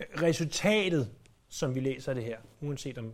Resultatet, 0.00 1.10
som 1.48 1.74
vi 1.74 1.80
læser 1.80 2.14
det 2.14 2.24
her, 2.24 2.38
uanset 2.60 2.98
om 2.98 3.12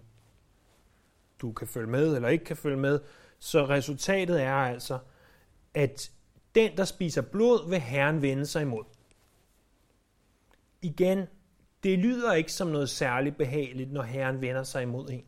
du 1.41 1.53
kan 1.53 1.67
følge 1.67 1.91
med 1.91 2.17
eller 2.17 2.29
ikke 2.29 2.45
kan 2.45 2.57
følge 2.57 2.77
med, 2.77 3.01
så 3.39 3.67
resultatet 3.67 4.43
er 4.43 4.55
altså, 4.55 4.99
at 5.75 6.11
den, 6.55 6.77
der 6.77 6.85
spiser 6.85 7.23
blod, 7.23 7.69
vil 7.69 7.81
Herren 7.81 8.23
vende 8.23 8.47
sig 8.47 8.63
imod. 8.63 8.85
Igen, 10.83 11.27
det 11.83 11.99
lyder 11.99 12.33
ikke 12.33 12.53
som 12.53 12.69
noget 12.69 12.91
særligt 12.91 13.37
behageligt, 13.37 13.93
når 13.93 14.03
Herren 14.03 14.41
vender 14.41 14.63
sig 14.63 14.83
imod 14.83 15.11
en. 15.11 15.25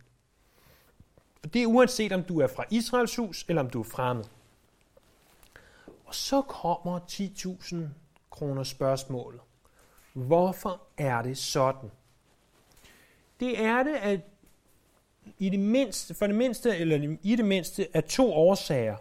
Og 1.45 1.55
det 1.55 1.62
er 1.62 1.66
uanset 1.66 2.12
om 2.12 2.23
du 2.23 2.40
er 2.40 2.47
fra 2.47 2.64
Israels 2.71 3.16
hus, 3.16 3.45
eller 3.49 3.62
om 3.62 3.71
du 3.71 3.81
er 3.81 3.85
fremmed. 3.85 4.25
Og 6.05 6.14
så 6.14 6.42
kommer 6.42 6.99
10.000 6.99 7.77
kroner 8.31 8.62
spørgsmålet. 8.62 9.40
Hvorfor 10.16 10.83
er 10.98 11.22
det 11.22 11.38
sådan? 11.38 11.90
Det 13.40 13.64
er 13.64 13.83
det, 13.83 13.94
at 13.94 14.20
i 15.38 15.48
det 15.48 15.61
mindste, 15.61 16.14
for 16.14 16.26
det 16.26 16.37
mindste, 16.37 16.76
eller 16.76 17.16
i 17.22 17.37
det 17.37 17.44
mindste, 17.44 17.96
af 17.96 18.05
to 18.05 18.33
årsager. 18.33 18.96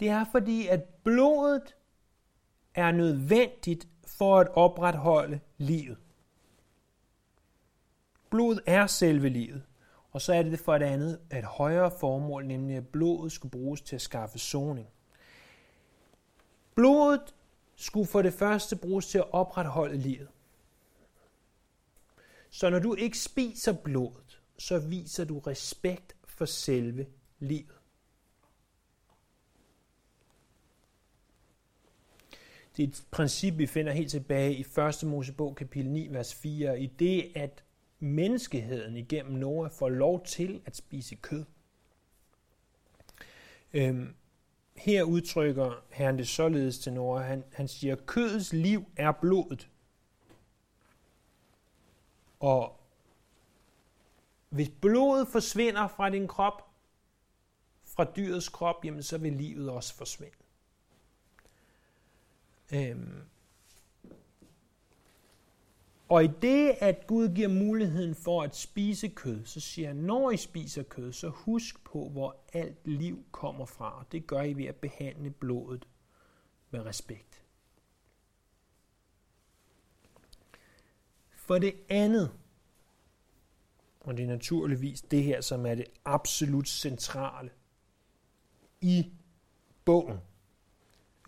Det 0.00 0.08
er 0.08 0.24
fordi, 0.32 0.66
at 0.66 0.84
blodet 0.84 1.74
er 2.74 2.92
nødvendigt 2.92 3.88
for 4.06 4.40
at 4.40 4.48
opretholde 4.54 5.40
livet. 5.58 5.96
Blodet 8.30 8.60
er 8.66 8.86
selve 8.86 9.28
livet. 9.28 9.62
Og 10.12 10.20
så 10.20 10.34
er 10.34 10.42
det 10.42 10.60
for 10.60 10.78
det 10.78 10.86
andet 10.86 11.20
et 11.32 11.44
højere 11.44 11.90
formål, 11.90 12.46
nemlig 12.46 12.76
at 12.76 12.88
blodet 12.88 13.32
skulle 13.32 13.52
bruges 13.52 13.80
til 13.80 13.96
at 13.96 14.02
skaffe 14.02 14.38
soning. 14.38 14.88
Blodet 16.74 17.34
skulle 17.76 18.06
for 18.06 18.22
det 18.22 18.32
første 18.32 18.76
bruges 18.76 19.06
til 19.06 19.18
at 19.18 19.32
opretholde 19.32 19.96
livet. 19.96 20.28
Så 22.50 22.70
når 22.70 22.78
du 22.78 22.94
ikke 22.94 23.18
spiser 23.18 23.72
blodet, 23.72 24.40
så 24.58 24.78
viser 24.78 25.24
du 25.24 25.38
respekt 25.38 26.16
for 26.24 26.44
selve 26.44 27.06
livet. 27.38 27.74
Det 32.76 32.82
er 32.82 32.88
et 32.88 33.04
princip, 33.10 33.58
vi 33.58 33.66
finder 33.66 33.92
helt 33.92 34.10
tilbage 34.10 34.54
i 34.54 34.60
1. 35.02 35.08
Mosebog 35.08 35.56
kapitel 35.56 35.90
9, 35.90 36.08
vers 36.10 36.34
4, 36.34 36.80
i 36.80 36.86
det, 36.86 37.32
at 37.34 37.64
menneskeheden 37.98 38.96
igennem 38.96 39.32
Noah 39.32 39.70
får 39.70 39.88
lov 39.88 40.24
til 40.24 40.62
at 40.66 40.76
spise 40.76 41.14
kød. 41.14 41.44
Øhm, 43.74 44.14
her 44.76 45.02
udtrykker 45.02 45.82
Herren 45.90 46.18
det 46.18 46.28
således 46.28 46.78
til 46.78 46.92
Nora. 46.92 47.22
Han, 47.22 47.44
han 47.52 47.68
siger, 47.68 47.96
kødets 47.96 48.52
liv 48.52 48.84
er 48.96 49.12
blodet. 49.12 49.68
Og 52.40 52.80
hvis 54.48 54.70
blodet 54.80 55.28
forsvinder 55.28 55.88
fra 55.88 56.10
din 56.10 56.28
krop, 56.28 56.70
fra 57.84 58.04
dyrets 58.16 58.48
krop, 58.48 58.84
jamen 58.84 59.02
så 59.02 59.18
vil 59.18 59.32
livet 59.32 59.70
også 59.70 59.94
forsvinde. 59.94 60.36
Øhm. 62.72 63.22
Og 66.08 66.24
i 66.24 66.28
det, 66.42 66.74
at 66.80 67.06
Gud 67.06 67.28
giver 67.34 67.48
muligheden 67.48 68.14
for 68.14 68.42
at 68.42 68.56
spise 68.56 69.08
kød, 69.08 69.44
så 69.44 69.60
siger 69.60 69.88
han, 69.88 69.96
når 69.96 70.30
I 70.30 70.36
spiser 70.36 70.82
kød, 70.82 71.12
så 71.12 71.28
husk 71.28 71.84
på, 71.84 72.08
hvor 72.08 72.36
alt 72.52 72.86
liv 72.88 73.24
kommer 73.32 73.66
fra. 73.66 73.98
Og 73.98 74.12
det 74.12 74.26
gør 74.26 74.42
I 74.42 74.52
ved 74.52 74.64
at 74.64 74.76
behandle 74.76 75.30
blodet 75.30 75.88
med 76.70 76.86
respekt. 76.86 77.42
For 81.30 81.58
det 81.58 81.74
andet, 81.88 82.32
og 84.00 84.16
det 84.16 84.22
er 84.22 84.26
naturligvis 84.26 85.02
det 85.02 85.22
her, 85.22 85.40
som 85.40 85.66
er 85.66 85.74
det 85.74 85.84
absolut 86.04 86.68
centrale 86.68 87.50
i 88.80 89.12
bogen, 89.84 90.18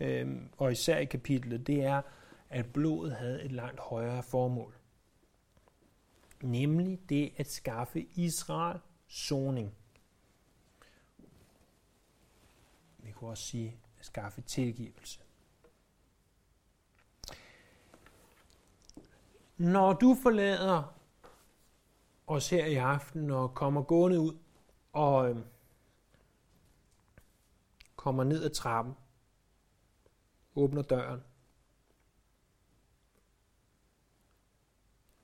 øhm, 0.01 0.49
og 0.57 0.71
især 0.71 0.97
i 0.97 1.05
kapitlet, 1.05 1.67
det 1.67 1.83
er, 1.83 2.01
at 2.49 2.73
blodet 2.73 3.15
havde 3.15 3.43
et 3.43 3.51
langt 3.51 3.79
højere 3.79 4.23
formål. 4.23 4.77
Nemlig 6.41 7.09
det 7.09 7.33
at 7.37 7.51
skaffe 7.51 8.07
Israel 8.15 8.79
soning. 9.07 9.75
Vi 12.97 13.11
kunne 13.11 13.29
også 13.29 13.43
sige 13.43 13.79
at 13.99 14.05
skaffe 14.05 14.41
tilgivelse. 14.41 15.19
Når 19.57 19.93
du 19.93 20.15
forlader 20.23 20.97
os 22.27 22.49
her 22.49 22.65
i 22.65 22.75
aften 22.75 23.31
og 23.31 23.53
kommer 23.53 23.81
gående 23.81 24.19
ud 24.19 24.37
og 24.93 25.29
øh, 25.29 25.37
kommer 27.95 28.23
ned 28.23 28.43
ad 28.43 28.49
trappen, 28.49 28.93
åbner 30.55 30.81
døren, 30.81 31.23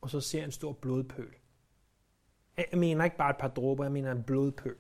og 0.04 0.10
så 0.10 0.22
ser 0.22 0.44
en 0.44 0.52
stor 0.52 0.74
blodpøl. 0.74 1.34
Jeg 2.58 2.80
mener 2.80 3.04
ikke 3.04 3.18
bare 3.18 3.30
et 3.30 3.38
par 3.38 3.48
dråber, 3.48 3.84
jeg 3.84 3.92
mener 3.92 4.12
en 4.12 4.24
blodpøl. 4.24 4.76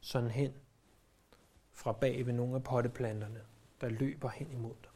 Sådan 0.00 0.30
hen 0.30 0.52
fra 1.72 1.92
bag 1.92 2.26
ved 2.26 2.32
nogle 2.32 2.54
af 2.54 2.64
potteplanterne, 2.64 3.40
der 3.80 3.88
løber 3.88 4.28
hen 4.28 4.52
imod 4.52 4.74
dig. 4.82 4.90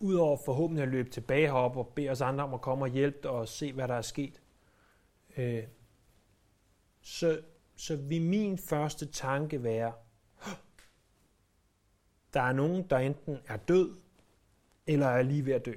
Udover 0.00 0.36
forhåbentlig 0.44 0.82
at 0.82 0.88
løbe 0.88 1.10
tilbage 1.10 1.46
herop 1.46 1.76
og 1.76 1.88
bede 1.88 2.10
os 2.10 2.20
andre 2.20 2.44
om 2.44 2.54
at 2.54 2.60
komme 2.60 2.84
og 2.84 2.88
hjælpe 2.88 3.30
og 3.30 3.48
se, 3.48 3.72
hvad 3.72 3.88
der 3.88 3.94
er 3.94 4.02
sket, 4.02 4.42
øh, 5.36 5.64
så, 7.00 7.42
så 7.76 7.96
vil 7.96 8.22
min 8.22 8.58
første 8.58 9.06
tanke 9.06 9.62
være, 9.62 9.92
der 12.34 12.40
er 12.40 12.52
nogen, 12.52 12.82
der 12.82 12.98
enten 12.98 13.38
er 13.46 13.56
død, 13.56 13.96
eller 14.86 15.06
er 15.06 15.22
lige 15.22 15.46
ved 15.46 15.52
at 15.52 15.66
dø. 15.66 15.74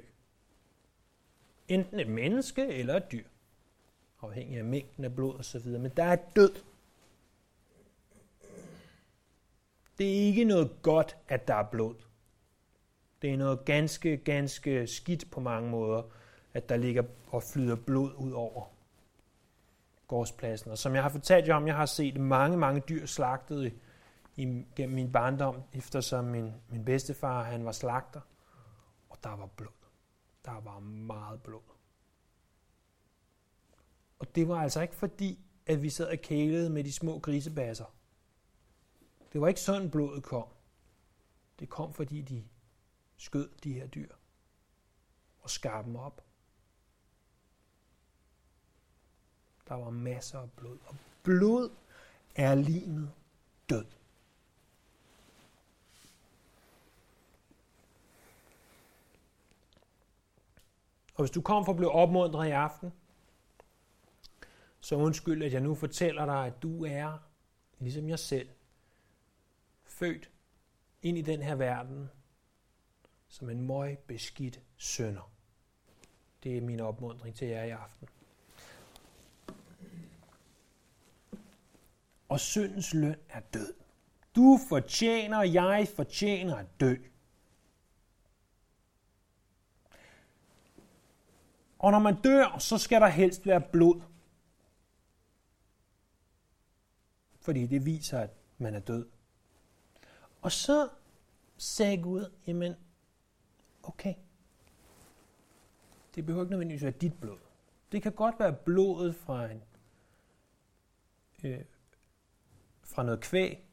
Enten 1.68 2.00
et 2.00 2.08
menneske 2.08 2.66
eller 2.66 2.96
et 2.96 3.12
dyr, 3.12 3.24
afhængig 4.22 4.58
af 4.58 4.64
mængden 4.64 5.04
af 5.04 5.14
blod 5.14 5.34
osv., 5.38 5.68
men 5.68 5.90
der 5.96 6.04
er 6.04 6.16
død. 6.36 6.52
Det 9.98 10.06
er 10.06 10.26
ikke 10.26 10.44
noget 10.44 10.70
godt, 10.82 11.16
at 11.28 11.48
der 11.48 11.54
er 11.54 11.68
blod. 11.70 11.94
Det 13.22 13.30
er 13.30 13.36
noget 13.36 13.64
ganske, 13.64 14.16
ganske 14.16 14.86
skidt 14.86 15.30
på 15.30 15.40
mange 15.40 15.70
måder, 15.70 16.02
at 16.54 16.68
der 16.68 16.76
ligger 16.76 17.02
og 17.26 17.42
flyder 17.42 17.76
blod 17.76 18.12
ud 18.14 18.32
over 18.32 18.64
gårdspladsen. 20.08 20.70
Og 20.70 20.78
som 20.78 20.94
jeg 20.94 21.02
har 21.02 21.10
fortalt 21.10 21.48
jer 21.48 21.54
om, 21.54 21.66
jeg 21.66 21.76
har 21.76 21.86
set 21.86 22.20
mange, 22.20 22.56
mange 22.56 22.82
dyr 22.88 23.06
slagtet 23.06 23.66
i, 23.66 23.72
gennem 24.36 24.94
min 24.94 25.12
barndom, 25.12 25.62
eftersom 25.72 26.24
min, 26.24 26.52
min 26.68 26.84
bedstefar 26.84 27.42
han 27.42 27.64
var 27.64 27.72
slagter, 27.72 28.20
og 29.08 29.18
der 29.22 29.36
var 29.36 29.46
blod. 29.46 29.72
Der 30.44 30.60
var 30.60 30.78
meget 30.78 31.42
blod. 31.42 31.62
Og 34.18 34.34
det 34.34 34.48
var 34.48 34.62
altså 34.62 34.80
ikke 34.80 34.94
fordi, 34.94 35.38
at 35.66 35.82
vi 35.82 35.90
sad 35.90 36.06
og 36.06 36.18
kælede 36.18 36.70
med 36.70 36.84
de 36.84 36.92
små 36.92 37.18
grisebasser. 37.18 37.94
Det 39.32 39.40
var 39.40 39.48
ikke 39.48 39.60
sådan 39.60 39.90
blodet 39.90 40.22
kom. 40.22 40.48
Det 41.58 41.68
kom 41.68 41.92
fordi 41.94 42.22
de 42.22 42.44
skød 43.16 43.50
de 43.64 43.72
her 43.72 43.86
dyr 43.86 44.14
og 45.40 45.50
skar 45.50 45.82
dem 45.82 45.96
op. 45.96 46.24
Der 49.68 49.74
var 49.74 49.90
masser 49.90 50.38
af 50.38 50.52
blod. 50.52 50.78
Og 50.86 50.96
blod 51.22 51.70
er 52.34 52.54
limet 52.54 53.12
død. 53.70 53.84
Og 61.22 61.26
hvis 61.26 61.34
du 61.34 61.40
kom 61.40 61.64
for 61.64 61.72
at 61.72 61.76
blive 61.76 61.90
opmuntret 61.90 62.48
i 62.48 62.50
aften, 62.50 62.92
så 64.80 64.96
undskyld, 64.96 65.42
at 65.42 65.52
jeg 65.52 65.60
nu 65.60 65.74
fortæller 65.74 66.26
dig, 66.26 66.46
at 66.46 66.62
du 66.62 66.84
er, 66.84 67.18
ligesom 67.78 68.08
jeg 68.08 68.18
selv, 68.18 68.48
født 69.84 70.30
ind 71.02 71.18
i 71.18 71.22
den 71.22 71.42
her 71.42 71.54
verden 71.54 72.10
som 73.28 73.50
en 73.50 73.66
møg 73.66 73.98
beskidt 73.98 74.60
sønder. 74.76 75.30
Det 76.42 76.56
er 76.56 76.60
min 76.60 76.80
opmuntring 76.80 77.34
til 77.34 77.48
jer 77.48 77.64
i 77.64 77.70
aften. 77.70 78.08
Og 82.28 82.40
syndens 82.40 82.94
løn 82.94 83.20
er 83.28 83.40
død. 83.40 83.74
Du 84.36 84.58
fortjener, 84.68 85.42
jeg 85.42 85.88
fortjener 85.96 86.56
at 86.56 86.80
dø. 86.80 86.94
Og 91.82 91.92
når 91.92 91.98
man 91.98 92.20
dør, 92.20 92.58
så 92.58 92.78
skal 92.78 93.00
der 93.00 93.08
helst 93.08 93.46
være 93.46 93.60
blod. 93.60 94.02
Fordi 97.40 97.66
det 97.66 97.84
viser, 97.84 98.20
at 98.20 98.30
man 98.58 98.74
er 98.74 98.80
død. 98.80 99.06
Og 100.42 100.52
så 100.52 100.88
sagde 101.56 102.02
Gud, 102.02 102.30
jamen, 102.46 102.74
okay, 103.82 104.14
det 106.14 106.26
behøver 106.26 106.44
ikke 106.44 106.50
nødvendigvis 106.50 106.82
være 106.82 106.92
dit 106.92 107.20
blod. 107.20 107.38
Det 107.92 108.02
kan 108.02 108.12
godt 108.12 108.38
være 108.38 108.52
blodet 108.52 109.14
fra 109.14 109.50
en 109.50 109.62
øh, 111.44 111.64
fra 112.82 113.02
noget 113.02 113.20
kvæg, 113.20 113.64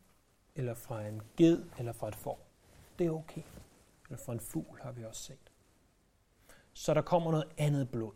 eller 0.56 0.74
fra 0.74 1.06
en 1.06 1.22
ged, 1.38 1.65
eller 1.78 1.93
fra 1.93 2.08
et 2.08 2.15
får. 2.15 2.48
Det 3.00 3.08
er 3.08 3.12
okay. 3.12 3.41
Eller 4.06 4.17
fra 4.17 4.34
en 4.34 4.39
fugl 4.39 4.80
har 4.82 4.91
vi 4.91 5.06
også 5.06 5.24
set. 5.24 5.52
Så 6.80 6.94
der 6.94 7.02
kommer 7.02 7.32
noget 7.32 7.48
andet 7.58 7.89
blod. 7.89 8.12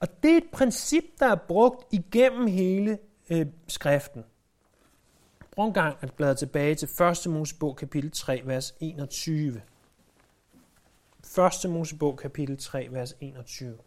Og 0.00 0.22
det 0.22 0.32
er 0.32 0.36
et 0.36 0.50
princip, 0.52 1.04
der 1.18 1.26
er 1.26 1.36
brugt 1.48 1.92
igennem 1.92 2.46
hele 2.46 2.98
øh, 3.30 3.46
skriften. 3.68 4.24
Prøv 5.50 5.66
en 5.66 5.72
gang 5.72 5.96
at 6.00 6.14
bladre 6.14 6.34
tilbage 6.34 6.74
til 6.74 6.88
1. 7.26 7.32
Mosebog 7.32 7.76
kapitel 7.76 8.10
3, 8.10 8.42
vers 8.44 8.74
21. 8.80 9.62
1. 11.64 11.70
Mosebog 11.70 12.16
kapitel 12.16 12.58
3, 12.58 12.88
vers 12.90 13.14
21. 13.20 13.78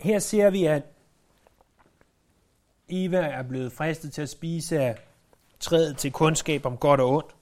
Her 0.00 0.18
ser 0.18 0.50
vi, 0.50 0.64
at 0.64 0.82
Eva 2.88 3.20
er 3.20 3.42
blevet 3.42 3.72
fristet 3.72 4.12
til 4.12 4.22
at 4.22 4.28
spise 4.28 4.80
af 4.80 4.98
træet 5.60 5.96
til 5.96 6.12
kundskab 6.12 6.66
om 6.66 6.76
godt 6.76 7.00
og 7.00 7.10
ondt. 7.10 7.39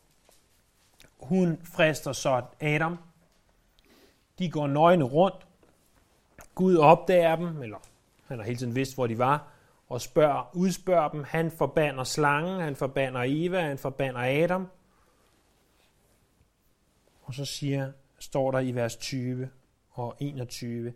Hun 1.21 1.61
frister 1.65 2.13
så 2.13 2.43
Adam. 2.61 2.99
De 4.39 4.51
går 4.51 4.67
nøgne 4.67 5.05
rundt. 5.05 5.47
Gud 6.55 6.77
opdager 6.77 7.37
dem, 7.37 7.63
eller 7.63 7.79
han 8.27 8.39
har 8.39 8.45
hele 8.45 8.59
tiden 8.59 8.75
vidst, 8.75 8.95
hvor 8.95 9.07
de 9.07 9.19
var, 9.19 9.53
og 9.89 10.01
spørger, 10.01 10.51
udspørger 10.55 11.09
dem. 11.09 11.25
Han 11.25 11.51
forbander 11.51 12.05
slangen, 12.05 12.61
han 12.61 12.77
forbander 12.77 13.25
Eva, 13.27 13.61
han 13.61 13.79
forbander 13.79 14.45
Adam. 14.45 14.69
Og 17.23 17.35
så 17.35 17.45
siger, 17.45 17.93
står 18.19 18.51
der 18.51 18.59
i 18.59 18.75
vers 18.75 18.97
20 18.97 19.51
og 19.91 20.17
21, 20.21 20.93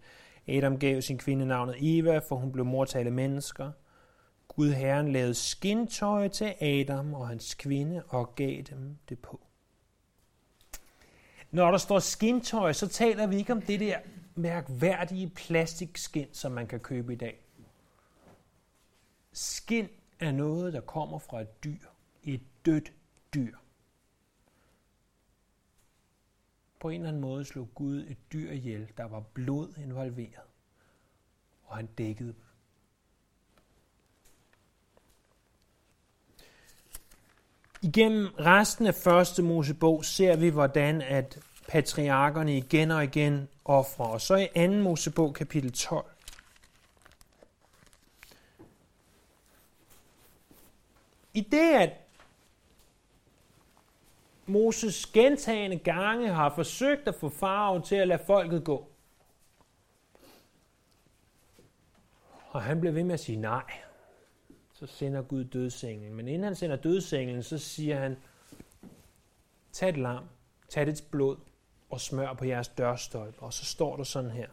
Adam 0.49 0.79
gav 0.79 1.01
sin 1.01 1.19
kvinde 1.19 1.47
navnet 1.47 1.77
Eva, 1.81 2.19
for 2.19 2.37
hun 2.37 2.53
blev 2.53 2.65
mor 2.65 2.85
til 2.85 2.99
alle 2.99 3.11
mennesker. 3.11 3.73
Gud 4.49 4.71
Herren 4.71 5.13
lavede 5.13 5.35
skintøj 5.35 6.29
til 6.29 6.55
Adam 6.61 7.15
og 7.15 7.29
hans 7.29 7.55
kvinde 7.55 8.03
og 8.09 8.35
gav 8.35 8.63
dem 8.63 8.99
det 9.09 9.19
på. 9.19 9.41
Når 11.53 11.71
der 11.71 11.79
står 11.79 11.99
skintøj, 11.99 12.73
så 12.73 12.89
taler 12.89 13.27
vi 13.27 13.37
ikke 13.37 13.53
om 13.53 13.63
det 13.63 13.81
der 13.81 14.01
mærkværdige 14.35 15.29
plastikskin, 15.29 16.29
som 16.33 16.53
man 16.53 16.67
kan 16.67 16.81
købe 16.81 17.13
i 17.13 17.17
dag. 17.17 17.45
Skin 19.33 19.89
er 20.21 20.33
noget, 20.33 20.73
der 20.73 20.81
kommer 20.81 21.19
fra 21.19 21.41
et 21.41 21.65
dyr. 21.65 21.79
Et 22.23 22.43
dødt 22.67 22.93
dyr. 23.35 23.57
På 26.81 26.89
en 26.89 26.95
eller 26.95 27.09
anden 27.09 27.23
måde 27.23 27.45
slog 27.45 27.69
Gud 27.75 28.05
et 28.09 28.33
dyr 28.33 28.51
ihjel, 28.51 28.93
der 28.97 29.05
var 29.05 29.21
blod 29.21 29.75
involveret, 29.77 30.47
og 31.65 31.77
han 31.77 31.87
dækkede 31.87 32.35
Igennem 37.85 38.27
resten 38.27 38.87
af 38.87 38.95
første 38.95 39.43
Mosebog 39.43 40.05
ser 40.05 40.37
vi, 40.37 40.49
hvordan 40.49 41.03
at 41.03 41.39
patriarkerne 41.69 42.57
igen 42.57 42.91
og 42.91 43.05
igen 43.05 43.49
offrer. 43.65 44.07
Og 44.07 44.21
så 44.21 44.37
i 44.37 44.49
anden 44.55 44.83
Mosebog 44.83 45.35
kapitel 45.35 45.73
12. 45.73 46.05
I 51.35 51.41
det, 51.41 51.75
at 51.75 51.91
Moses 54.47 55.07
gentagende 55.07 55.79
gange 55.79 56.29
har 56.29 56.55
forsøgt 56.55 57.09
at 57.09 57.15
få 57.15 57.29
farve 57.29 57.83
til 57.83 57.97
at 57.97 58.09
lade 58.09 58.23
folket 58.27 58.65
gå. 58.65 58.89
Og 62.51 62.63
han 62.63 62.81
blev 62.81 62.95
ved 62.95 63.05
med 63.05 63.15
at 63.15 63.21
sige 63.21 63.37
nej. 63.37 63.65
Så 64.83 64.87
sender 64.87 65.23
Gud 65.23 65.45
dødsenglen. 65.45 66.15
Men 66.15 66.29
inden 66.29 66.45
han 66.45 66.55
sender 66.55 66.77
dødsenglen, 66.77 67.43
så 67.43 67.59
siger 67.59 67.99
han, 67.99 68.17
tag 69.73 69.89
et 69.89 69.97
lam, 69.97 70.25
tag 70.69 70.87
dets 70.87 71.01
blod 71.01 71.37
og 71.91 72.01
smør 72.01 72.35
på 72.35 72.45
jeres 72.45 72.69
dørstolpe. 72.69 73.43
Og 73.43 73.53
så 73.53 73.65
står 73.65 73.97
der 73.97 74.05
sådan 74.05 74.31
her 74.31 74.49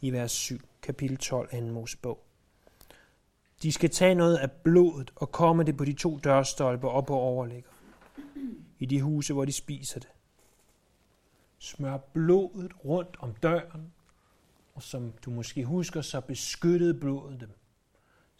i 0.00 0.10
vers 0.12 0.32
7, 0.32 0.58
kapitel 0.82 1.16
12, 1.16 1.50
2. 1.50 1.60
Mosebog. 1.60 2.24
De 3.62 3.72
skal 3.72 3.90
tage 3.90 4.14
noget 4.14 4.36
af 4.36 4.52
blodet 4.52 5.12
og 5.16 5.32
komme 5.32 5.64
det 5.64 5.76
på 5.76 5.84
de 5.84 5.92
to 5.92 6.18
dørstolpe 6.18 6.88
og 6.88 7.06
på 7.06 7.14
overligger 7.14 7.70
i 8.78 8.86
de 8.86 9.02
huse, 9.02 9.32
hvor 9.32 9.44
de 9.44 9.52
spiser 9.52 10.00
det. 10.00 10.10
Smør 11.58 11.96
blodet 11.96 12.72
rundt 12.84 13.16
om 13.18 13.34
døren, 13.34 13.92
og 14.74 14.82
som 14.82 15.12
du 15.24 15.30
måske 15.30 15.64
husker, 15.64 16.00
så 16.00 16.20
beskyttede 16.20 16.94
blodet 16.94 17.40
dem. 17.40 17.50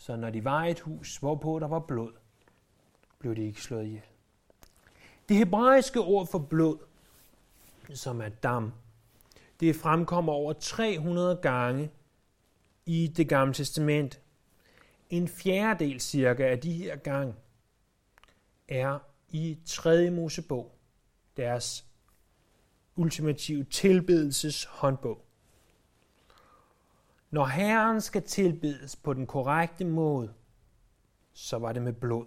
Så 0.00 0.16
når 0.16 0.30
de 0.30 0.44
var 0.44 0.64
i 0.64 0.70
et 0.70 0.80
hus, 0.80 1.16
hvorpå 1.16 1.58
der 1.58 1.68
var 1.68 1.78
blod, 1.78 2.12
blev 3.18 3.36
de 3.36 3.42
ikke 3.42 3.62
slået 3.62 3.84
ihjel. 3.86 4.02
Det 5.28 5.36
hebraiske 5.36 6.00
ord 6.00 6.26
for 6.26 6.38
blod, 6.38 6.78
som 7.94 8.20
er 8.20 8.28
dam, 8.28 8.72
det 9.60 9.76
fremkommer 9.76 10.32
over 10.32 10.52
300 10.52 11.38
gange 11.42 11.90
i 12.86 13.12
det 13.16 13.28
gamle 13.28 13.54
testament. 13.54 14.20
En 15.10 15.28
fjerdedel 15.28 16.00
cirka 16.00 16.50
af 16.50 16.60
de 16.60 16.72
her 16.72 16.96
gange 16.96 17.34
er 18.68 18.98
i 19.28 19.58
3. 19.66 20.10
Mosebog, 20.10 20.78
deres 21.36 21.86
ultimative 22.96 23.64
tilbedelses 23.64 24.64
håndbog. 24.64 25.24
Når 27.30 27.46
Herren 27.46 28.00
skal 28.00 28.22
tilbedes 28.22 28.96
på 28.96 29.12
den 29.12 29.26
korrekte 29.26 29.84
måde, 29.84 30.34
så 31.32 31.58
var 31.58 31.72
det 31.72 31.82
med 31.82 31.92
blod. 31.92 32.26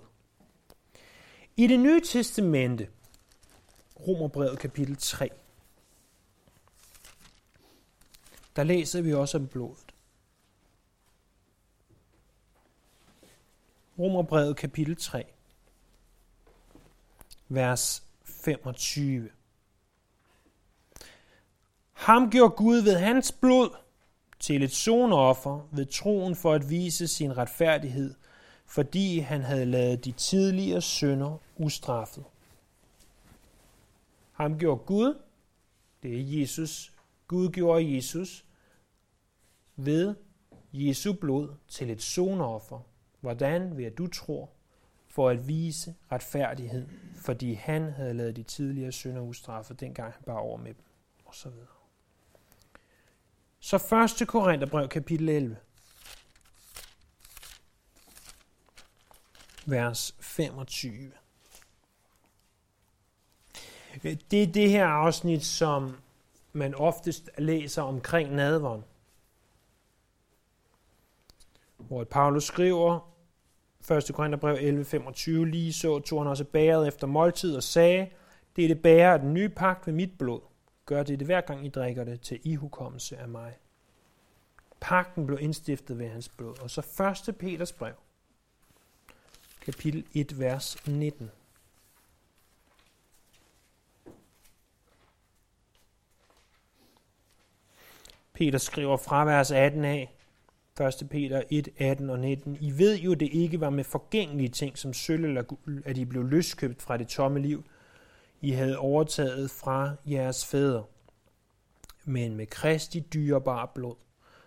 I 1.58 1.68
det 1.68 1.80
nye 1.80 2.02
testamente, 2.02 2.90
Romerbrevet 4.08 4.60
kapitel 4.60 4.96
3, 4.96 5.30
der 8.56 8.64
læser 8.64 9.02
vi 9.02 9.14
også 9.14 9.38
om 9.38 9.48
blodet. 9.48 9.94
Romerbrevet 14.00 14.58
kapitel 14.58 14.96
3 14.96 15.26
vers 17.50 18.04
25. 18.24 19.30
Ham 21.92 22.30
gjorde 22.30 22.56
Gud 22.56 22.78
ved 22.78 22.98
hans 22.98 23.32
blod 23.32 23.83
til 24.44 24.64
et 24.64 24.72
sonoffer 24.72 25.68
ved 25.72 25.86
troen 25.86 26.36
for 26.36 26.54
at 26.54 26.70
vise 26.70 27.08
sin 27.08 27.38
retfærdighed, 27.38 28.14
fordi 28.66 29.20
han 29.20 29.42
havde 29.42 29.66
lavet 29.66 30.06
de 30.06 30.12
tidligere 30.12 30.82
synder 30.82 31.38
ustraffet. 31.58 32.24
Ham 34.32 34.60
gjorde 34.60 34.84
Gud, 34.86 35.18
det 36.04 36.20
er 36.20 36.40
Jesus, 36.40 36.94
Gud 37.28 37.50
gjorde 37.50 37.96
Jesus 37.96 38.46
ved 39.76 40.16
Jesu 40.74 41.14
blod 41.14 41.50
til 41.68 41.90
et 41.90 42.02
sonoffer. 42.02 42.80
Hvordan 43.22 43.78
ved 43.78 43.86
at 43.86 43.98
du 43.98 44.08
tror 44.08 44.50
for 45.08 45.30
at 45.30 45.48
vise 45.48 45.96
retfærdighed, 46.12 46.88
fordi 47.16 47.54
han 47.54 47.92
havde 47.92 48.14
lavet 48.14 48.36
de 48.36 48.44
tidligere 48.44 48.92
synder 48.92 49.22
ustraffet, 49.22 49.80
dengang 49.80 50.14
han 50.14 50.24
bar 50.26 50.38
over 50.38 50.58
med 50.58 50.74
dem, 50.74 50.84
osv 51.26 51.52
så 53.66 54.06
1. 54.22 54.28
Korintherbrev 54.28 54.88
kapitel 54.88 55.30
11, 55.30 55.58
vers 59.66 60.16
25. 60.20 61.12
Øh, 64.04 64.18
det 64.32 64.44
er 64.44 64.48
det 64.48 64.70
her 64.70 64.86
afsnit, 64.86 65.46
som 65.46 65.98
man 66.54 66.76
oftest 66.76 67.30
læser 67.38 67.82
omkring 67.82 68.36
nadvånd. 68.36 68.84
Hvor 71.78 72.04
Paulus 72.04 72.44
skriver, 72.44 73.14
1. 73.92 74.12
Korintherbrev 74.14 74.86
11.25, 74.86 75.32
lige 75.32 75.74
så 75.74 76.00
tog 76.00 76.20
han 76.20 76.28
også 76.28 76.44
bæret 76.44 76.88
efter 76.88 77.08
måltid 77.08 77.56
og 77.56 77.64
sagde, 77.64 78.10
det 78.56 78.64
er 78.64 78.68
det 78.68 78.82
bære 78.82 79.14
af 79.14 79.20
den 79.20 79.34
nye 79.34 79.50
pagt 79.50 79.88
ved 79.88 79.94
mit 79.94 80.18
blod. 80.18 80.53
Gør 80.86 81.04
det, 81.04 81.20
det 81.20 81.28
hver 81.28 81.42
gang 81.42 81.66
I 81.66 81.70
drikker 81.70 82.04
det 82.04 82.22
til 82.22 82.40
ihukommelse 82.44 83.18
af 83.18 83.28
mig. 83.28 83.58
Pakten 84.80 85.28
blev 85.28 85.40
indstiftet 85.42 86.00
ved 86.00 86.10
hans 86.10 86.30
blod. 86.30 86.62
Og 86.62 86.70
så 86.70 86.82
1. 87.28 87.36
Peters 87.38 87.72
brev, 87.72 87.94
kapitel 89.62 90.06
1, 90.14 90.40
vers 90.40 90.88
19. 90.88 91.32
Peter 98.34 98.58
skriver 98.58 98.98
fra 98.98 99.26
vers 99.26 99.52
18 99.52 99.86
af, 99.86 100.14
1. 101.02 101.10
Peter 101.10 101.44
1, 101.50 101.70
18 101.78 102.10
og 102.10 102.20
19. 102.20 102.58
I 102.62 102.78
ved 102.78 103.00
jo, 103.00 103.14
det 103.14 103.30
ikke 103.32 103.60
var 103.60 103.70
med 103.70 103.84
forgængelige 103.84 104.50
ting 104.50 104.78
som 104.78 104.94
sølv 104.94 105.26
eller 105.26 105.42
guld, 105.42 105.84
at 105.86 105.98
I 105.98 106.06
blev 106.06 106.24
løskøbt 106.24 106.82
fra 106.82 106.98
det 106.98 107.08
tomme 107.08 107.40
liv, 107.40 107.64
i 108.44 108.52
havde 108.52 108.78
overtaget 108.78 109.52
fra 109.52 109.96
jeres 110.06 110.46
fædre, 110.46 110.86
men 112.06 112.36
med 112.36 112.48
Kristi 112.48 113.00
dyrebare 113.00 113.68
blod, 113.76 113.96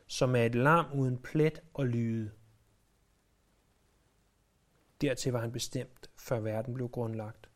som 0.06 0.36
er 0.36 0.42
et 0.42 0.54
lam 0.54 0.92
uden 0.94 1.18
plet 1.18 1.62
og 1.74 1.86
lyde. 1.86 2.30
Dertil 5.00 5.32
var 5.32 5.40
han 5.40 5.52
bestemt, 5.52 6.10
før 6.16 6.40
verden 6.40 6.74
blev 6.74 6.88
grundlagt. 6.88 7.50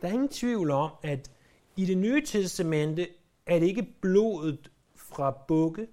Der 0.00 0.08
er 0.08 0.12
ingen 0.12 0.28
tvivl 0.28 0.70
om, 0.70 0.90
at 1.02 1.30
I 1.76 1.84
det 1.84 1.98
nye 1.98 2.26
testamente 2.26 3.08
er 3.46 3.58
det 3.58 3.66
ikke 3.66 3.94
blodet 4.00 4.70
fra 4.94 5.30
bukke 5.48 5.88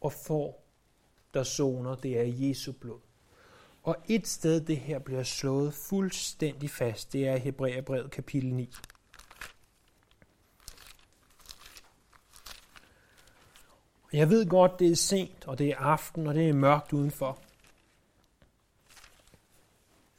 og 0.00 0.12
får, 0.12 0.66
der 1.34 1.42
soner, 1.42 1.94
det 1.94 2.18
er 2.18 2.48
Jesu 2.48 2.72
blod. 2.72 3.00
Og 3.90 3.96
et 4.08 4.26
sted, 4.26 4.60
det 4.60 4.76
her 4.76 4.98
bliver 4.98 5.22
slået 5.22 5.74
fuldstændig 5.74 6.70
fast, 6.70 7.12
det 7.12 7.28
er 7.28 7.34
i 7.34 7.38
Hebræerbrevet 7.38 8.10
kapitel 8.10 8.54
9. 8.54 8.74
Jeg 14.12 14.30
ved 14.30 14.48
godt, 14.48 14.78
det 14.78 14.92
er 14.92 14.96
sent, 14.96 15.46
og 15.46 15.58
det 15.58 15.68
er 15.68 15.76
aften, 15.76 16.26
og 16.26 16.34
det 16.34 16.48
er 16.48 16.52
mørkt 16.52 16.92
udenfor. 16.92 17.38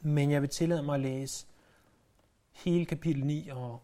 Men 0.00 0.30
jeg 0.30 0.42
vil 0.42 0.50
tillade 0.50 0.82
mig 0.82 0.94
at 0.94 1.00
læse 1.00 1.46
hele 2.52 2.86
kapitel 2.86 3.24
9 3.24 3.48
og 3.48 3.82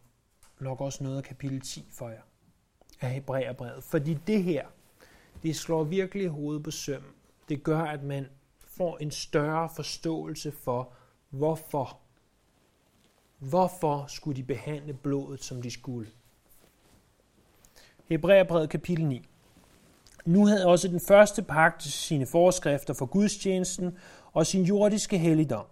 nok 0.59 0.81
også 0.81 1.05
noget 1.05 1.17
af 1.17 1.25
kapitel 1.25 1.61
10 1.61 1.89
for 1.93 2.09
jer 2.09 2.23
af 3.01 3.11
Hebræerbrevet. 3.11 3.85
Fordi 3.85 4.15
det 4.27 4.43
her, 4.43 4.67
det 5.43 5.57
slår 5.57 5.85
virkelig 5.85 6.29
hovedet 6.29 6.63
på 6.63 6.71
søm. 6.71 7.03
Det 7.49 7.63
gør, 7.63 7.81
at 7.81 8.03
man 8.03 8.27
får 8.79 8.99
en 9.01 9.11
større 9.11 9.69
forståelse 9.77 10.53
for, 10.53 10.93
hvorfor. 11.31 11.99
Hvorfor 13.39 14.05
skulle 14.09 14.37
de 14.37 14.43
behandle 14.43 14.93
blodet, 14.93 15.45
som 15.45 15.63
de 15.63 15.71
skulle? 15.71 16.09
Hebræerbrevet 18.05 18.71
kapitel 18.71 19.07
9. 19.07 19.29
Nu 20.25 20.47
havde 20.47 20.67
også 20.67 20.89
den 20.89 21.01
første 21.01 21.43
pagt 21.43 21.83
sine 21.83 22.27
forskrifter 22.27 22.95
for 22.95 23.07
gudstjenesten 23.07 23.99
og 24.33 24.47
sin 24.47 24.63
jordiske 24.65 25.19
helligdom. 25.19 25.65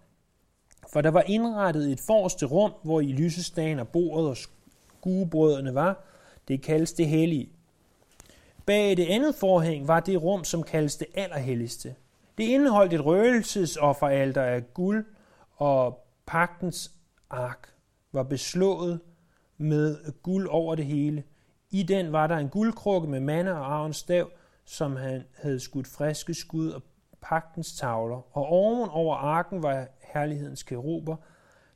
For 0.92 1.00
der 1.00 1.10
var 1.10 1.22
indrettet 1.26 1.92
et 1.92 2.00
forreste 2.00 2.46
rum, 2.46 2.72
hvor 2.82 3.00
i 3.00 3.12
lysestagen 3.12 3.78
og 3.78 3.88
bordet 3.88 4.28
og 4.28 4.36
skuebrødrene 4.36 5.74
var. 5.74 6.04
Det 6.48 6.62
kaldes 6.62 6.92
det 6.92 7.06
hellige. 7.06 7.48
Bag 8.66 8.96
det 8.96 9.06
andet 9.06 9.34
forhæng 9.34 9.88
var 9.88 10.00
det 10.00 10.22
rum, 10.22 10.44
som 10.44 10.62
kaldes 10.62 10.96
det 10.96 11.06
allerhelligste. 11.14 11.94
Det 12.38 12.44
indeholdt 12.44 12.92
et 12.92 13.04
røgelsesofferalter 13.04 14.42
af 14.42 14.74
guld, 14.74 15.06
og 15.56 16.06
pagtens 16.26 16.92
ark 17.30 17.68
var 18.12 18.22
beslået 18.22 19.00
med 19.58 20.12
guld 20.22 20.48
over 20.48 20.74
det 20.74 20.84
hele. 20.84 21.24
I 21.70 21.82
den 21.82 22.12
var 22.12 22.26
der 22.26 22.36
en 22.36 22.48
guldkrukke 22.48 23.08
med 23.08 23.20
mande 23.20 23.52
og 23.52 23.74
arvens 23.74 23.96
stav, 23.96 24.30
som 24.64 24.96
han 24.96 25.24
havde 25.34 25.60
skudt 25.60 25.86
friske 25.86 26.34
skud 26.34 26.70
og 26.70 26.82
pagtens 27.20 27.76
tavler, 27.76 28.36
og 28.36 28.46
oven 28.46 28.88
over 28.90 29.16
arken 29.16 29.62
var 29.62 29.86
herlighedens 30.12 30.62
keruber, 30.62 31.16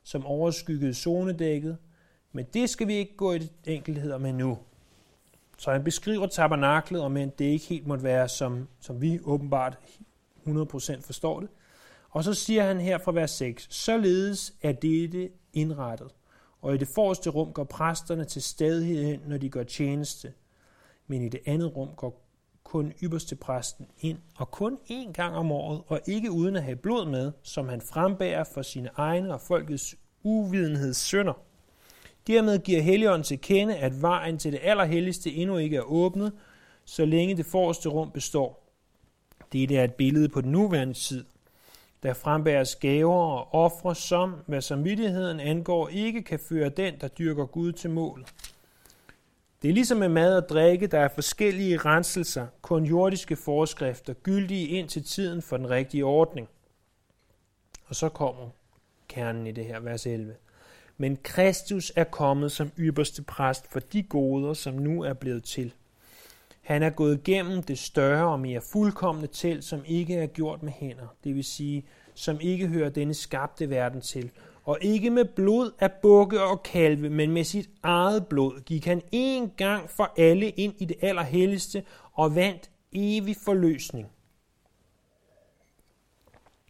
som 0.03 0.25
overskyggede 0.25 0.93
zonedækket, 0.93 1.77
men 2.31 2.45
det 2.53 2.69
skal 2.69 2.87
vi 2.87 2.93
ikke 2.93 3.15
gå 3.15 3.33
i 3.33 3.51
enkeltheder 3.65 4.17
med 4.17 4.33
nu. 4.33 4.57
Så 5.57 5.71
han 5.71 5.83
beskriver 5.83 6.27
tabernaklet, 6.27 7.01
og 7.01 7.11
men 7.11 7.29
det 7.29 7.45
ikke 7.45 7.65
helt 7.65 7.87
måtte 7.87 8.03
være, 8.03 8.29
som, 8.29 8.67
som 8.79 9.01
vi 9.01 9.19
åbenbart 9.23 9.77
100% 10.47 11.01
forstår 11.01 11.39
det. 11.39 11.49
Og 12.09 12.23
så 12.23 12.33
siger 12.33 12.63
han 12.63 12.79
her 12.79 12.97
fra 12.97 13.11
vers 13.11 13.31
6, 13.31 13.67
således 13.69 14.53
er 14.61 14.71
dette 14.71 15.29
indrettet, 15.53 16.07
og 16.61 16.75
i 16.75 16.77
det 16.77 16.87
forreste 16.87 17.29
rum 17.29 17.53
går 17.53 17.63
præsterne 17.63 18.25
til 18.25 18.41
stadighed 18.41 19.05
hen, 19.05 19.21
når 19.27 19.37
de 19.37 19.49
gør 19.49 19.63
tjeneste, 19.63 20.33
men 21.07 21.21
i 21.21 21.29
det 21.29 21.39
andet 21.45 21.75
rum 21.75 21.89
går 21.95 22.27
kun 22.63 22.93
ypperste 23.03 23.35
præsten 23.35 23.87
ind, 23.99 24.17
og 24.37 24.51
kun 24.51 24.77
én 24.89 25.11
gang 25.11 25.35
om 25.35 25.51
året, 25.51 25.81
og 25.87 25.99
ikke 26.07 26.31
uden 26.31 26.55
at 26.55 26.63
have 26.63 26.75
blod 26.75 27.05
med, 27.05 27.31
som 27.43 27.69
han 27.69 27.81
frembærer 27.81 28.43
for 28.43 28.61
sine 28.61 28.89
egne 28.95 29.33
og 29.33 29.41
folkets 29.41 29.95
uvidenheds 30.23 30.97
sønder. 30.97 31.33
Dermed 32.27 32.59
giver 32.59 32.81
Helligånden 32.81 33.23
til 33.23 33.41
kende, 33.41 33.75
at 33.75 34.01
vejen 34.01 34.37
til 34.37 34.51
det 34.51 34.59
allerhelligste 34.63 35.33
endnu 35.33 35.57
ikke 35.57 35.77
er 35.77 35.81
åbnet, 35.81 36.33
så 36.85 37.05
længe 37.05 37.37
det 37.37 37.45
forreste 37.45 37.89
rum 37.89 38.11
består. 38.11 38.60
Det 39.53 39.71
er 39.71 39.83
et 39.83 39.93
billede 39.93 40.29
på 40.29 40.41
den 40.41 40.51
nuværende 40.51 40.93
tid. 40.93 41.25
Der 42.03 42.13
frembæres 42.13 42.75
gaver 42.75 43.15
og 43.15 43.53
ofre, 43.53 43.95
som, 43.95 44.35
hvad 44.45 44.61
samvittigheden 44.61 45.39
angår, 45.39 45.89
ikke 45.89 46.21
kan 46.21 46.39
føre 46.39 46.69
den, 46.69 46.93
der 47.01 47.07
dyrker 47.07 47.45
Gud 47.45 47.71
til 47.71 47.89
mål. 47.89 48.25
Det 49.61 49.69
er 49.69 49.73
ligesom 49.73 49.97
med 49.97 50.09
mad 50.09 50.37
og 50.37 50.49
drikke, 50.49 50.87
der 50.87 50.99
er 50.99 51.07
forskellige 51.07 51.77
renselser, 51.77 52.47
kun 52.61 52.83
jordiske 52.85 53.35
forskrifter, 53.35 54.13
gyldige 54.13 54.67
ind 54.67 54.89
til 54.89 55.03
tiden 55.03 55.41
for 55.41 55.57
den 55.57 55.69
rigtige 55.69 56.05
ordning. 56.05 56.49
Og 57.85 57.95
så 57.95 58.09
kommer 58.09 58.49
kernen 59.07 59.47
i 59.47 59.51
det 59.51 59.65
her, 59.65 59.79
vers 59.79 60.05
11. 60.05 60.35
Men 60.97 61.17
Kristus 61.23 61.91
er 61.95 62.03
kommet 62.03 62.51
som 62.51 62.71
ypperste 62.79 63.23
præst 63.23 63.71
for 63.71 63.79
de 63.79 64.03
goder, 64.03 64.53
som 64.53 64.73
nu 64.73 65.03
er 65.03 65.13
blevet 65.13 65.43
til. 65.43 65.73
Han 66.61 66.83
er 66.83 66.89
gået 66.89 67.23
gennem 67.23 67.63
det 67.63 67.79
større 67.79 68.31
og 68.31 68.39
mere 68.39 68.61
fuldkommende 68.61 69.27
telt, 69.27 69.63
som 69.63 69.81
ikke 69.85 70.15
er 70.15 70.27
gjort 70.27 70.63
med 70.63 70.71
hænder, 70.71 71.15
det 71.23 71.35
vil 71.35 71.43
sige, 71.43 71.85
som 72.13 72.37
ikke 72.41 72.67
hører 72.67 72.89
denne 72.89 73.13
skabte 73.13 73.69
verden 73.69 74.01
til, 74.01 74.31
og 74.65 74.77
ikke 74.81 75.09
med 75.09 75.25
blod 75.25 75.71
af 75.79 75.91
bukke 75.91 76.43
og 76.43 76.63
kalve, 76.63 77.09
men 77.09 77.31
med 77.31 77.43
sit 77.43 77.69
eget 77.83 78.27
blod 78.27 78.61
gik 78.65 78.85
han 78.85 79.01
en 79.11 79.51
gang 79.57 79.89
for 79.89 80.13
alle 80.17 80.49
ind 80.49 80.73
i 80.77 80.85
det 80.85 80.97
allerhelligste 81.01 81.83
og 82.13 82.35
vandt 82.35 82.69
evig 82.93 83.35
forløsning. 83.45 84.07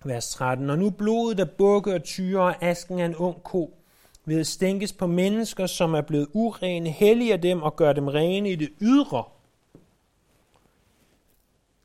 Vers 0.06 0.30
13. 0.30 0.70
Og 0.70 0.80
nu 0.80 0.90
blodet 0.90 1.40
af 1.40 1.50
bukke 1.50 1.94
og 1.94 2.04
tyre 2.04 2.42
og 2.42 2.64
asken 2.64 3.00
af 3.00 3.06
en 3.06 3.16
ung 3.16 3.44
ko 3.44 3.78
ved 4.26 4.40
at 4.40 4.48
stænkes 4.48 4.94
på 4.94 5.08
mennesker, 5.08 5.66
som 5.66 5.94
er 5.94 6.02
blevet 6.02 6.28
urene, 6.34 6.90
helliger 6.90 7.38
dem 7.38 7.62
og 7.62 7.76
gør 7.76 7.94
dem 7.94 8.08
rene 8.08 8.52
i 8.52 8.56
det 8.56 8.70
ydre, 8.82 9.24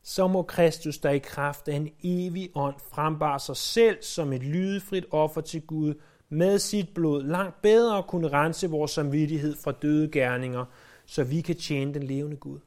så 0.09 0.26
må 0.26 0.42
Kristus, 0.42 0.98
der 0.98 1.11
i 1.11 1.18
kraft 1.18 1.68
af 1.68 1.76
en 1.76 1.90
evig 2.02 2.50
ånd 2.54 2.74
frembare 2.90 3.40
sig 3.40 3.57
selv 3.57 4.02
som 4.02 4.32
et 4.32 4.42
lydefrit 4.42 5.07
offer 5.11 5.40
til 5.40 5.62
Gud, 5.62 5.94
med 6.28 6.59
sit 6.59 6.88
blod 6.94 7.22
langt 7.22 7.62
bedre 7.62 8.02
kunne 8.02 8.28
rense 8.28 8.70
vores 8.70 8.90
samvittighed 8.90 9.57
fra 9.57 9.72
døde 9.72 10.11
gerninger, 10.11 10.64
så 11.07 11.24
vi 11.24 11.40
kan 11.40 11.57
tjene 11.57 11.94
den 11.94 12.02
levende 12.02 12.36
Gud. 12.36 12.59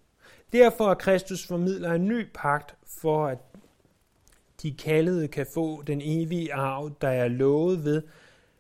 Derfor 0.53 0.89
er 0.89 0.93
Kristus 0.93 1.47
formidler 1.47 1.93
en 1.93 2.07
ny 2.07 2.27
pagt 2.33 2.75
for, 3.01 3.27
at 3.27 3.37
de 4.61 4.73
kaldede 4.73 5.27
kan 5.27 5.47
få 5.53 5.81
den 5.81 6.01
evige 6.03 6.53
arv, 6.53 6.91
der 7.01 7.09
er 7.09 7.27
lovet 7.27 7.83
ved, 7.83 8.01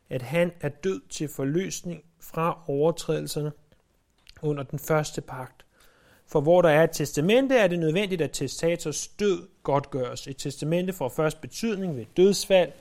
at 0.09 0.21
han 0.21 0.51
er 0.61 0.69
død 0.69 1.01
til 1.09 1.27
forløsning 1.27 2.03
fra 2.19 2.63
overtrædelserne 2.67 3.51
under 4.41 4.63
den 4.63 4.79
første 4.79 5.21
pagt. 5.21 5.65
For 6.31 6.41
hvor 6.41 6.61
der 6.61 6.69
er 6.69 6.83
et 6.83 6.91
testamente, 6.91 7.55
er 7.55 7.67
det 7.67 7.79
nødvendigt, 7.79 8.21
at 8.21 8.31
testators 8.31 9.07
død 9.07 9.47
godtgøres. 9.63 10.27
Et 10.27 10.37
testamente 10.37 10.93
får 10.93 11.09
først 11.09 11.41
betydning 11.41 11.97
ved 11.97 12.05
dødsfald, 12.17 12.71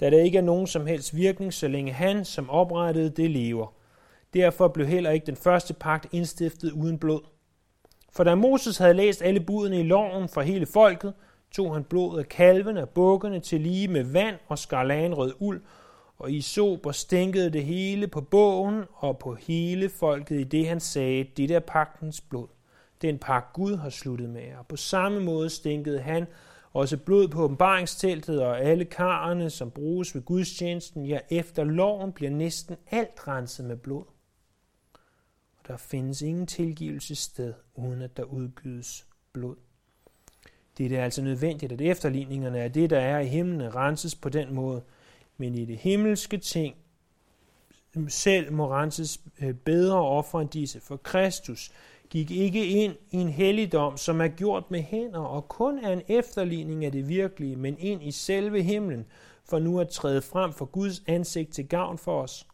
da 0.00 0.10
der 0.10 0.18
ikke 0.18 0.38
er 0.38 0.42
nogen 0.42 0.66
som 0.66 0.86
helst 0.86 1.16
virkning, 1.16 1.54
så 1.54 1.68
længe 1.68 1.92
han, 1.92 2.24
som 2.24 2.50
oprettede 2.50 3.10
det, 3.10 3.30
lever. 3.30 3.74
Derfor 4.34 4.68
blev 4.68 4.86
heller 4.86 5.10
ikke 5.10 5.26
den 5.26 5.36
første 5.36 5.74
pagt 5.74 6.06
indstiftet 6.12 6.72
uden 6.72 6.98
blod. 6.98 7.20
For 8.12 8.24
da 8.24 8.34
Moses 8.34 8.78
havde 8.78 8.94
læst 8.94 9.22
alle 9.22 9.40
budene 9.40 9.80
i 9.80 9.82
loven 9.82 10.28
for 10.28 10.40
hele 10.40 10.66
folket, 10.66 11.14
tog 11.50 11.74
han 11.74 11.84
blodet 11.84 12.18
af 12.18 12.28
kalvene 12.28 12.82
og 12.82 12.88
bukkene 12.88 13.40
til 13.40 13.60
lige 13.60 13.88
med 13.88 14.04
vand 14.04 14.36
og 14.48 14.58
skarlagenrød 14.58 15.32
uld, 15.38 15.62
og 16.18 16.32
i 16.32 16.40
sober 16.40 16.92
stænkede 16.92 17.50
det 17.50 17.64
hele 17.64 18.06
på 18.06 18.20
bogen 18.20 18.84
og 18.94 19.18
på 19.18 19.34
hele 19.34 19.88
folket 19.88 20.40
i 20.40 20.44
det 20.44 20.68
han 20.68 20.80
sagde, 20.80 21.24
det 21.36 21.48
der 21.48 21.60
pagtens 21.60 22.20
blod 22.20 22.46
den 23.06 23.18
pagt 23.18 23.52
Gud 23.52 23.76
har 23.76 23.90
sluttet 23.90 24.30
med. 24.30 24.42
jer. 24.42 24.62
på 24.62 24.76
samme 24.76 25.20
måde 25.20 25.50
stinkede 25.50 26.00
han 26.00 26.26
også 26.72 26.96
blod 26.96 27.28
på 27.28 27.42
åbenbaringsteltet 27.42 28.42
og 28.42 28.60
alle 28.60 28.84
karrene, 28.84 29.50
som 29.50 29.70
bruges 29.70 30.14
ved 30.14 30.22
gudstjenesten. 30.22 31.06
Ja, 31.06 31.18
efter 31.30 31.64
loven 31.64 32.12
bliver 32.12 32.30
næsten 32.30 32.76
alt 32.90 33.28
renset 33.28 33.66
med 33.66 33.76
blod. 33.76 34.04
Og 35.58 35.68
der 35.68 35.76
findes 35.76 36.22
ingen 36.22 36.46
tilgivelse 36.46 37.14
sted, 37.14 37.54
uden 37.74 38.02
at 38.02 38.16
der 38.16 38.22
udgydes 38.22 39.06
blod. 39.32 39.56
Det 40.78 40.92
er 40.92 41.04
altså 41.04 41.22
nødvendigt, 41.22 41.72
at 41.72 41.80
efterligningerne 41.80 42.60
af 42.60 42.72
det, 42.72 42.90
der 42.90 42.98
er 42.98 43.18
i 43.18 43.26
himlen, 43.26 43.74
renses 43.74 44.14
på 44.14 44.28
den 44.28 44.54
måde. 44.54 44.82
Men 45.36 45.54
i 45.54 45.64
det 45.64 45.76
himmelske 45.76 46.38
ting 46.38 46.76
selv 48.08 48.52
må 48.52 48.70
renses 48.70 49.20
øh, 49.40 49.54
bedre 49.54 50.00
offer 50.00 50.40
end 50.40 50.48
disse. 50.48 50.80
For 50.80 50.96
Kristus 50.96 51.70
gik 52.10 52.30
ikke 52.30 52.66
ind 52.66 52.94
i 53.10 53.16
en 53.16 53.28
helligdom, 53.28 53.96
som 53.96 54.20
er 54.20 54.28
gjort 54.28 54.70
med 54.70 54.82
hænder 54.82 55.20
og 55.20 55.48
kun 55.48 55.78
er 55.78 55.92
en 55.92 56.02
efterligning 56.08 56.84
af 56.84 56.92
det 56.92 57.08
virkelige, 57.08 57.56
men 57.56 57.78
ind 57.78 58.02
i 58.02 58.10
selve 58.10 58.62
himlen, 58.62 59.06
for 59.44 59.58
nu 59.58 59.80
at 59.80 59.88
træde 59.88 60.22
frem 60.22 60.52
for 60.52 60.64
Guds 60.64 61.02
ansigt 61.06 61.52
til 61.52 61.68
gavn 61.68 61.98
for 61.98 62.22
os. 62.22 62.46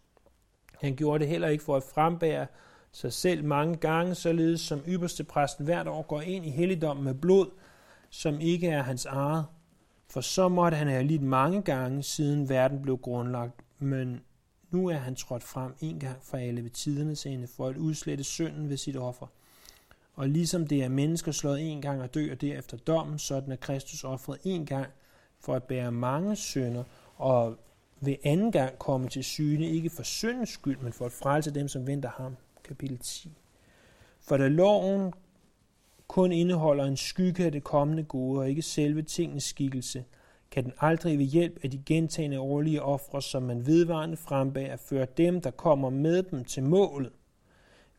Han 0.81 0.97
gjorde 0.97 1.19
det 1.19 1.29
heller 1.29 1.49
ikke 1.49 1.65
for 1.65 1.77
at 1.77 1.83
frembære 1.83 2.47
sig 2.93 3.13
selv 3.13 3.45
mange 3.45 3.77
gange, 3.77 4.15
således 4.15 4.61
som 4.61 4.81
ypperste 4.89 5.25
præsten 5.25 5.65
hvert 5.65 5.89
år 5.89 6.03
går 6.03 6.21
ind 6.21 6.47
i 6.47 6.51
helligdommen 6.51 7.05
med 7.05 7.15
blod, 7.15 7.51
som 8.11 8.41
ikke 8.41 8.69
er 8.69 8.83
hans 8.83 9.07
eget. 9.07 9.45
For 10.11 10.21
så 10.21 10.49
måtte 10.49 10.77
han 10.77 10.89
have 10.89 11.05
lidt 11.05 11.23
mange 11.23 11.63
gange, 11.63 12.03
siden 12.03 12.49
verden 12.49 12.83
blev 12.83 12.99
grundlagt, 12.99 13.61
men 13.79 14.21
Nu 14.73 14.89
er 14.89 14.97
han 14.97 15.15
trådt 15.15 15.43
frem 15.43 15.75
en 15.81 15.99
gang 15.99 16.17
for 16.23 16.37
alle 16.37 16.63
ved 16.63 16.71
tidernes 16.71 17.27
ende, 17.27 17.47
for 17.47 17.69
at 17.69 17.77
udslette 17.77 18.25
synden 18.25 18.69
ved 18.69 18.77
sit 18.77 18.97
offer. 18.97 19.27
Og 20.15 20.29
ligesom 20.29 20.67
det 20.67 20.83
er 20.83 20.89
mennesker 20.89 21.33
slået 21.33 21.73
en 21.73 21.83
gang 21.83 22.03
og 22.03 22.15
dør 22.15 22.35
derefter 22.35 22.77
dommen, 22.77 23.19
sådan 23.19 23.53
er 23.53 23.57
Kristus 23.57 24.05
offret 24.05 24.39
en 24.45 24.67
gang 24.67 24.87
for 25.41 25.55
at 25.55 25.63
bære 25.63 25.93
mange 25.93 26.37
synder, 26.37 26.85
og 27.17 27.57
ved 28.01 28.17
anden 28.25 28.53
gang 28.53 28.79
komme 28.79 29.09
til 29.09 29.25
syne, 29.25 29.67
ikke 29.67 29.91
for 29.91 30.03
syndens 30.03 30.49
skyld, 30.49 30.79
men 30.79 30.93
for 30.93 31.07
at 31.07 31.13
frelse 31.13 31.51
dem, 31.51 31.69
som 31.69 31.87
venter 31.87 32.09
ham. 32.09 32.37
Kapitel 32.65 32.99
10. 32.99 33.31
For 34.21 34.37
da 34.37 34.49
loven 34.49 35.13
kun 36.09 36.33
indeholder 36.33 36.85
en 36.85 36.97
skygge 36.97 37.45
af 37.45 37.53
det 37.53 37.65
kommende 37.65 38.03
gode, 38.03 38.41
og 38.41 38.49
ikke 38.49 38.63
selve 38.63 39.03
tingens 39.03 39.45
skikkelse, 39.45 40.05
kan 40.51 40.65
den 40.65 40.73
aldrig 40.79 41.19
ved 41.19 41.25
hjælp 41.27 41.59
af 41.63 41.71
de 41.71 41.83
gentagende 41.87 42.41
årlige 42.41 42.83
ofre, 42.83 43.23
som 43.23 43.43
man 43.43 43.67
vedvarende 43.67 44.17
frembærer, 44.17 44.77
føre 44.77 45.07
dem, 45.17 45.41
der 45.41 45.51
kommer 45.51 45.91
med 45.91 46.23
dem 46.23 46.45
til 46.45 46.63
målet. 46.63 47.13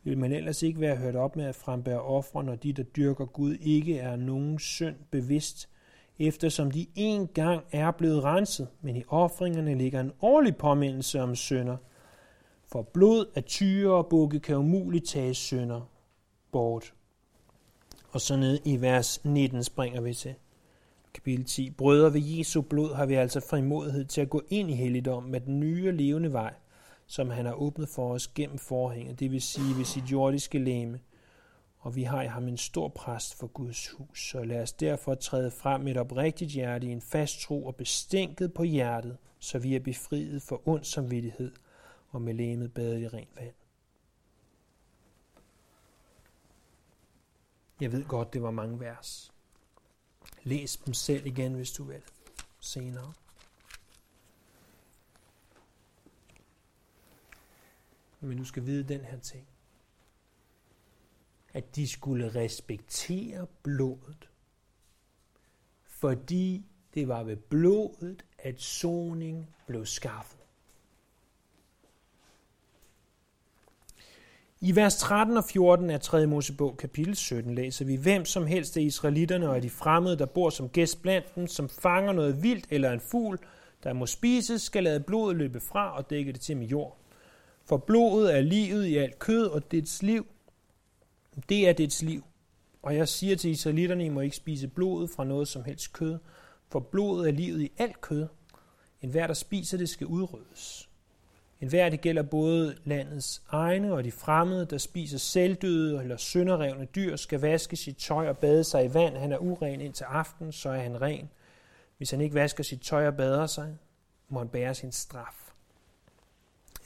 Vil 0.04 0.18
man 0.18 0.32
ellers 0.32 0.64
ikke 0.64 0.80
være 0.80 0.96
hørt 0.96 1.16
op 1.16 1.36
med 1.36 1.46
at 1.46 1.56
frembære 1.56 2.02
ofre, 2.02 2.44
når 2.44 2.56
de, 2.56 2.74
der 2.74 2.84
dyrker 2.84 3.26
Gud, 3.26 3.56
ikke 3.56 3.98
er 3.98 4.16
nogen 4.16 4.60
synd 4.60 4.96
bevidst, 5.12 5.70
eftersom 6.20 6.72
de 6.72 6.88
en 6.96 7.28
gang 7.28 7.64
er 7.72 7.92
blevet 7.92 8.24
renset, 8.24 8.68
men 8.82 8.96
i 8.96 9.04
offringerne 9.08 9.76
ligger 9.76 10.00
en 10.00 10.12
årlig 10.22 10.56
påmindelse 10.56 11.22
om 11.22 11.36
synder. 11.36 11.78
For 12.68 12.82
blod 12.82 13.26
af 13.36 13.44
tyre 13.44 13.94
og 13.94 14.08
bukke 14.08 14.40
kan 14.40 14.56
umuligt 14.56 15.08
tage 15.08 15.34
synder 15.34 15.82
bort. 16.52 16.94
Og 18.12 18.22
så 18.22 18.36
ned 18.36 18.60
i 18.66 18.82
vers 18.82 19.26
19 19.26 19.64
springer 19.64 20.02
vi 20.02 20.14
til. 20.14 20.36
Kapitel 21.14 21.46
10. 21.46 21.70
Brødre 21.70 22.14
ved 22.14 22.22
Jesu 22.22 22.62
blod 22.62 22.96
har 22.96 23.06
vi 23.06 23.14
altså 23.14 23.40
frimodighed 23.40 24.06
til 24.06 24.22
at 24.22 24.30
gå 24.30 24.42
ind 24.50 24.72
i 24.72 24.74
helligdom 24.74 25.24
med 25.24 25.40
den 25.40 25.60
nye 25.60 25.92
levende 25.92 26.34
vej, 26.34 26.54
som 27.08 27.30
han 27.30 27.46
har 27.46 27.54
åbnet 27.54 27.90
for 27.90 28.14
os 28.14 28.28
gennem 28.28 28.58
forhænget, 28.58 29.20
det 29.20 29.32
vil 29.32 29.42
sige 29.42 29.78
ved 29.78 29.86
sit 29.86 30.04
jordiske 30.04 30.60
læme. 30.60 31.00
Og 31.80 31.96
vi 31.96 32.04
har 32.04 32.22
i 32.22 32.28
ham 32.28 32.48
en 32.48 32.58
stor 32.58 32.88
præst 32.88 33.40
for 33.40 33.48
Guds 33.48 33.90
hus, 33.90 34.30
så 34.30 34.44
lad 34.44 34.62
os 34.62 34.74
derfor 34.74 35.16
træde 35.16 35.52
frem 35.52 35.82
med 35.82 35.92
et 35.92 35.98
oprigtigt 35.98 36.52
hjerte 36.52 36.88
i 36.88 36.92
en 36.92 37.02
fast 37.02 37.42
tro 37.42 37.66
og 37.66 37.76
bestænket 37.76 38.54
på 38.54 38.64
hjertet, 38.64 39.18
så 39.40 39.60
vi 39.60 39.76
er 39.76 39.80
befriet 39.80 40.42
for 40.42 40.62
ond 40.66 40.84
samvittighed 40.84 41.52
og 42.10 42.22
med 42.22 42.34
læmet 42.34 42.74
badet 42.74 43.02
i 43.02 43.08
rent 43.08 43.36
vand. 43.36 43.54
Jeg 47.82 47.92
ved 47.92 48.06
godt, 48.06 48.34
det 48.34 48.42
var 48.42 48.52
mange 48.52 48.80
vers. 48.80 49.34
Læs 50.44 50.78
dem 50.78 50.94
selv 50.94 51.26
igen, 51.26 51.54
hvis 51.54 51.72
du 51.72 51.84
vil, 51.84 52.02
senere. 52.60 53.14
Men 58.24 58.38
du 58.38 58.46
skal 58.46 58.66
vide 58.66 58.84
den 58.84 59.02
her 59.02 59.20
ting. 59.20 59.48
At 61.54 61.76
de 61.76 61.88
skulle 61.88 62.36
respektere 62.36 63.48
blodet. 63.64 64.30
Fordi 65.84 66.66
det 66.94 67.08
var 67.08 67.24
ved 67.24 67.36
blodet, 67.36 68.26
at 68.40 68.62
soning 68.62 69.56
blev 69.68 69.86
skaffet. 69.86 70.40
I 74.66 74.76
vers 74.76 74.96
13 74.96 75.38
og 75.38 75.44
14 75.44 75.90
af 75.90 76.02
3. 76.02 76.28
Mosebog 76.28 76.78
kapitel 76.78 77.16
17 77.16 77.56
læser 77.56 77.86
vi, 77.86 77.96
hvem 77.96 78.26
som 78.26 78.46
helst 78.46 78.78
af 78.78 78.82
israelitterne 78.82 79.50
og 79.50 79.56
af 79.56 79.62
de 79.62 79.70
fremmede, 79.70 80.18
der 80.18 80.26
bor 80.26 80.50
som 80.50 80.70
gæst 80.70 81.02
blandt 81.02 81.36
dem, 81.36 81.48
som 81.48 81.70
fanger 81.70 82.12
noget 82.12 82.44
vildt 82.44 82.66
eller 82.70 82.92
en 82.92 83.00
fugl, 83.00 83.40
der 83.84 83.94
må 83.94 84.06
spises, 84.06 84.62
skal 84.62 84.84
lade 84.84 85.00
blodet 85.00 85.38
løbe 85.38 85.60
fra 85.60 85.98
og 85.98 86.10
dække 86.10 86.34
det 86.34 86.42
til 86.42 86.58
med 86.58 86.68
jord. 86.68 87.03
For 87.66 87.78
blodet 87.78 88.36
er 88.36 88.42
livet 88.42 88.86
i 88.86 88.98
alt 88.98 89.20
kød, 89.20 89.48
og 89.48 89.72
dets 89.72 90.04
liv, 90.04 90.28
det 91.50 91.70
er 91.70 91.74
dets 91.74 92.02
liv. 92.02 92.24
Og 92.82 92.96
jeg 92.96 93.08
siger 93.08 93.36
til 93.36 93.52
israelitterne, 93.52 94.06
I 94.06 94.10
må 94.10 94.22
ikke 94.22 94.36
spise 94.36 94.68
blodet 94.68 95.10
fra 95.10 95.24
noget 95.24 95.48
som 95.48 95.64
helst 95.64 95.94
kød, 95.94 96.18
for 96.70 96.80
blodet 96.80 97.28
er 97.28 97.32
livet 97.32 97.62
i 97.62 97.72
alt 97.78 98.02
kød. 98.02 98.28
En 99.02 99.10
hver, 99.10 99.28
der 99.28 99.34
spiser 99.34 99.78
det, 99.78 99.90
skal 99.90 100.08
udryddes. 100.08 100.90
En 101.62 101.70
hver, 101.70 101.90
det 101.90 102.02
gælder 102.02 102.24
både 102.24 102.76
landets 102.84 103.42
egne 103.50 103.94
og 103.94 104.04
de 104.04 104.12
fremmede, 104.12 104.66
der 104.66 104.78
spiser 104.78 105.18
selvdøde 105.18 106.02
eller 106.02 106.18
sønderrevne 106.18 106.86
dyr, 106.86 107.16
skal 107.16 107.40
vaske 107.40 107.76
sit 107.76 107.98
tøj 107.98 108.30
og 108.30 108.38
bade 108.38 108.64
sig 108.64 108.86
i 108.86 108.94
vand. 108.94 109.18
Han 109.18 109.32
er 109.32 109.38
uren 109.38 109.82
indtil 109.82 110.04
aften, 110.04 110.52
så 110.52 110.70
er 110.70 110.80
han 110.80 111.02
ren. 111.02 111.30
Hvis 111.98 112.12
han 112.12 112.22
ikke 112.22 112.36
vasker 112.36 112.64
sit 112.64 112.82
tøj 112.82 113.08
og 113.08 113.16
bader 113.16 113.46
sig, 113.46 113.78
må 114.30 114.40
han 114.40 114.50
bære 114.50 114.76
sin 114.76 114.92
straf. 114.92 115.43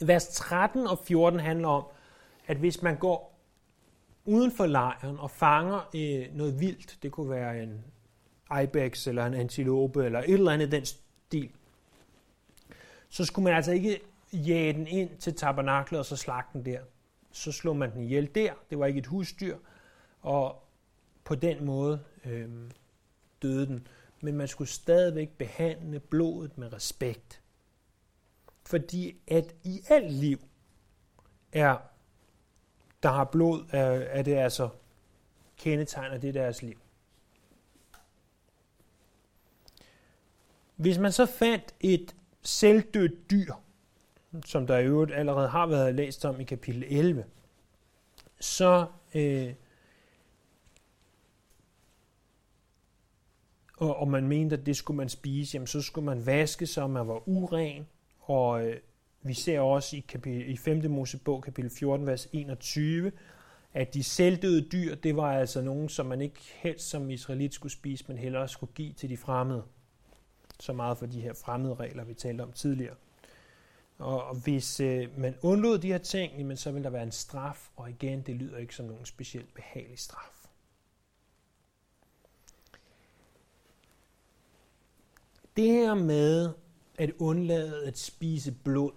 Vers 0.01 0.27
13 0.27 0.87
og 0.87 0.99
14 0.99 1.39
handler 1.39 1.67
om, 1.67 1.83
at 2.47 2.57
hvis 2.57 2.81
man 2.81 2.97
går 2.97 3.39
uden 4.25 4.51
for 4.51 4.65
lejren 4.65 5.19
og 5.19 5.31
fanger 5.31 5.89
øh, 5.95 6.35
noget 6.35 6.59
vildt, 6.59 6.97
det 7.03 7.11
kunne 7.11 7.29
være 7.29 7.63
en 7.63 7.83
ibex 8.63 9.07
eller 9.07 9.25
en 9.25 9.33
antilope 9.33 10.05
eller 10.05 10.19
et 10.19 10.33
eller 10.33 10.51
andet 10.51 10.71
den 10.71 10.85
stil, 10.85 11.49
så 13.09 13.25
skulle 13.25 13.43
man 13.43 13.53
altså 13.53 13.71
ikke 13.71 13.99
jage 14.33 14.73
den 14.73 14.87
ind 14.87 15.09
til 15.19 15.35
tabernaklet 15.35 15.99
og 15.99 16.05
så 16.05 16.15
slagte 16.15 16.57
den 16.57 16.65
der. 16.65 16.79
Så 17.31 17.51
slog 17.51 17.77
man 17.77 17.91
den 17.91 18.03
ihjel 18.03 18.35
der. 18.35 18.53
Det 18.69 18.79
var 18.79 18.85
ikke 18.85 18.99
et 18.99 19.05
husdyr. 19.05 19.57
Og 20.21 20.63
på 21.23 21.35
den 21.35 21.65
måde 21.65 22.03
øh, 22.25 22.49
døde 23.41 23.65
den. 23.67 23.87
Men 24.21 24.37
man 24.37 24.47
skulle 24.47 24.67
stadigvæk 24.67 25.29
behandle 25.29 25.99
blodet 25.99 26.57
med 26.57 26.73
respekt. 26.73 27.41
Fordi 28.67 29.17
at 29.27 29.55
i 29.63 29.81
alt 29.89 30.11
liv 30.11 30.39
er, 31.51 31.77
der 33.03 33.09
har 33.09 33.23
blod, 33.23 33.65
er, 33.69 33.83
er 33.89 34.21
det 34.21 34.35
altså 34.35 34.69
kendetegner 35.57 36.17
det 36.17 36.33
deres 36.33 36.61
liv. 36.61 36.77
Hvis 40.75 40.97
man 40.97 41.11
så 41.11 41.25
fandt 41.25 41.75
et 41.79 42.15
selvdødt 42.41 43.31
dyr, 43.31 43.53
som 44.45 44.67
der 44.67 44.77
i 44.77 44.85
øvrigt 44.85 45.13
allerede 45.13 45.47
har 45.47 45.65
været 45.65 45.95
læst 45.95 46.25
om 46.25 46.39
i 46.39 46.43
kapitel 46.43 46.83
11, 46.83 47.25
så 48.39 48.87
øh, 49.15 49.53
og, 53.77 53.95
og 53.95 54.07
man 54.07 54.27
mente, 54.27 54.55
at 54.55 54.65
det 54.65 54.77
skulle 54.77 54.97
man 54.97 55.09
spise, 55.09 55.55
jamen 55.55 55.67
så 55.67 55.81
skulle 55.81 56.05
man 56.05 56.25
vaske 56.25 56.67
sig, 56.67 56.89
man 56.89 57.07
var 57.07 57.27
uren, 57.27 57.87
og 58.27 58.65
øh, 58.65 58.79
vi 59.21 59.33
ser 59.33 59.59
også 59.59 59.95
i, 59.95 59.99
kapitel, 59.99 60.49
i 60.49 60.57
5. 60.57 60.91
Mosebog, 60.91 61.43
kapitel 61.43 61.71
14, 61.71 62.07
vers 62.07 62.27
21, 62.33 63.11
at 63.73 63.93
de 63.93 64.03
selvdøde 64.03 64.69
dyr, 64.69 64.95
det 64.95 65.15
var 65.15 65.39
altså 65.39 65.61
nogen, 65.61 65.89
som 65.89 66.05
man 66.05 66.21
ikke 66.21 66.39
helst 66.55 66.89
som 66.89 67.09
israelit 67.09 67.53
skulle 67.53 67.73
spise, 67.73 68.05
men 68.07 68.17
hellere 68.17 68.47
skulle 68.47 68.73
give 68.73 68.93
til 68.93 69.09
de 69.09 69.17
fremmede. 69.17 69.63
Så 70.59 70.73
meget 70.73 70.97
for 70.97 71.05
de 71.05 71.21
her 71.21 71.33
fremmede 71.33 71.75
regler, 71.75 72.03
vi 72.03 72.13
talte 72.13 72.41
om 72.41 72.51
tidligere. 72.51 72.95
Og 73.97 74.35
hvis 74.35 74.79
øh, 74.79 75.19
man 75.19 75.35
undlod 75.41 75.77
de 75.77 75.87
her 75.87 75.97
ting, 75.97 76.37
jamen, 76.37 76.57
så 76.57 76.71
vil 76.71 76.83
der 76.83 76.89
være 76.89 77.03
en 77.03 77.11
straf, 77.11 77.69
og 77.75 77.89
igen, 77.89 78.21
det 78.21 78.35
lyder 78.35 78.57
ikke 78.57 78.75
som 78.75 78.85
nogen 78.85 79.05
specielt 79.05 79.53
behagelig 79.53 79.99
straf. 79.99 80.47
Det 85.57 85.67
her 85.67 85.93
med 85.93 86.53
at 86.97 87.11
undlade 87.19 87.87
at 87.87 87.97
spise 87.97 88.51
blod, 88.51 88.91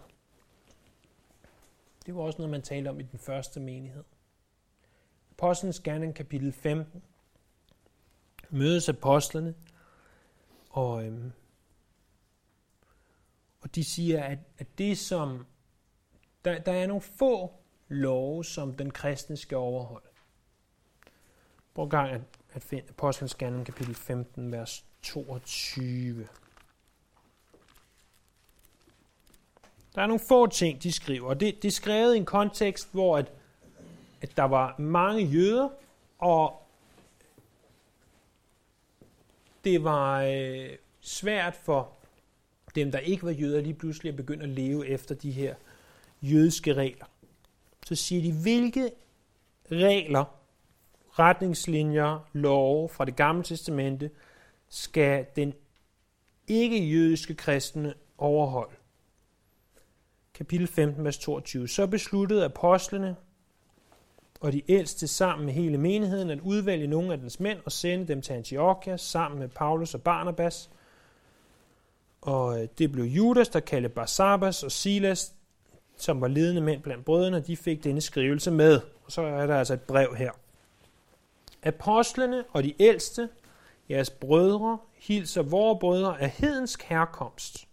det 2.06 2.14
var 2.14 2.22
også 2.22 2.38
noget, 2.38 2.50
man 2.50 2.62
talte 2.62 2.88
om 2.88 3.00
i 3.00 3.02
den 3.02 3.18
første 3.18 3.60
menighed. 3.60 4.04
Apostlenes 5.30 5.80
Gerning, 5.80 6.14
kapitel 6.14 6.52
15, 6.52 7.02
mødes 8.50 8.88
apostlene, 8.88 9.54
og 10.70 11.04
øhm, 11.04 11.32
og 13.60 13.74
de 13.74 13.84
siger, 13.84 14.24
at, 14.24 14.38
at 14.58 14.78
det 14.78 14.98
som, 14.98 15.46
der, 16.44 16.58
der 16.58 16.72
er 16.72 16.86
nogle 16.86 17.00
få 17.00 17.52
love, 17.88 18.44
som 18.44 18.74
den 18.74 18.90
kristne 18.90 19.36
skal 19.36 19.56
overholde. 19.56 20.08
Prøv 21.74 21.88
gang 21.88 22.10
at, 22.10 22.20
at 22.52 22.62
finde 22.62 22.88
Apostlenes 22.88 23.34
Gerning, 23.34 23.66
kapitel 23.66 23.94
15, 23.94 24.52
vers 24.52 24.84
22. 25.02 26.28
Der 29.94 30.02
er 30.02 30.06
nogle 30.06 30.20
få 30.28 30.46
ting, 30.46 30.82
de 30.82 30.92
skriver, 30.92 31.28
og 31.28 31.40
det, 31.40 31.62
det 31.62 31.68
er 31.68 31.72
skrevet 31.72 32.14
i 32.14 32.18
en 32.18 32.24
kontekst, 32.24 32.88
hvor 32.92 33.18
at, 33.18 33.32
at 34.22 34.36
der 34.36 34.42
var 34.42 34.74
mange 34.78 35.24
jøder, 35.24 35.68
og 36.18 36.62
det 39.64 39.84
var 39.84 40.22
øh, 40.22 40.70
svært 41.00 41.54
for 41.54 41.92
dem, 42.74 42.92
der 42.92 42.98
ikke 42.98 43.22
var 43.22 43.30
jøder, 43.30 43.60
lige 43.60 43.74
pludselig 43.74 44.10
at 44.10 44.16
begynde 44.16 44.42
at 44.42 44.48
leve 44.48 44.86
efter 44.86 45.14
de 45.14 45.30
her 45.30 45.54
jødiske 46.22 46.74
regler. 46.74 47.06
Så 47.86 47.94
siger 47.94 48.22
de, 48.22 48.42
hvilke 48.42 48.90
regler, 49.72 50.24
retningslinjer, 51.10 52.28
love 52.32 52.88
fra 52.88 53.04
det 53.04 53.16
gamle 53.16 53.42
testamente 53.42 54.10
skal 54.68 55.26
den 55.36 55.54
ikke-jødiske 56.48 57.34
kristne 57.34 57.94
overholde? 58.18 58.76
Kapitel 60.40 60.66
15, 60.66 61.04
vers 61.04 61.18
22. 61.18 61.68
Så 61.68 61.86
besluttede 61.86 62.44
apostlene 62.44 63.16
og 64.40 64.52
de 64.52 64.62
ældste 64.68 65.08
sammen 65.08 65.46
med 65.46 65.54
hele 65.54 65.78
menigheden 65.78 66.30
at 66.30 66.40
udvælge 66.40 66.86
nogle 66.86 67.12
af 67.12 67.18
dens 67.18 67.40
mænd 67.40 67.58
og 67.64 67.72
sende 67.72 68.08
dem 68.08 68.22
til 68.22 68.32
Antiochia 68.32 68.96
sammen 68.96 69.40
med 69.40 69.48
Paulus 69.48 69.94
og 69.94 70.02
Barnabas. 70.02 70.70
Og 72.20 72.62
øh, 72.62 72.68
det 72.78 72.92
blev 72.92 73.04
Judas, 73.04 73.48
der 73.48 73.60
kaldte 73.60 73.88
Barsabbas 73.88 74.62
og 74.62 74.72
Silas, 74.72 75.34
som 75.96 76.20
var 76.20 76.28
ledende 76.28 76.60
mænd 76.60 76.82
blandt 76.82 77.04
brødrene, 77.04 77.40
de 77.40 77.56
fik 77.56 77.84
denne 77.84 78.00
skrivelse 78.00 78.50
med. 78.50 78.80
Og 79.04 79.12
så 79.12 79.22
er 79.22 79.46
der 79.46 79.56
altså 79.56 79.74
et 79.74 79.82
brev 79.82 80.14
her. 80.16 80.30
Apostlene 81.62 82.44
og 82.52 82.64
de 82.64 82.74
ældste, 82.82 83.28
jeres 83.90 84.10
brødre, 84.10 84.78
hilser 84.94 85.42
vore 85.42 85.78
brødre 85.78 86.20
af 86.20 86.30
hedensk 86.30 86.82
herkomst 86.82 87.66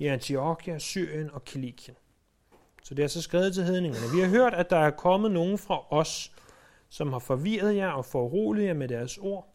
i 0.00 0.06
Antiochia, 0.06 0.78
Syrien 0.78 1.30
og 1.30 1.44
Kilikien. 1.44 1.96
Så 2.82 2.94
det 2.94 3.02
er 3.02 3.08
så 3.08 3.22
skrevet 3.22 3.54
til 3.54 3.64
hedningerne. 3.64 4.14
Vi 4.14 4.20
har 4.20 4.28
hørt, 4.28 4.54
at 4.54 4.70
der 4.70 4.76
er 4.76 4.90
kommet 4.90 5.30
nogen 5.30 5.58
fra 5.58 5.92
os, 5.92 6.32
som 6.88 7.12
har 7.12 7.18
forvirret 7.18 7.76
jer 7.76 7.90
og 7.90 8.04
foruroliget 8.04 8.66
jer 8.66 8.74
med 8.74 8.88
deres 8.88 9.18
ord. 9.18 9.54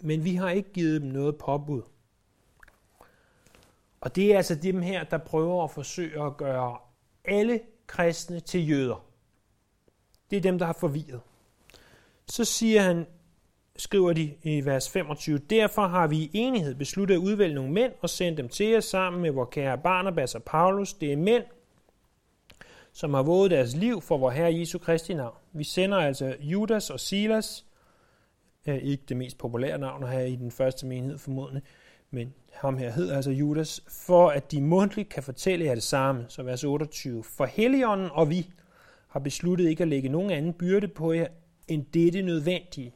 Men 0.00 0.24
vi 0.24 0.34
har 0.34 0.50
ikke 0.50 0.72
givet 0.72 1.02
dem 1.02 1.10
noget 1.10 1.38
påbud. 1.38 1.82
Og 4.00 4.16
det 4.16 4.32
er 4.32 4.36
altså 4.36 4.54
dem 4.54 4.82
her, 4.82 5.04
der 5.04 5.18
prøver 5.18 5.64
at 5.64 5.70
forsøge 5.70 6.22
at 6.22 6.36
gøre 6.36 6.78
alle 7.24 7.60
kristne 7.86 8.40
til 8.40 8.68
jøder. 8.68 9.04
Det 10.30 10.36
er 10.36 10.40
dem, 10.40 10.58
der 10.58 10.66
har 10.66 10.72
forvirret. 10.80 11.20
Så 12.26 12.44
siger 12.44 12.82
han, 12.82 13.06
skriver 13.80 14.12
de 14.12 14.34
i 14.42 14.64
vers 14.64 14.90
25, 14.90 15.38
Derfor 15.38 15.86
har 15.86 16.06
vi 16.06 16.16
i 16.16 16.30
enighed 16.32 16.74
besluttet 16.74 17.14
at 17.14 17.18
udvælge 17.18 17.54
nogle 17.54 17.72
mænd 17.72 17.92
og 18.00 18.10
sende 18.10 18.36
dem 18.36 18.48
til 18.48 18.66
jer 18.66 18.80
sammen 18.80 19.22
med 19.22 19.30
vores 19.30 19.48
kære 19.52 19.78
Barnabas 19.78 20.34
og 20.34 20.42
Paulus. 20.42 20.94
Det 20.94 21.12
er 21.12 21.16
mænd, 21.16 21.44
som 22.92 23.14
har 23.14 23.22
våget 23.22 23.50
deres 23.50 23.76
liv 23.76 24.00
for 24.00 24.18
vor 24.18 24.30
Herre 24.30 24.54
Jesu 24.54 24.78
Kristi 24.78 25.14
navn. 25.14 25.36
Vi 25.52 25.64
sender 25.64 25.98
altså 25.98 26.36
Judas 26.40 26.90
og 26.90 27.00
Silas, 27.00 27.64
ikke 28.66 29.04
det 29.08 29.16
mest 29.16 29.38
populære 29.38 29.78
navn 29.78 30.08
her 30.08 30.20
i 30.20 30.36
den 30.36 30.50
første 30.50 30.86
menighed 30.86 31.18
formodentlig, 31.18 31.62
men 32.10 32.34
ham 32.52 32.76
her 32.76 32.90
hedder 32.90 33.16
altså 33.16 33.30
Judas, 33.30 33.84
for 34.06 34.28
at 34.28 34.52
de 34.52 34.60
mundtligt 34.60 35.08
kan 35.08 35.22
fortælle 35.22 35.64
jer 35.64 35.74
det 35.74 35.82
samme. 35.82 36.24
Så 36.28 36.42
vers 36.42 36.64
28. 36.64 37.24
For 37.24 37.44
Helligånden 37.44 38.08
og 38.12 38.30
vi 38.30 38.50
har 39.08 39.20
besluttet 39.20 39.68
ikke 39.68 39.82
at 39.82 39.88
lægge 39.88 40.08
nogen 40.08 40.30
anden 40.30 40.52
byrde 40.52 40.88
på 40.88 41.12
jer, 41.12 41.26
end 41.68 41.86
dette 41.94 42.22
nødvendige. 42.22 42.94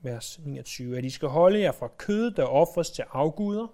Vers 0.00 0.38
29. 0.44 0.98
At 0.98 1.04
I 1.04 1.10
skal 1.10 1.28
holde 1.28 1.60
jer 1.60 1.72
fra 1.72 1.88
kød, 1.88 2.30
der 2.30 2.44
offres 2.44 2.90
til 2.90 3.04
afguder. 3.10 3.66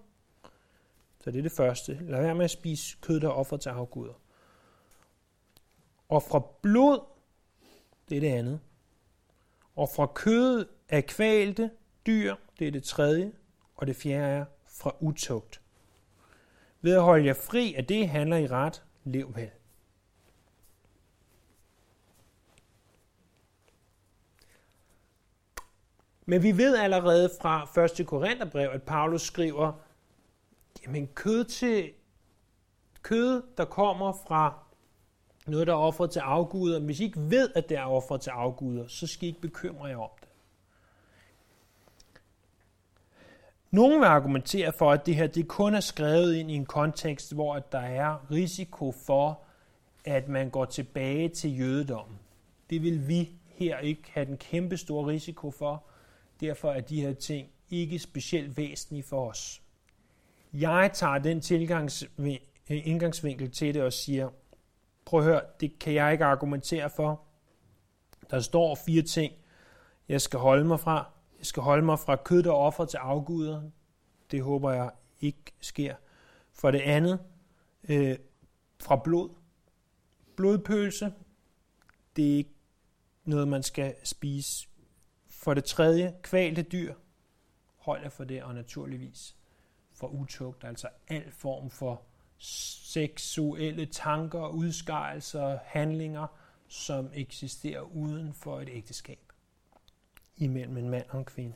Så 1.20 1.30
det 1.30 1.38
er 1.38 1.42
det 1.42 1.52
første. 1.52 1.98
Lad 2.00 2.22
være 2.22 2.34
med 2.34 2.44
at 2.44 2.50
spise 2.50 2.96
kød, 3.00 3.20
der 3.20 3.28
offres 3.28 3.62
til 3.62 3.68
afguder. 3.68 4.14
Og 6.08 6.22
fra 6.22 6.42
blod, 6.62 7.00
det 8.08 8.16
er 8.16 8.20
det 8.20 8.28
andet. 8.28 8.60
Og 9.76 9.88
fra 9.88 10.06
kød 10.06 10.66
af 10.88 11.06
kvalte 11.06 11.70
dyr, 12.06 12.34
det 12.58 12.68
er 12.68 12.72
det 12.72 12.84
tredje. 12.84 13.32
Og 13.76 13.86
det 13.86 13.96
fjerde 13.96 14.26
er 14.26 14.44
fra 14.66 14.96
utugt. 15.00 15.60
Ved 16.80 16.94
at 16.94 17.02
holde 17.02 17.26
jer 17.26 17.34
fri 17.34 17.74
af 17.74 17.84
det, 17.84 18.08
handler 18.08 18.36
I 18.36 18.46
ret, 18.46 18.82
lev 19.04 19.36
vel. 19.36 19.50
Men 26.26 26.42
vi 26.42 26.56
ved 26.56 26.76
allerede 26.76 27.30
fra 27.40 27.82
1. 28.00 28.06
Korintherbrev, 28.06 28.70
at 28.72 28.82
Paulus 28.82 29.22
skriver, 29.22 29.72
jamen 30.86 31.06
kød 31.14 31.44
til 31.44 31.92
kød, 33.02 33.42
der 33.56 33.64
kommer 33.64 34.12
fra 34.26 34.58
noget, 35.46 35.66
der 35.66 35.72
er 35.72 35.78
offret 35.78 36.10
til 36.10 36.20
afguder. 36.20 36.80
Hvis 36.80 37.00
I 37.00 37.04
ikke 37.04 37.30
ved, 37.30 37.50
at 37.54 37.68
det 37.68 37.76
er 37.76 37.84
offret 37.84 38.20
til 38.20 38.30
afguder, 38.30 38.86
så 38.86 39.06
skal 39.06 39.24
I 39.24 39.28
ikke 39.28 39.40
bekymre 39.40 39.86
jer 39.86 39.96
om 39.96 40.10
det. 40.20 40.28
Nogle 43.70 43.98
vil 43.98 44.06
argumentere 44.06 44.72
for, 44.72 44.92
at 44.92 45.06
det 45.06 45.16
her 45.16 45.26
det 45.26 45.48
kun 45.48 45.74
er 45.74 45.80
skrevet 45.80 46.34
ind 46.34 46.50
i 46.50 46.54
en 46.54 46.66
kontekst, 46.66 47.34
hvor 47.34 47.58
der 47.58 47.78
er 47.78 48.30
risiko 48.30 48.92
for, 48.92 49.40
at 50.04 50.28
man 50.28 50.50
går 50.50 50.64
tilbage 50.64 51.28
til 51.28 51.58
jødedommen. 51.58 52.18
Det 52.70 52.82
vil 52.82 53.08
vi 53.08 53.30
her 53.46 53.78
ikke 53.78 54.02
have 54.12 54.26
den 54.26 54.36
kæmpe 54.36 54.76
store 54.76 55.06
risiko 55.06 55.50
for. 55.50 55.82
Derfor 56.40 56.72
er 56.72 56.80
de 56.80 57.00
her 57.00 57.12
ting 57.12 57.48
ikke 57.70 57.98
specielt 57.98 58.56
væsentlige 58.56 59.02
for 59.02 59.30
os. 59.30 59.62
Jeg 60.52 60.90
tager 60.94 61.18
den 61.18 61.42
indgangsvinkel 62.68 63.50
til 63.50 63.74
det 63.74 63.82
og 63.82 63.92
siger, 63.92 64.30
prøv 65.04 65.20
at 65.20 65.26
høre, 65.26 65.40
det 65.60 65.78
kan 65.78 65.94
jeg 65.94 66.12
ikke 66.12 66.24
argumentere 66.24 66.90
for. 66.90 67.22
Der 68.30 68.40
står 68.40 68.74
fire 68.74 69.02
ting, 69.02 69.32
jeg 70.08 70.20
skal 70.20 70.38
holde 70.38 70.64
mig 70.64 70.80
fra. 70.80 71.10
Jeg 71.38 71.46
skal 71.46 71.62
holde 71.62 71.84
mig 71.84 71.98
fra 71.98 72.16
kød 72.16 72.46
og 72.46 72.58
offer 72.58 72.84
til 72.84 72.96
afguder. 72.96 73.62
Det 74.30 74.42
håber 74.42 74.72
jeg 74.72 74.90
ikke 75.20 75.52
sker. 75.60 75.94
For 76.52 76.70
det 76.70 76.80
andet, 76.80 77.20
øh, 77.88 78.18
fra 78.80 78.96
blod. 78.96 79.30
Blodpølse, 80.36 81.12
det 82.16 82.32
er 82.32 82.36
ikke 82.36 82.54
noget, 83.24 83.48
man 83.48 83.62
skal 83.62 83.94
spise. 84.04 84.68
For 85.44 85.54
det 85.54 85.64
tredje, 85.64 86.14
kvalte 86.22 86.62
dyr. 86.62 86.94
Hold 87.76 88.02
jer 88.02 88.08
for 88.08 88.24
det, 88.24 88.42
og 88.42 88.54
naturligvis 88.54 89.36
for 89.92 90.08
utugt, 90.08 90.64
altså 90.64 90.88
al 91.08 91.32
form 91.32 91.70
for 91.70 92.02
seksuelle 92.38 93.86
tanker, 93.86 94.48
udskejelser, 94.48 95.58
handlinger, 95.64 96.26
som 96.68 97.10
eksisterer 97.14 97.80
uden 97.80 98.34
for 98.34 98.60
et 98.60 98.68
ægteskab 98.72 99.32
imellem 100.36 100.76
en 100.76 100.88
mand 100.88 101.06
og 101.08 101.18
en 101.18 101.24
kvinde. 101.24 101.54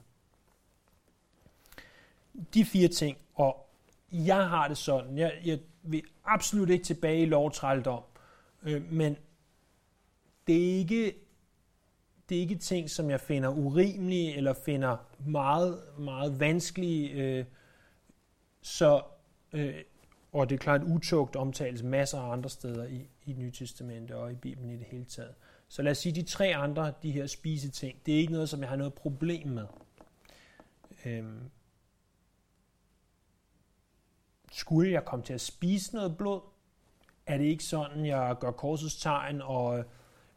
De 2.55 2.65
fire 2.65 2.89
ting, 2.89 3.19
og 3.35 3.71
jeg 4.13 4.49
har 4.49 4.69
det 4.69 4.79
sådan, 4.79 5.19
jeg, 5.19 5.41
jeg 5.45 5.59
vil 5.83 6.03
absolut 6.25 6.71
ikke 6.71 6.85
tilbage 6.85 7.23
i 7.23 7.27
lovtrældom, 7.27 8.03
øh, 8.63 8.93
men 8.93 9.17
det 10.47 10.57
er 10.57 10.79
ikke 10.79 11.28
det 12.29 12.37
er 12.37 12.41
ikke 12.41 12.55
ting, 12.55 12.91
som 12.91 13.11
jeg 13.11 13.21
finder 13.21 13.49
urimelige 13.49 14.37
eller 14.37 14.53
finder 14.53 14.97
meget, 15.27 15.83
meget 15.99 16.41
vanskelige. 16.41 17.11
Øh, 17.11 17.45
så, 18.63 19.03
øh, 19.53 19.75
og 20.33 20.49
det 20.49 20.55
er 20.55 20.59
klart, 20.59 20.81
at 20.81 20.87
utugt 20.87 21.37
omtales 21.37 21.83
masser 21.83 22.19
af 22.19 22.33
andre 22.33 22.51
steder 22.51 22.85
i, 22.85 23.09
i 23.27 23.33
Nye 23.33 23.51
Testamente 23.51 24.17
og 24.17 24.33
i 24.33 24.35
Bibelen 24.35 24.71
i 24.71 24.77
det 24.77 24.87
hele 24.87 25.05
taget. 25.05 25.35
Så 25.69 25.83
lad 25.83 25.91
os 25.91 25.99
sige, 25.99 26.15
de 26.15 26.23
tre 26.23 26.57
andre, 26.57 26.93
de 27.03 27.11
her 27.11 27.27
spise 27.27 27.71
ting, 27.71 27.99
det 28.07 28.15
er 28.15 28.19
ikke 28.19 28.33
noget, 28.33 28.49
som 28.49 28.61
jeg 28.61 28.69
har 28.69 28.77
noget 28.77 28.95
problem 28.95 29.49
med. 29.49 29.67
Øhm, 31.07 31.51
skulle 34.53 34.93
jeg 34.93 35.05
komme 35.05 35.25
til 35.25 35.35
at 35.35 35.41
spise 35.41 35.95
noget 35.95 36.17
blod, 36.17 36.41
er 37.27 37.39
det 37.39 37.45
ikke 37.45 37.65
sådan, 37.65 38.07
jeg 38.07 38.37
gør 38.41 38.51
korsets 38.51 38.97
tegn 38.97 39.43
og 39.43 39.85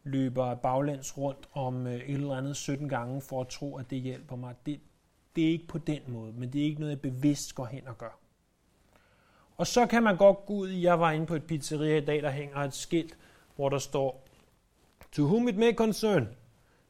løber 0.04 0.56
baglæns 0.56 1.18
rundt 1.18 1.50
om 1.54 1.88
øh, 1.88 1.94
et 1.94 2.10
eller 2.10 2.36
andet 2.36 2.58
17 2.58 2.90
gange 2.90 3.22
for 3.22 3.42
at 3.42 3.48
tro, 3.48 3.78
at 3.78 3.90
det 3.90 4.02
hjælper 4.02 4.36
mig. 4.36 4.56
Det, 4.66 4.80
det 5.36 5.44
er 5.44 5.50
ikke 5.50 5.68
på 5.68 5.78
den 5.78 6.02
måde, 6.08 6.34
men 6.34 6.54
det 6.54 6.62
er 6.62 6.66
ikke 6.66 6.80
noget, 6.80 6.92
jeg 6.92 7.02
bevidst 7.02 7.56
går 7.56 7.66
hen 7.66 7.88
og 7.88 7.98
gør. 7.98 8.18
Og 9.58 9.68
så 9.68 9.86
kan 9.86 10.04
man 10.04 10.18
godt 10.18 10.46
gå 10.46 10.54
ud 10.54 10.70
i, 10.70 10.84
jeg 10.84 11.00
var 11.00 11.12
inde 11.12 11.26
på 11.26 11.36
et 11.36 11.44
pizzeria 11.44 11.98
i 11.98 12.06
dag, 12.06 12.24
der 12.24 12.32
hænger 12.32 12.58
et 12.58 12.74
skilt, 12.74 13.18
hvor 13.56 13.70
der 13.70 13.78
står, 13.78 14.28
To 15.12 15.24
whom 15.24 15.48
it 15.48 15.58
may 15.58 15.74
concern. 15.74 16.28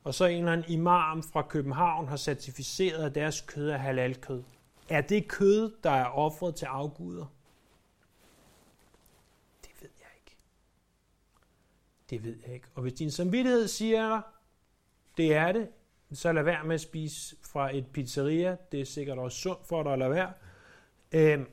Og 0.04 0.14
så 0.14 0.26
en 0.26 0.38
eller 0.38 0.52
anden 0.52 0.72
imam 0.72 1.24
fra 1.24 1.42
København 1.42 2.08
har 2.08 2.18
certificeret, 2.18 3.06
at 3.06 3.16
deres 3.16 3.42
kød 3.42 3.70
er 3.70 3.78
halalkød. 3.78 4.44
Er 4.90 5.02
det 5.02 5.28
kød, 5.28 5.72
der 5.84 5.92
er 5.92 6.06
offret 6.06 6.56
til 6.56 6.66
afguder? 6.66 7.26
Det 9.62 9.70
ved 9.82 9.90
jeg 10.00 10.08
ikke. 10.16 10.38
Det 12.12 12.24
ved 12.24 12.36
jeg 12.46 12.54
ikke. 12.54 12.68
Og 12.76 12.82
hvis 12.82 12.94
din 12.94 13.12
samvittighed 13.12 13.68
siger, 13.68 14.22
det 15.18 15.34
er 15.34 15.52
det, 15.52 15.68
så 16.14 16.32
lad 16.32 16.44
være 16.44 16.64
med 16.64 16.76
at 16.76 16.82
spise 16.82 17.36
fra 17.42 17.76
et 17.76 17.86
pizzeria. 17.94 18.58
Det 18.72 18.82
er 18.82 18.86
sikkert 18.86 19.18
også 19.18 19.38
sundt 19.38 19.68
for 19.68 19.84
dig 19.84 19.94
at 19.94 20.00
lade 20.00 20.12
være. 20.12 20.34
Øhm, 21.12 21.46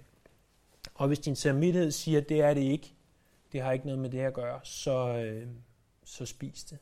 og 0.94 1.08
hvis 1.08 1.18
din 1.18 1.36
samvittighed 1.36 1.90
siger, 1.90 2.20
det 2.20 2.40
er 2.40 2.54
det 2.54 2.60
ikke, 2.60 2.94
det 3.52 3.60
har 3.60 3.72
ikke 3.72 3.86
noget 3.86 3.98
med 3.98 4.10
det 4.10 4.18
at 4.18 4.34
gøre, 4.34 4.60
så, 4.62 5.08
øh, 5.08 5.46
så 6.04 6.26
spis 6.26 6.64
det. 6.64 6.78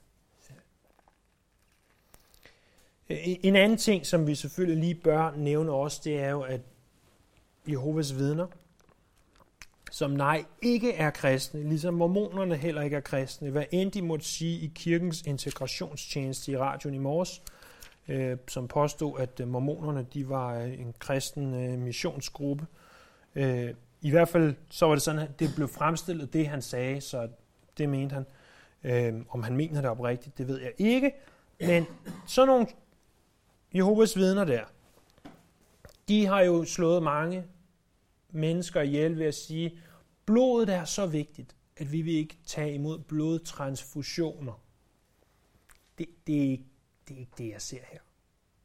En 3.09 3.57
anden 3.57 3.79
ting, 3.79 4.07
som 4.07 4.27
vi 4.27 4.35
selvfølgelig 4.35 4.81
lige 4.81 4.95
bør 4.95 5.37
nævne 5.37 5.72
også, 5.72 6.01
det 6.05 6.18
er 6.18 6.31
jo, 6.31 6.43
at 6.43 6.61
Jehovas 7.66 8.14
vidner, 8.14 8.47
som 9.91 10.11
nej 10.11 10.45
ikke 10.62 10.93
er 10.93 11.11
kristne, 11.11 11.68
ligesom 11.68 11.95
mormonerne 11.95 12.57
heller 12.57 12.82
ikke 12.82 12.97
er 12.97 13.01
kristne, 13.01 13.51
hvad 13.51 13.64
end 13.70 13.93
de 13.93 14.03
måtte 14.03 14.24
sige 14.24 14.59
i 14.59 14.72
kirkens 14.74 15.22
integrationstjeneste 15.22 16.53
i 16.53 16.57
radioen 16.57 16.95
i 16.95 16.99
morges, 16.99 17.43
øh, 18.09 18.37
som 18.49 18.68
påstod, 18.68 19.20
at 19.20 19.41
øh, 19.41 19.49
mormonerne 19.49 20.07
de 20.14 20.28
var 20.28 20.55
øh, 20.55 20.80
en 20.80 20.95
kristen 20.99 21.55
øh, 21.55 21.78
missionsgruppe. 21.78 22.66
Øh, 23.34 23.74
I 24.01 24.11
hvert 24.11 24.28
fald 24.28 24.55
så 24.70 24.87
var 24.87 24.95
det 24.95 25.03
sådan, 25.03 25.22
at 25.22 25.41
det 25.41 25.51
blev 25.57 25.68
fremstillet, 25.68 26.32
det 26.32 26.49
han 26.49 26.62
sagde, 26.62 27.01
så 27.01 27.28
det 27.78 27.89
mente 27.89 28.14
han. 28.14 28.26
Øh, 28.84 29.14
om 29.28 29.43
han 29.43 29.57
mener 29.57 29.80
det 29.80 29.91
oprigtigt, 29.91 30.39
det 30.39 30.49
ved 30.49 30.61
jeg 30.61 30.72
ikke. 30.78 31.12
Men 31.61 31.87
sådan 32.26 32.49
nogle 32.49 32.66
Jehovas 33.74 34.16
vidner 34.16 34.45
der, 34.45 34.61
de 36.09 36.26
har 36.26 36.41
jo 36.41 36.64
slået 36.64 37.03
mange 37.03 37.45
mennesker 38.37 38.80
ihjel 38.80 39.18
ved 39.18 39.26
at 39.26 39.34
sige, 39.34 39.78
blodet 40.26 40.68
er 40.68 40.84
så 40.84 41.07
vigtigt, 41.07 41.57
at 41.76 41.93
vi 41.93 42.03
vil 42.03 42.14
ikke 42.14 42.39
tage 42.47 42.74
imod 42.74 42.99
blodtransfusioner. 42.99 44.62
Det, 45.99 46.07
det, 46.26 46.37
er, 46.37 46.51
ikke, 46.51 46.64
det 47.09 47.14
er 47.16 47.20
ikke 47.20 47.32
det, 47.39 47.49
jeg 47.49 47.62
ser 47.62 47.80
her. 47.93 48.01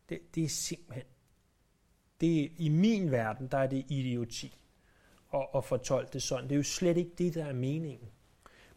Det, 0.10 0.36
det 0.36 0.44
er 0.44 0.50
simpelthen, 0.50 1.06
det 2.22 2.44
er, 2.44 2.48
i 2.58 2.70
min 2.70 3.12
verden, 3.12 3.48
der 3.48 3.58
er 3.58 3.68
det 3.68 3.86
idioti 3.90 4.58
at, 5.34 5.48
at 5.56 5.66
fortolke 5.66 6.10
det 6.14 6.24
sådan. 6.24 6.44
Det 6.44 6.52
er 6.52 6.58
jo 6.58 6.64
slet 6.64 6.98
ikke 6.98 7.12
det, 7.18 7.34
der 7.34 7.46
er 7.46 7.54
meningen. 7.54 8.10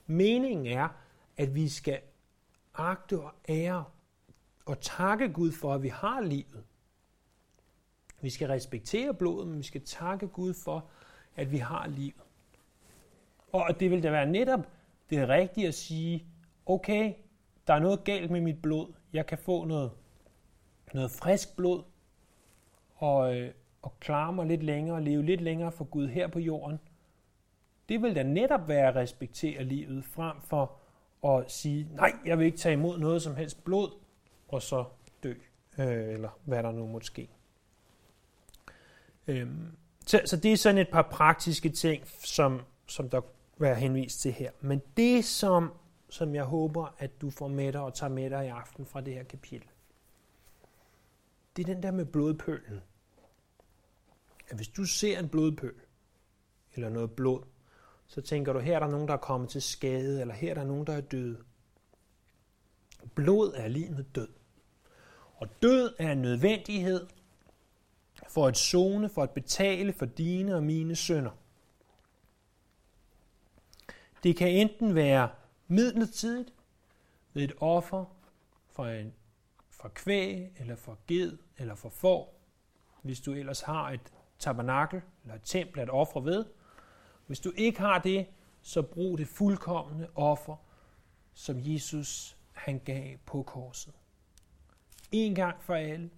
Meningen 0.06 0.66
er, 0.66 0.88
at 1.36 1.54
vi 1.54 1.68
skal 1.68 2.00
agte 2.74 3.20
og 3.20 3.34
ære 3.48 3.84
og 4.64 4.80
takke 4.80 5.28
Gud 5.28 5.52
for, 5.52 5.74
at 5.74 5.82
vi 5.82 5.88
har 5.88 6.20
livet. 6.20 6.64
Vi 8.24 8.30
skal 8.30 8.48
respektere 8.48 9.14
blodet, 9.14 9.48
men 9.48 9.58
vi 9.58 9.62
skal 9.62 9.80
takke 9.84 10.28
Gud 10.28 10.54
for, 10.54 10.84
at 11.36 11.52
vi 11.52 11.56
har 11.56 11.86
liv. 11.86 12.12
Og 13.52 13.80
det 13.80 13.90
vil 13.90 14.02
da 14.02 14.10
være 14.10 14.26
netop 14.26 14.60
det 15.10 15.28
rigtige 15.28 15.68
at 15.68 15.74
sige, 15.74 16.26
okay, 16.66 17.12
der 17.66 17.74
er 17.74 17.78
noget 17.78 18.04
galt 18.04 18.30
med 18.30 18.40
mit 18.40 18.62
blod. 18.62 18.92
Jeg 19.12 19.26
kan 19.26 19.38
få 19.38 19.64
noget, 19.64 19.90
noget 20.94 21.10
frisk 21.10 21.56
blod 21.56 21.82
og, 22.94 23.36
øh, 23.36 23.54
og 23.82 24.00
klare 24.00 24.32
mig 24.32 24.46
lidt 24.46 24.62
længere 24.62 24.96
og 24.96 25.02
leve 25.02 25.22
lidt 25.22 25.40
længere 25.40 25.72
for 25.72 25.84
Gud 25.84 26.08
her 26.08 26.28
på 26.28 26.38
jorden. 26.38 26.78
Det 27.88 28.02
vil 28.02 28.14
da 28.14 28.22
netop 28.22 28.68
være 28.68 28.88
at 28.88 28.96
respektere 28.96 29.64
livet 29.64 30.04
frem 30.04 30.36
for 30.40 30.76
at 31.24 31.50
sige, 31.50 31.88
nej, 31.94 32.12
jeg 32.26 32.38
vil 32.38 32.46
ikke 32.46 32.58
tage 32.58 32.72
imod 32.72 32.98
noget 32.98 33.22
som 33.22 33.36
helst 33.36 33.64
blod, 33.64 33.90
og 34.48 34.62
så 34.62 34.84
dø, 35.22 35.34
øh, 35.78 36.14
eller 36.14 36.38
hvad 36.44 36.62
der 36.62 36.72
nu 36.72 36.86
måtte 36.86 37.06
ske. 37.06 37.28
Øhm, 39.26 39.76
så, 40.06 40.20
så 40.24 40.36
det 40.36 40.52
er 40.52 40.56
sådan 40.56 40.78
et 40.78 40.88
par 40.92 41.08
praktiske 41.12 41.68
ting, 41.68 42.04
som, 42.24 42.60
som 42.86 43.10
der 43.10 43.20
være 43.58 43.74
henvist 43.74 44.20
til 44.20 44.32
her. 44.32 44.50
Men 44.60 44.82
det, 44.96 45.24
som, 45.24 45.72
som 46.08 46.34
jeg 46.34 46.44
håber, 46.44 46.94
at 46.98 47.20
du 47.20 47.30
får 47.30 47.48
med 47.48 47.72
dig 47.72 47.80
og 47.80 47.94
tager 47.94 48.10
med 48.10 48.30
dig 48.30 48.44
i 48.44 48.48
aften 48.48 48.86
fra 48.86 49.00
det 49.00 49.14
her 49.14 49.22
kapitel, 49.22 49.68
det 51.56 51.68
er 51.68 51.74
den 51.74 51.82
der 51.82 51.90
med 51.90 52.04
blodpølen. 52.04 52.82
At 54.48 54.56
hvis 54.56 54.68
du 54.68 54.84
ser 54.84 55.18
en 55.18 55.28
blodpøl, 55.28 55.74
eller 56.74 56.88
noget 56.88 57.10
blod, 57.10 57.42
så 58.06 58.20
tænker 58.20 58.52
du, 58.52 58.58
her 58.58 58.74
er 58.74 58.80
der 58.80 58.88
nogen, 58.88 59.08
der 59.08 59.14
er 59.14 59.18
kommet 59.18 59.50
til 59.50 59.62
skade, 59.62 60.20
eller 60.20 60.34
her 60.34 60.50
er 60.50 60.54
der 60.54 60.64
nogen, 60.64 60.86
der 60.86 60.92
er 60.92 61.00
døde. 61.00 61.38
Blod 63.14 63.52
er 63.56 63.68
lige 63.68 63.90
med 63.90 64.04
død. 64.04 64.28
Og 65.34 65.48
død 65.62 65.94
er 65.98 66.12
en 66.12 66.22
nødvendighed 66.22 67.06
for 68.34 68.46
at 68.46 68.56
zone, 68.56 69.08
for 69.08 69.22
at 69.22 69.30
betale 69.30 69.92
for 69.92 70.06
dine 70.06 70.54
og 70.54 70.62
mine 70.62 70.96
sønder. 70.96 71.30
Det 74.22 74.36
kan 74.36 74.48
enten 74.48 74.94
være 74.94 75.28
midlertidigt 75.68 76.52
ved 77.32 77.42
et 77.42 77.52
offer 77.60 78.04
for, 78.68 78.86
en, 78.86 79.12
for 79.70 79.88
kvæg, 79.88 80.52
eller 80.58 80.76
for 80.76 80.98
ged, 81.06 81.38
eller 81.58 81.74
for 81.74 81.88
får, 81.88 82.40
hvis 83.02 83.20
du 83.20 83.32
ellers 83.32 83.60
har 83.60 83.90
et 83.90 84.12
tabernakel 84.38 85.02
eller 85.22 85.34
et 85.34 85.44
tempel 85.44 85.80
at 85.80 85.90
ofre 85.90 86.24
ved. 86.24 86.44
Hvis 87.26 87.40
du 87.40 87.52
ikke 87.56 87.80
har 87.80 87.98
det, 87.98 88.26
så 88.62 88.82
brug 88.82 89.18
det 89.18 89.28
fuldkommende 89.28 90.08
offer, 90.14 90.56
som 91.34 91.56
Jesus 91.58 92.36
han 92.52 92.78
gav 92.78 93.16
på 93.26 93.42
korset. 93.42 93.94
En 95.12 95.34
gang 95.34 95.62
for 95.62 95.74
alle, 95.74 96.10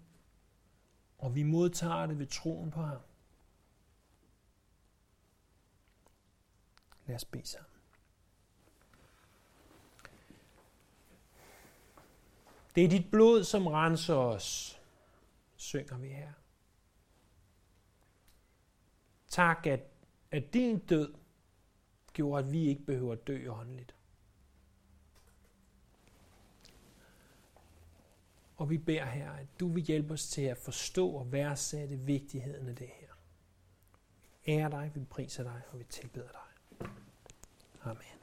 og 1.18 1.34
vi 1.34 1.42
modtager 1.42 2.06
det 2.06 2.18
ved 2.18 2.26
troen 2.26 2.70
på 2.70 2.82
ham. 2.82 3.00
Lad 7.06 7.16
os 7.16 7.24
bede 7.24 7.46
sammen. 7.46 7.70
Det 12.74 12.84
er 12.84 12.88
dit 12.88 13.10
blod, 13.10 13.44
som 13.44 13.66
renser 13.66 14.14
os, 14.14 14.80
synger 15.56 15.98
vi 15.98 16.08
her. 16.08 16.32
Tak, 19.28 19.66
at, 19.66 19.80
at 20.30 20.54
din 20.54 20.78
død 20.78 21.14
gjorde, 22.12 22.44
at 22.44 22.52
vi 22.52 22.66
ikke 22.66 22.82
behøver 22.82 23.12
at 23.12 23.26
dø 23.26 23.48
åndeligt. 23.50 23.95
Og 28.56 28.70
vi 28.70 28.78
beder 28.78 29.04
her, 29.04 29.30
at 29.30 29.46
du 29.60 29.68
vil 29.68 29.82
hjælpe 29.82 30.14
os 30.14 30.28
til 30.28 30.42
at 30.42 30.58
forstå 30.58 31.10
og 31.10 31.32
værdsætte 31.32 31.96
vigtigheden 31.96 32.68
af 32.68 32.76
det 32.76 32.88
her. 33.00 33.08
Ære 34.48 34.70
dig, 34.70 34.90
vi 34.94 35.04
priser 35.04 35.42
dig, 35.42 35.60
og 35.70 35.78
vi 35.78 35.84
tilbeder 35.84 36.28
dig. 36.28 36.88
Amen. 37.82 38.15